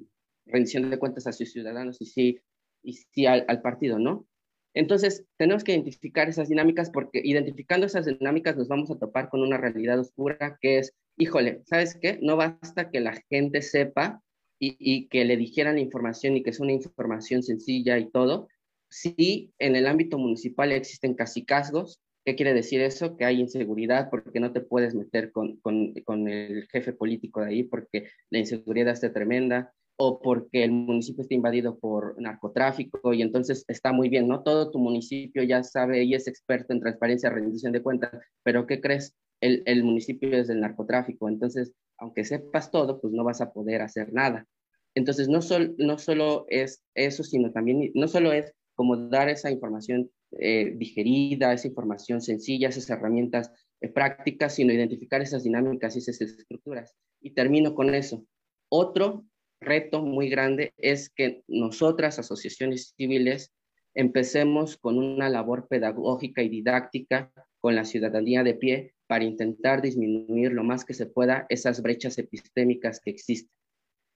rendición 0.47 0.91
de 0.91 0.99
cuentas 0.99 1.27
a 1.27 1.33
sus 1.33 1.51
ciudadanos 1.51 2.01
y 2.01 2.07
sí, 2.07 2.39
y 2.87 2.95
sí 2.95 3.26
al, 3.26 3.61
partido, 3.62 3.99
¿no? 3.99 4.26
Entonces, 4.74 5.24
tenemos 5.39 5.64
que 5.64 5.72
identificar 5.72 6.28
esas 6.28 6.49
dinámicas 6.49 6.91
porque 6.91 7.20
identificando 7.24 7.87
esas 7.87 8.07
dinámicas 8.07 8.57
nos 8.57 8.68
vamos 8.68 8.91
a 8.91 8.99
topar 8.99 9.28
con 9.28 9.43
una 9.43 9.57
realidad 9.57 9.99
oscura 9.99 10.59
que 10.61 10.78
es, 10.78 10.95
híjole, 11.16 11.62
¿sabes 11.66 11.99
qué? 12.01 12.18
No 12.22 12.37
basta 12.37 12.91
que 12.91 13.01
la 13.01 13.20
gente 13.30 13.62
sepa 13.62 14.22
y, 14.59 14.76
y, 14.78 15.09
que 15.09 15.24
le 15.24 15.37
dijeran 15.37 15.78
información 15.78 16.37
y 16.37 16.43
que 16.43 16.51
es 16.51 16.61
una 16.61 16.72
información 16.72 17.43
sencilla 17.43 17.99
y 17.99 18.11
todo, 18.11 18.49
si 18.89 19.53
en 19.59 19.76
el 19.76 19.87
ámbito 19.87 20.18
municipal 20.18 20.72
existen 20.72 21.14
casicazgos, 21.14 22.01
¿qué 22.24 22.34
quiere 22.34 22.55
decir 22.55 22.80
eso? 22.80 23.16
Que 23.16 23.24
hay 23.24 23.41
inseguridad 23.41 24.11
porque 24.11 24.41
no 24.41 24.53
te 24.53 24.61
puedes 24.61 24.95
meter 24.95 25.32
con, 25.32 25.57
con, 25.59 25.95
con 26.05 26.28
el 26.28 26.66
jefe 26.68 26.93
político 26.93 27.41
de 27.41 27.49
ahí 27.49 27.62
porque 27.62 28.09
la 28.30 28.39
inseguridad 28.39 28.95
está 28.95 29.12
tremenda 29.12 29.72
o 29.99 30.21
porque 30.21 30.65
el 30.65 30.73
municipio 30.73 31.23
está 31.23 31.35
invadido 31.35 31.79
por 31.79 32.21
narcotráfico 32.21 33.15
y 33.15 33.23
entonces 33.23 33.65
está 33.69 33.93
muy 33.93 34.09
bien, 34.09 34.29
¿no? 34.29 34.43
Todo 34.43 34.71
tu 34.71 34.79
municipio 34.79 35.43
ya 35.43 35.63
sabe 35.63 36.05
y 36.05 36.15
es 36.15 36.29
experto 36.29 36.73
en 36.73 36.81
transparencia, 36.81 37.31
rendición 37.31 37.73
de 37.73 37.83
cuentas, 37.83 38.11
pero 38.43 38.67
¿qué 38.67 38.81
crees? 38.81 39.15
El, 39.41 39.63
el 39.67 39.85
municipio 39.85 40.37
es 40.37 40.49
del 40.49 40.61
narcotráfico, 40.61 41.29
entonces 41.29 41.73
aunque 41.99 42.25
sepas 42.25 42.71
todo, 42.71 43.01
pues 43.01 43.13
no 43.13 43.25
vas 43.25 43.41
a 43.41 43.53
poder 43.53 43.83
hacer 43.83 44.13
nada. 44.13 44.47
Entonces, 44.95 45.29
no, 45.29 45.43
sol, 45.43 45.75
no 45.79 45.99
solo 45.99 46.47
es 46.49 46.83
eso, 46.95 47.23
sino 47.23 47.53
también, 47.53 47.91
no 47.95 48.09
solo 48.09 48.33
es 48.33 48.53
como 48.75 48.97
dar 48.97 49.29
esa 49.29 49.51
información 49.51 50.11
eh, 50.39 50.75
digerida, 50.77 51.53
esa 51.53 51.69
información 51.69 52.21
sencilla, 52.21 52.69
esas 52.69 52.89
herramientas 52.91 53.51
eh, 53.81 53.89
prácticas, 53.89 54.55
sino 54.55 54.73
identificar 54.73 55.21
esas 55.21 55.45
dinámicas 55.45 55.97
y 55.97 55.99
esas 55.99 56.21
estructuras. 56.21 56.95
Y 57.21 57.33
termino 57.33 57.75
con 57.75 57.95
eso. 57.95 58.25
Otro 58.71 59.27
reto 59.61 60.03
muy 60.03 60.29
grande 60.29 60.75
es 60.77 61.11
que 61.11 61.43
nosotras, 61.49 62.19
asociaciones 62.19 62.95
civiles, 62.97 63.53
empecemos 63.95 64.77
con 64.77 64.99
una 64.99 65.29
labor 65.29 65.69
pedagógica 65.69 66.43
y 66.43 66.49
didáctica 66.49 67.33
con 67.61 67.75
la 67.75 67.85
ciudadanía 67.85 68.43
de 68.45 68.55
pie 68.55 68.95
para 69.07 69.25
intentar 69.25 69.83
disminuir 69.83 70.53
lo 70.53 70.65
más 70.65 70.85
que 70.85 70.95
se 70.95 71.07
pueda 71.07 71.47
esas 71.49 71.83
brechas 71.83 72.19
epistémicas 72.19 73.01
que 73.01 73.11
existen. 73.11 73.51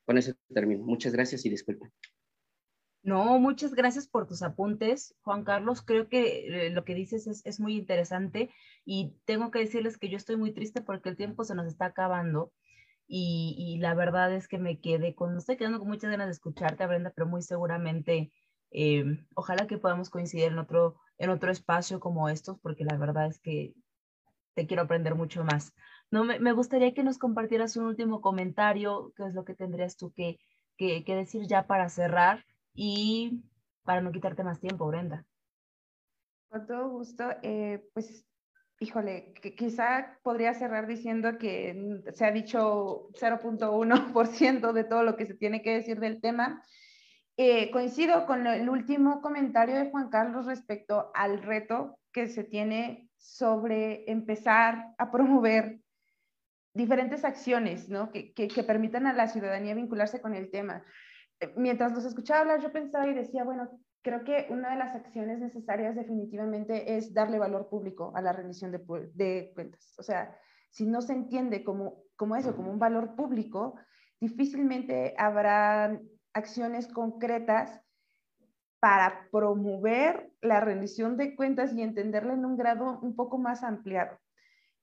Con 0.07 0.19
eso 0.19 0.33
termino. 0.53 0.85
Muchas 0.85 1.13
gracias 1.13 1.47
y 1.47 1.51
disculpen. 1.51 1.91
No, 3.03 3.39
muchas 3.39 3.75
gracias 3.75 4.07
por 4.07 4.27
tus 4.27 4.43
apuntes, 4.43 5.15
Juan 5.23 5.45
Carlos. 5.45 5.81
Creo 5.81 6.09
que 6.09 6.67
eh, 6.67 6.71
lo 6.71 6.85
que 6.85 6.95
dices 6.95 7.27
es, 7.27 7.41
es, 7.47 7.59
muy 7.59 7.77
interesante 7.77 8.51
y 8.85 9.15
tengo 9.25 9.51
que 9.51 9.61
decirles 9.61 9.97
que 9.97 10.11
yo 10.11 10.19
estoy 10.19 10.37
muy 10.37 10.53
triste 10.53 10.83
porque 10.83 11.09
el 11.09 11.17
tiempo 11.17 11.45
se 11.45 11.55
nos 11.55 11.67
está 11.67 11.87
acabando 11.87 12.53
y, 13.13 13.57
y 13.59 13.79
la 13.79 13.95
verdad 13.95 14.33
es 14.33 14.47
que 14.47 14.59
me 14.59 14.81
quedé 14.81 15.17
con, 15.17 15.37
estoy 15.37 15.57
quedando 15.57 15.81
con 15.81 15.89
muchas 15.89 16.13
ganas 16.13 16.29
de 16.29 16.33
escucharte, 16.33 16.87
Brenda, 16.87 17.13
pero 17.15 17.27
muy 17.27 17.43
seguramente, 17.43 18.33
eh, 18.71 19.05
ojalá 19.35 19.67
que 19.67 19.79
podamos 19.79 20.11
coincidir 20.11 20.47
en 20.53 20.61
otro, 20.61 20.97
en 21.19 21.31
otro 21.31 21.51
espacio 21.51 21.99
como 21.99 22.29
estos 22.29 22.61
porque 22.61 22.85
la 22.85 22.97
verdad 22.97 23.27
es 23.27 23.41
que 23.41 23.75
te 24.55 24.69
quiero 24.69 24.85
aprender 24.85 25.17
mucho 25.17 25.43
más. 25.43 25.75
No, 26.13 26.23
me, 26.23 26.39
me 26.39 26.53
gustaría 26.53 26.95
que 26.95 27.03
nos 27.03 27.19
compartieras 27.19 27.77
un 27.77 27.87
último 27.87 28.21
comentario, 28.21 29.13
qué 29.17 29.25
es 29.25 29.35
lo 29.35 29.45
que 29.45 29.57
tendrías 29.57 29.97
tú 29.97 30.13
que, 30.13 30.39
que, 30.77 31.03
que 31.05 31.17
decir 31.17 31.49
ya 31.49 31.67
para 31.67 31.89
cerrar 31.89 32.45
y 32.75 33.43
para 33.83 34.03
no 34.03 34.13
quitarte 34.13 34.45
más 34.45 34.61
tiempo, 34.61 34.87
Brenda. 34.87 35.27
Con 36.49 36.65
todo 36.65 36.91
gusto, 36.91 37.25
eh, 37.43 37.85
pues, 37.93 38.25
híjole, 38.81 39.33
que 39.35 39.55
quizá 39.55 40.19
podría 40.23 40.55
cerrar 40.55 40.87
diciendo 40.87 41.39
que 41.39 42.03
se 42.13 42.25
ha 42.25 42.33
dicho 42.33 43.11
0.1% 43.13 44.73
de 44.73 44.85
todo 44.85 45.03
lo 45.03 45.17
que 45.17 45.27
se 45.27 45.35
tiene 45.35 45.63
que 45.63 45.75
decir 45.75 46.01
del 46.01 46.21
tema. 46.21 46.63
Eh, 47.37 47.71
coincido 47.71 48.27
con 48.27 48.47
el 48.47 48.69
último 48.69 49.23
comentario 49.23 49.77
de 49.77 49.91
Juan 49.91 50.11
Carlos 50.11 50.47
respecto 50.47 51.13
al 51.15 51.43
reto 51.43 51.99
que 52.13 52.29
se 52.29 52.43
tiene 52.43 53.09
sobre 53.17 54.11
empezar 54.11 54.95
a 54.99 55.11
promover 55.11 55.79
diferentes 56.75 57.25
acciones 57.25 57.89
¿no? 57.89 58.11
que, 58.11 58.33
que, 58.33 58.49
que 58.49 58.65
permitan 58.65 59.07
a 59.07 59.13
la 59.13 59.29
ciudadanía 59.29 59.75
vincularse 59.75 60.21
con 60.21 60.35
el 60.35 60.51
tema 60.51 60.85
mientras 61.57 61.93
los 61.93 62.05
escuchaba 62.05 62.41
hablar, 62.41 62.61
yo 62.61 62.73
pensaba 62.73 63.07
y 63.07 63.15
decía, 63.15 63.45
bueno, 63.45 63.71
creo 64.03 64.25
que 64.25 64.47
una 64.51 64.71
de 64.71 64.77
las 64.77 64.95
acciones 64.95 65.39
necesarias 65.39 65.95
definitivamente 65.95 66.97
es 66.97 67.13
darle 67.13 67.39
valor 67.39 67.69
público 67.69 68.13
a 68.15 68.23
la 68.23 68.33
rendición 68.33 68.73
de, 68.73 69.53
cuentas. 69.55 69.95
O 69.99 70.03
sea, 70.03 70.37
si 70.71 70.87
no 70.87 71.03
se 71.03 71.13
entiende 71.13 71.65
como, 71.65 72.05
como 72.17 72.37
eso, 72.37 72.57
como 72.57 72.71
un 72.71 72.79
valor 72.79 73.15
público, 73.15 73.75
difícilmente 74.21 75.15
habrá 75.19 76.01
acciones 76.33 76.87
concretas 76.89 77.83
para 78.79 79.29
promover 79.31 80.33
la 80.41 80.61
rendición 80.61 81.17
de 81.17 81.37
cuentas 81.37 81.75
y 81.75 81.83
entenderla 81.83 82.33
en 82.33 82.45
un 82.47 82.57
grado 82.57 82.99
un 83.01 83.15
poco 83.15 83.37
más 83.37 83.63
ampliado 83.63 84.19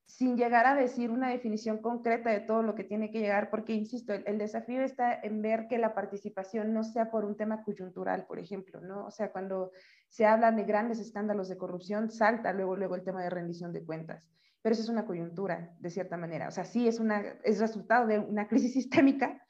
sin 0.08 0.38
llegar 0.38 0.66
a 0.66 0.74
decir 0.74 1.12
una 1.12 1.30
definición 1.30 1.80
concreta 1.80 2.30
de 2.30 2.40
todo 2.40 2.64
lo 2.64 2.76
que 2.76 2.86
tiene 2.86 3.12
que 3.12 3.20
llegar, 3.20 3.50
porque, 3.50 3.74
insisto, 3.74 4.14
el, 4.14 4.38
desafío 4.38 4.82
está 4.82 5.14
en 5.14 5.42
ver 5.42 5.68
que 5.68 5.78
la 5.78 5.94
participación 5.94 6.74
no 6.74 6.84
sea 6.84 7.12
por 7.12 7.26
un 7.26 7.36
tema 7.36 7.62
coyuntural, 7.64 8.26
por 8.26 8.40
ejemplo, 8.40 8.80
¿no? 8.80 9.06
O 9.06 9.12
sea, 9.12 9.32
cuando 9.34 9.72
se 10.08 10.26
hablan 10.26 10.56
de 10.56 10.64
grandes 10.64 11.00
escándalos 11.00 11.50
de 11.50 11.58
corrupción, 11.58 12.10
salta 12.10 12.54
luego, 12.54 12.78
luego 12.78 12.96
el 12.96 13.04
tema 13.04 13.22
de 13.22 13.30
rendición 13.30 13.74
de 13.74 13.84
cuentas. 13.84 14.26
Pero 14.62 14.74
eso 14.74 14.82
es 14.82 14.90
una 14.90 15.06
coyuntura, 15.06 15.76
de 15.80 15.90
cierta 15.90 16.16
manera. 16.16 16.48
O 16.48 16.52
sea, 16.52 16.64
sí 16.64 16.88
es, 16.88 17.02
una, 17.02 17.20
es 17.44 17.60
resultado 17.60 18.08
de 18.08 18.18
una 18.18 18.48
crisis 18.48 18.74
sistémica, 18.82 19.46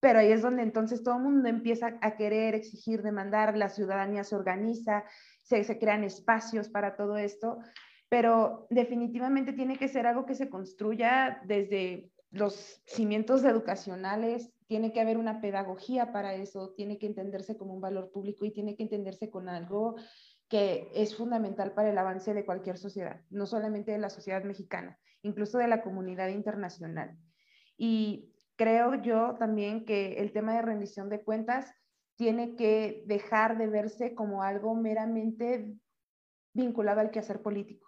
pero 0.00 0.18
ahí 0.18 0.32
es 0.32 0.42
donde 0.42 0.62
entonces 0.62 1.02
todo 1.02 1.16
el 1.16 1.22
mundo 1.22 1.48
empieza 1.48 1.96
a 2.02 2.14
querer, 2.14 2.54
exigir, 2.54 3.02
demandar, 3.02 3.56
la 3.56 3.70
ciudadanía 3.70 4.22
se 4.22 4.36
organiza, 4.36 5.04
se, 5.40 5.64
se 5.64 5.78
crean 5.78 6.04
espacios 6.04 6.68
para 6.68 6.94
todo 6.94 7.16
esto, 7.16 7.58
pero 8.14 8.68
definitivamente 8.70 9.52
tiene 9.52 9.76
que 9.76 9.88
ser 9.88 10.06
algo 10.06 10.24
que 10.24 10.36
se 10.36 10.48
construya 10.48 11.42
desde 11.46 12.12
los 12.30 12.80
cimientos 12.86 13.42
educacionales, 13.42 14.52
tiene 14.68 14.92
que 14.92 15.00
haber 15.00 15.18
una 15.18 15.40
pedagogía 15.40 16.12
para 16.12 16.32
eso, 16.36 16.74
tiene 16.76 16.96
que 16.96 17.06
entenderse 17.06 17.56
como 17.56 17.74
un 17.74 17.80
valor 17.80 18.12
público 18.12 18.44
y 18.44 18.52
tiene 18.52 18.76
que 18.76 18.84
entenderse 18.84 19.30
con 19.30 19.48
algo 19.48 19.96
que 20.46 20.92
es 20.94 21.16
fundamental 21.16 21.72
para 21.72 21.90
el 21.90 21.98
avance 21.98 22.34
de 22.34 22.44
cualquier 22.44 22.78
sociedad, 22.78 23.20
no 23.30 23.46
solamente 23.46 23.90
de 23.90 23.98
la 23.98 24.10
sociedad 24.10 24.44
mexicana, 24.44 24.96
incluso 25.22 25.58
de 25.58 25.66
la 25.66 25.82
comunidad 25.82 26.28
internacional. 26.28 27.18
Y 27.76 28.32
creo 28.54 28.94
yo 29.02 29.34
también 29.40 29.84
que 29.84 30.18
el 30.18 30.30
tema 30.32 30.54
de 30.54 30.62
rendición 30.62 31.08
de 31.08 31.24
cuentas 31.24 31.74
tiene 32.14 32.54
que 32.54 33.02
dejar 33.06 33.58
de 33.58 33.66
verse 33.66 34.14
como 34.14 34.44
algo 34.44 34.76
meramente 34.76 35.74
vinculado 36.52 37.00
al 37.00 37.10
quehacer 37.10 37.42
político 37.42 37.83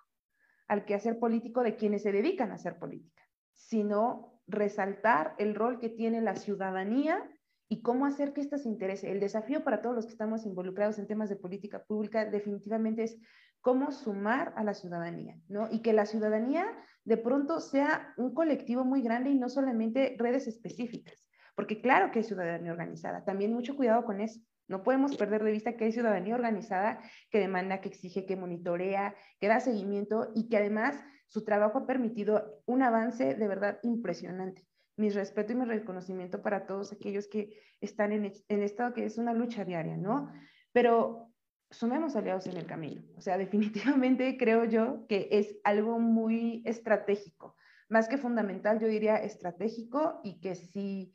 al 0.69 0.85
quehacer 0.85 1.19
político 1.19 1.63
de 1.63 1.77
quienes 1.77 2.03
se 2.03 2.13
dedican 2.13 2.51
a 2.51 2.55
hacer 2.55 2.79
política, 2.79 3.23
sino 3.53 4.41
resaltar 4.47 5.35
el 5.39 5.55
rol 5.55 5.79
que 5.79 5.89
tiene 5.89 6.21
la 6.21 6.37
ciudadanía 6.37 7.23
y 7.69 7.83
cómo 7.83 8.07
hacer 8.07 8.33
que 8.33 8.41
esto 8.41 8.59
se 8.59 8.69
interese. 8.69 9.11
El 9.11 9.21
desafío 9.21 9.65
para 9.65 9.83
todos 9.83 9.97
los 9.97 10.07
que 10.07 10.13
estamos 10.13 10.47
involucrados 10.47 10.99
en 10.99 11.07
temas 11.07 11.29
de 11.29 11.37
política 11.37 11.83
pública 11.85 12.25
definitivamente 12.25 13.03
es 13.05 13.19
cómo 13.61 13.91
sumar 13.91 14.53
a 14.57 14.63
la 14.63 14.75
ciudadanía, 14.75 15.41
¿no? 15.49 15.69
Y 15.71 15.83
que 15.83 15.93
la 15.93 16.07
ciudadanía 16.07 16.67
de 17.05 17.17
pronto 17.17 17.61
sea 17.61 18.15
un 18.17 18.35
colectivo 18.35 18.85
muy 18.85 19.03
grande 19.03 19.31
y 19.31 19.35
no 19.35 19.49
solamente 19.49 20.15
redes 20.19 20.47
específicas, 20.47 21.27
porque 21.57 21.81
claro 21.81 22.11
que 22.11 22.21
hay 22.21 22.25
ciudadanía 22.25 22.71
organizada, 22.71 23.25
también 23.25 23.53
mucho 23.53 23.77
cuidado 23.77 24.05
con 24.05 24.21
eso. 24.21 24.41
No 24.69 24.83
podemos 24.83 25.17
perder 25.17 25.45
de 25.45 25.53
vista 25.53 25.77
que 25.77 25.85
hay 25.85 25.93
ciudadanía 25.93 26.35
organizada 26.35 27.01
que 27.31 27.39
demanda, 27.39 27.81
que 27.81 27.89
exige, 27.89 28.27
que 28.27 28.37
monitorea, 28.37 29.15
que 29.39 29.49
da 29.49 29.61
seguimiento 29.61 30.33
y 30.35 30.49
que 30.49 30.57
además 30.57 31.03
su 31.29 31.45
trabajo 31.45 31.79
ha 31.79 31.87
permitido 31.87 32.63
un 32.67 32.83
avance 32.83 33.35
de 33.35 33.49
verdad 33.49 33.79
impresionante 33.83 34.67
mi 34.97 35.11
respeto 35.11 35.53
y 35.53 35.57
mi 35.57 35.65
reconocimiento 35.65 36.43
para 36.43 36.67
todos 36.67 36.93
aquellos 36.93 37.29
que 37.29 37.61
están 37.81 38.13
en, 38.13 38.33
en 38.49 38.63
esto 38.63 38.93
que 38.95 39.05
es 39.05 39.19
una 39.19 39.35
lucha 39.35 39.65
diaria, 39.65 39.97
¿no? 39.97 40.33
Pero 40.73 41.33
sumemos 41.71 42.17
aliados 42.17 42.47
en 42.47 42.57
el 42.57 42.67
camino. 42.67 43.03
O 43.17 43.21
sea, 43.21 43.37
definitivamente 43.39 44.37
creo 44.39 44.65
yo 44.65 45.07
que 45.07 45.29
es 45.31 45.57
algo 45.65 45.99
muy 45.99 46.63
estratégico, 46.65 47.55
más 47.89 48.09
que 48.09 48.19
fundamental, 48.19 48.81
yo 48.81 48.89
diría 48.89 49.17
estratégico 49.17 50.21
y 50.25 50.41
que 50.41 50.55
si 50.55 51.15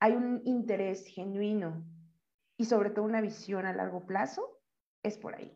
hay 0.00 0.12
un 0.12 0.42
interés 0.44 1.06
genuino 1.06 1.84
y 2.62 2.64
sobre 2.64 2.90
todo 2.90 3.04
una 3.04 3.20
visión 3.20 3.66
a 3.66 3.72
largo 3.72 4.06
plazo, 4.06 4.60
es 5.02 5.18
por 5.18 5.34
ahí. 5.34 5.52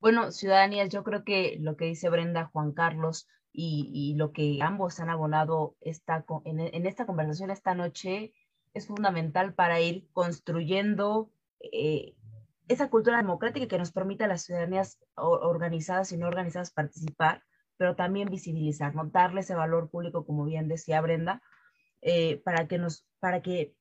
Bueno, 0.00 0.32
ciudadanías, 0.32 0.88
yo 0.88 1.04
creo 1.04 1.22
que 1.22 1.56
lo 1.60 1.76
que 1.76 1.84
dice 1.84 2.10
Brenda, 2.10 2.50
Juan 2.52 2.72
Carlos, 2.72 3.28
y, 3.52 4.14
lo 4.16 4.32
que 4.32 4.58
ambos 4.60 4.98
han 4.98 5.08
abonado 5.08 5.76
esta, 5.82 6.24
en, 6.44 6.58
en, 6.58 6.86
esta 6.86 7.06
conversación 7.06 7.50
esta 7.50 7.74
noche 7.76 8.32
es 8.74 8.88
fundamental 8.88 9.54
para 9.54 9.78
ir 9.80 10.08
construyendo 10.12 11.30
eh, 11.60 12.16
esa 12.66 12.90
cultura 12.90 13.18
democrática 13.18 13.68
que 13.68 13.78
nos 13.78 13.92
permita 13.92 14.24
a 14.24 14.28
las 14.28 14.42
ciudadanías 14.42 14.98
organizadas 15.14 16.10
y 16.10 16.16
no 16.16 16.26
organizadas 16.26 16.72
participar, 16.72 17.44
pero 17.76 17.94
también 17.94 18.30
visibilizar, 18.30 18.96
¿no? 18.96 19.04
darle 19.04 19.42
ese 19.42 19.54
valor 19.54 19.90
público, 19.90 20.26
como 20.26 20.44
bien 20.44 20.66
decía 20.66 21.00
Brenda, 21.02 21.40
eh, 22.00 22.42
para 22.44 22.66
que 22.66 22.78
nos, 22.78 23.06
para 23.20 23.42
que 23.42 23.76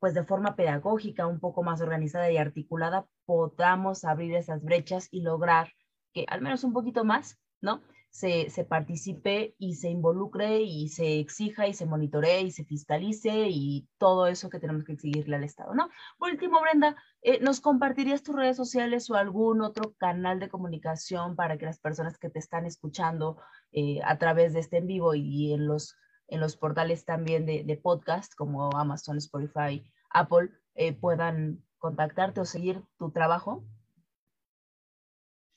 pues 0.00 0.14
de 0.14 0.24
forma 0.24 0.56
pedagógica, 0.56 1.26
un 1.26 1.40
poco 1.40 1.62
más 1.62 1.80
organizada 1.80 2.30
y 2.30 2.38
articulada, 2.38 3.06
podamos 3.26 4.04
abrir 4.04 4.34
esas 4.34 4.62
brechas 4.64 5.08
y 5.12 5.22
lograr 5.22 5.72
que 6.12 6.24
al 6.28 6.40
menos 6.40 6.64
un 6.64 6.72
poquito 6.72 7.04
más, 7.04 7.38
¿no? 7.60 7.82
se, 8.10 8.66
participe 8.68 9.54
y 9.58 9.76
se 9.76 9.88
involucre 9.88 10.62
y 10.62 10.88
se 10.88 11.20
exija 11.20 11.68
y 11.68 11.74
se 11.74 11.86
monitoree 11.86 12.42
y 12.42 12.50
se 12.50 12.64
fiscalice 12.64 13.46
y 13.48 13.88
todo 13.98 14.26
eso 14.26 14.50
que 14.50 14.58
tenemos 14.58 14.84
que 14.84 14.92
exigirle 14.92 15.36
al 15.36 15.44
Estado, 15.44 15.74
¿no? 15.74 15.88
Por 16.18 16.30
último, 16.30 16.60
Brenda, 16.60 16.96
eh, 17.22 17.40
¿nos 17.40 17.60
compartirías 17.60 18.22
tus 18.22 18.34
redes 18.34 18.56
sociales 18.56 19.08
o 19.10 19.14
algún 19.14 19.62
otro 19.62 19.94
canal 19.96 20.40
de 20.40 20.48
comunicación 20.48 21.36
para 21.36 21.56
que 21.56 21.66
las 21.66 21.78
personas 21.78 22.18
que 22.18 22.30
te 22.30 22.40
están 22.40 22.66
escuchando 22.66 23.38
eh, 23.72 24.00
a 24.04 24.18
través 24.18 24.52
de 24.52 24.60
este 24.60 24.78
en 24.78 24.88
vivo 24.88 25.14
y 25.14 25.52
en 25.52 25.66
los, 25.66 25.96
en 26.30 26.40
los 26.40 26.56
portales 26.56 27.04
también 27.04 27.44
de, 27.44 27.64
de 27.64 27.76
podcast 27.76 28.34
como 28.34 28.70
Amazon, 28.76 29.18
Spotify, 29.18 29.84
Apple, 30.10 30.50
eh, 30.74 30.92
puedan 30.92 31.62
contactarte 31.78 32.40
o 32.40 32.44
seguir 32.44 32.82
tu 32.98 33.10
trabajo? 33.10 33.64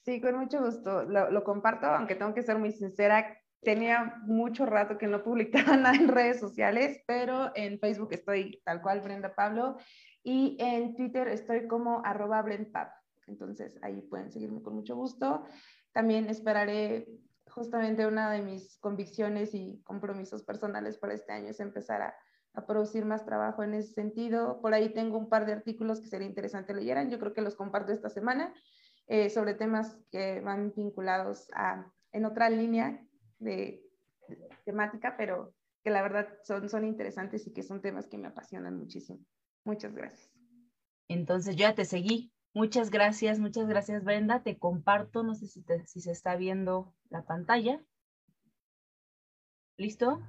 Sí, 0.03 0.19
con 0.19 0.37
mucho 0.37 0.59
gusto. 0.59 1.03
Lo, 1.03 1.43
comparto, 1.43 1.87
aunque 1.87 2.15
tengo 2.15 2.33
que 2.33 2.43
ser 2.43 2.57
muy 2.57 2.71
sincera, 2.71 3.37
tenía 3.61 4.15
mucho 4.25 4.65
rato 4.65 4.97
que 4.97 5.07
no 5.07 5.23
publicaba 5.23 5.77
nada 5.77 5.95
en 5.95 6.09
redes 6.09 6.39
sociales, 6.39 7.01
pero 7.07 7.51
en 7.55 7.79
Facebook 7.79 8.09
estoy 8.11 8.61
tal 8.65 8.81
cual 8.81 9.01
Brenda 9.01 9.33
Pablo 9.33 9.77
y 10.23 10.57
en 10.59 10.95
Twitter 10.95 11.27
estoy 11.27 11.67
como 11.67 12.01
arroba. 12.03 12.43
Entonces 13.27 13.79
ahí 13.81 14.01
pueden 14.01 14.31
seguirme 14.31 14.61
con 14.61 14.75
mucho 14.75 14.95
gusto. 14.95 15.45
También 15.93 16.29
esperaré 16.29 17.07
justamente 17.53 18.07
una 18.07 18.31
de 18.31 18.41
mis 18.41 18.77
convicciones 18.79 19.53
y 19.53 19.81
compromisos 19.83 20.43
personales 20.43 20.97
para 20.97 21.13
este 21.13 21.31
año 21.31 21.49
es 21.49 21.59
empezar 21.59 22.01
a, 22.01 22.15
producir 22.67 23.03
más 23.03 23.25
trabajo 23.25 23.63
en 23.63 23.73
ese 23.73 23.93
sentido. 23.93 24.61
Por 24.61 24.75
ahí 24.75 24.93
tengo 24.93 25.17
un 25.17 25.27
par 25.27 25.47
de 25.47 25.53
artículos 25.53 25.99
que 25.99 26.07
sería 26.07 26.27
interesante 26.27 26.75
leyeran. 26.75 27.09
Yo 27.09 27.17
creo 27.17 27.33
que 27.33 27.41
los 27.41 27.55
comparto 27.55 27.91
esta 27.91 28.09
semana 28.09 28.53
eh, 29.07 29.31
sobre 29.31 29.55
temas 29.55 29.97
que 30.11 30.39
van 30.39 30.71
vinculados 30.75 31.49
a, 31.55 31.91
en 32.11 32.25
otra 32.25 32.51
línea 32.51 33.03
de, 33.39 33.83
temática, 34.65 35.15
pero 35.17 35.55
que 35.83 35.89
la 35.89 36.03
verdad 36.03 36.27
son, 36.43 36.69
son 36.69 36.85
interesantes 36.85 37.47
y 37.47 37.53
que 37.53 37.63
son 37.63 37.81
temas 37.81 38.05
que 38.05 38.19
me 38.19 38.27
apasionan 38.27 38.77
muchísimo. 38.77 39.19
Muchas 39.65 39.95
gracias. 39.95 40.31
Entonces 41.07 41.55
ya 41.55 41.73
te 41.73 41.85
seguí. 41.85 42.32
Muchas 42.53 42.91
gracias, 42.91 43.39
muchas 43.39 43.67
gracias 43.67 44.03
Brenda. 44.03 44.43
Te 44.43 44.57
comparto, 44.57 45.23
no 45.23 45.33
sé 45.33 45.47
si, 45.47 45.65
si 45.85 46.01
se 46.01 46.11
está 46.11 46.35
viendo 46.35 46.93
la 47.09 47.23
pantalla. 47.25 47.83
¿Listo? 49.77 50.21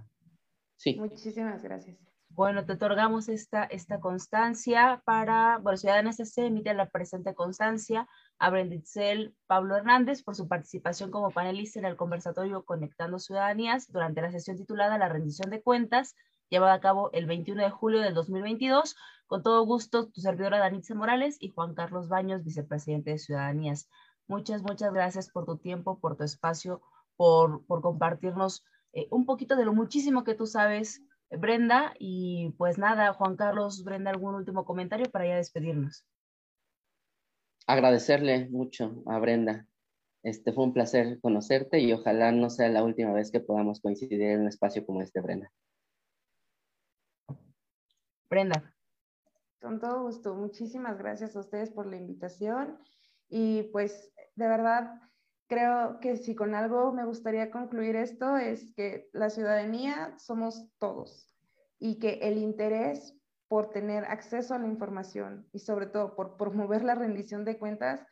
Sí. 0.76 0.96
Muchísimas 0.96 1.62
gracias. 1.62 1.98
Bueno, 2.30 2.64
te 2.64 2.72
otorgamos 2.72 3.28
esta, 3.28 3.62
esta 3.62 4.00
constancia 4.00 5.02
para, 5.04 5.58
bueno, 5.58 5.76
Ciudadanos 5.76 6.18
SC 6.18 6.46
emite 6.46 6.74
la 6.74 6.90
presente 6.90 7.32
constancia 7.32 8.08
a 8.40 8.50
Brenditzel 8.50 9.36
Pablo 9.46 9.76
Hernández 9.76 10.24
por 10.24 10.34
su 10.34 10.48
participación 10.48 11.12
como 11.12 11.30
panelista 11.30 11.78
en 11.78 11.84
el 11.84 11.96
conversatorio 11.96 12.64
Conectando 12.64 13.20
Ciudadanías 13.20 13.86
durante 13.92 14.20
la 14.20 14.32
sesión 14.32 14.56
titulada 14.56 14.98
La 14.98 15.08
rendición 15.08 15.50
de 15.50 15.62
cuentas, 15.62 16.16
llevada 16.54 16.74
a 16.74 16.80
cabo 16.80 17.10
el 17.12 17.26
21 17.26 17.64
de 17.64 17.70
julio 17.70 18.00
del 18.00 18.14
2022. 18.14 18.94
Con 19.26 19.42
todo 19.42 19.66
gusto, 19.66 20.08
tu 20.08 20.20
servidora 20.20 20.58
Danitza 20.58 20.94
Morales 20.94 21.36
y 21.40 21.50
Juan 21.50 21.74
Carlos 21.74 22.08
Baños, 22.08 22.44
vicepresidente 22.44 23.10
de 23.10 23.18
Ciudadanías. 23.18 23.88
Muchas, 24.28 24.62
muchas 24.62 24.92
gracias 24.92 25.30
por 25.30 25.46
tu 25.46 25.58
tiempo, 25.58 25.98
por 25.98 26.16
tu 26.16 26.22
espacio, 26.22 26.80
por, 27.16 27.66
por 27.66 27.82
compartirnos 27.82 28.64
eh, 28.92 29.08
un 29.10 29.26
poquito 29.26 29.56
de 29.56 29.64
lo 29.64 29.72
muchísimo 29.72 30.22
que 30.22 30.36
tú 30.36 30.46
sabes 30.46 31.02
Brenda. 31.28 31.92
Y 31.98 32.54
pues 32.56 32.78
nada, 32.78 33.12
Juan 33.14 33.34
Carlos, 33.34 33.82
Brenda, 33.82 34.12
¿algún 34.12 34.36
último 34.36 34.64
comentario 34.64 35.10
para 35.10 35.26
ya 35.26 35.34
despedirnos? 35.34 36.06
Agradecerle 37.66 38.48
mucho 38.50 39.02
a 39.06 39.18
Brenda. 39.18 39.66
Este 40.22 40.52
fue 40.52 40.62
un 40.62 40.72
placer 40.72 41.18
conocerte 41.20 41.80
y 41.80 41.92
ojalá 41.92 42.30
no 42.30 42.48
sea 42.48 42.68
la 42.68 42.84
última 42.84 43.12
vez 43.12 43.32
que 43.32 43.40
podamos 43.40 43.80
coincidir 43.80 44.22
en 44.22 44.42
un 44.42 44.48
espacio 44.48 44.86
como 44.86 45.02
este, 45.02 45.20
Brenda. 45.20 45.50
Con 49.60 49.80
todo 49.80 50.02
gusto. 50.02 50.34
Muchísimas 50.34 50.98
gracias 50.98 51.36
a 51.36 51.40
ustedes 51.40 51.70
por 51.70 51.86
la 51.86 51.96
invitación 51.96 52.78
y 53.28 53.64
pues 53.72 54.12
de 54.34 54.48
verdad 54.48 55.00
creo 55.46 55.98
que 56.00 56.16
si 56.16 56.34
con 56.34 56.54
algo 56.54 56.92
me 56.92 57.04
gustaría 57.04 57.50
concluir 57.50 57.96
esto 57.96 58.36
es 58.36 58.72
que 58.74 59.08
la 59.12 59.30
ciudadanía 59.30 60.14
somos 60.18 60.68
todos 60.78 61.34
y 61.78 61.98
que 61.98 62.18
el 62.22 62.38
interés 62.38 63.16
por 63.48 63.70
tener 63.70 64.04
acceso 64.04 64.54
a 64.54 64.58
la 64.58 64.66
información 64.66 65.48
y 65.52 65.60
sobre 65.60 65.86
todo 65.86 66.16
por 66.16 66.36
promover 66.36 66.82
la 66.82 66.94
rendición 66.94 67.44
de 67.44 67.58
cuentas 67.58 68.06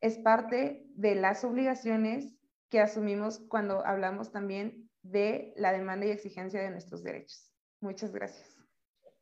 es 0.00 0.18
parte 0.18 0.86
de 0.94 1.14
las 1.14 1.44
obligaciones 1.44 2.36
que 2.70 2.80
asumimos 2.80 3.40
cuando 3.48 3.84
hablamos 3.84 4.32
también 4.32 4.90
de 5.02 5.52
la 5.56 5.72
demanda 5.72 6.06
y 6.06 6.10
exigencia 6.10 6.60
de 6.60 6.70
nuestros 6.70 7.02
derechos. 7.02 7.52
Muchas 7.80 8.12
gracias. 8.12 8.55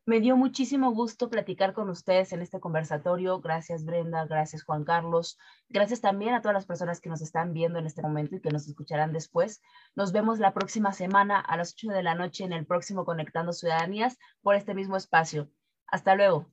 Me 0.07 0.19
dio 0.19 0.37
muchísimo 0.37 0.91
gusto 0.91 1.31
platicar 1.31 1.73
con 1.73 1.89
ustedes 1.89 2.31
en 2.31 2.43
este 2.43 2.59
conversatorio. 2.59 3.39
Gracias 3.39 3.85
Brenda, 3.85 4.25
gracias 4.25 4.63
Juan 4.63 4.83
Carlos, 4.83 5.39
gracias 5.67 5.99
también 5.99 6.35
a 6.35 6.41
todas 6.41 6.53
las 6.53 6.67
personas 6.67 7.01
que 7.01 7.09
nos 7.09 7.21
están 7.21 7.53
viendo 7.53 7.79
en 7.79 7.87
este 7.87 8.03
momento 8.03 8.35
y 8.35 8.39
que 8.39 8.51
nos 8.51 8.67
escucharán 8.67 9.13
después. 9.13 9.63
Nos 9.95 10.11
vemos 10.11 10.37
la 10.37 10.53
próxima 10.53 10.93
semana 10.93 11.39
a 11.39 11.57
las 11.57 11.73
8 11.73 11.87
de 11.87 12.03
la 12.03 12.13
noche 12.13 12.43
en 12.43 12.53
el 12.53 12.67
próximo 12.67 13.03
Conectando 13.03 13.51
Ciudadanías 13.51 14.19
por 14.43 14.53
este 14.53 14.75
mismo 14.75 14.95
espacio. 14.95 15.49
Hasta 15.87 16.13
luego. 16.13 16.45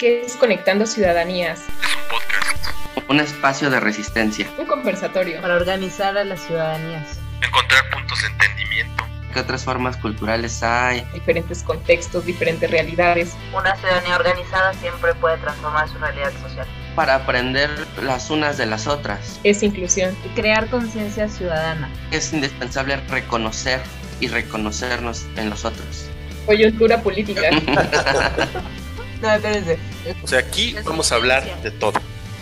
¿Qué 0.00 0.22
es 0.22 0.36
Conectando 0.36 0.86
Ciudadanías? 0.86 1.60
Es 1.60 1.68
un 1.68 2.08
podcast. 2.10 3.10
Un 3.10 3.20
espacio 3.20 3.70
de 3.70 3.78
resistencia. 3.78 4.50
Un 4.58 4.66
conversatorio. 4.66 5.40
Para 5.40 5.54
organizar 5.54 6.18
a 6.18 6.24
las 6.24 6.40
ciudadanías. 6.40 7.16
Encontrar 7.40 7.82
puntos 7.92 8.20
de 8.22 8.26
entendimiento 8.26 8.93
¿Qué 9.34 9.40
otras 9.40 9.64
formas 9.64 9.96
culturales 9.96 10.62
hay? 10.62 11.04
Diferentes 11.12 11.64
contextos, 11.64 12.24
diferentes 12.24 12.70
realidades. 12.70 13.34
Una 13.52 13.74
ciudadanía 13.74 14.14
organizada 14.14 14.72
siempre 14.74 15.12
puede 15.16 15.38
transformar 15.38 15.88
su 15.88 15.98
realidad 15.98 16.30
social. 16.40 16.68
Para 16.94 17.16
aprender 17.16 17.68
las 18.00 18.30
unas 18.30 18.58
de 18.58 18.66
las 18.66 18.86
otras. 18.86 19.40
Es 19.42 19.64
inclusión. 19.64 20.16
Y 20.24 20.28
crear 20.40 20.70
conciencia 20.70 21.28
ciudadana. 21.28 21.90
Es 22.12 22.32
indispensable 22.32 22.96
reconocer 23.08 23.80
y 24.20 24.28
reconocernos 24.28 25.26
en 25.34 25.50
los 25.50 25.64
otros. 25.64 26.06
Coyuntura 26.46 27.02
política. 27.02 27.50
no, 29.20 29.32
espérense. 29.32 29.80
O 30.22 30.28
sea, 30.28 30.38
aquí 30.38 30.76
vamos 30.84 31.10
a 31.10 31.16
hablar 31.16 31.60
de 31.60 31.72
todo. 31.72 32.00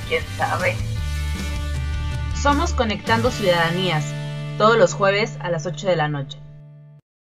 ¿Quién 0.09 0.23
sabe? 0.37 0.77
Somos 2.39 2.75
Conectando 2.75 3.31
Ciudadanías, 3.31 4.05
todos 4.59 4.77
los 4.77 4.93
jueves 4.93 5.39
a 5.41 5.49
las 5.49 5.65
8 5.65 5.87
de 5.87 5.97
la 5.97 6.09
noche. 6.09 6.42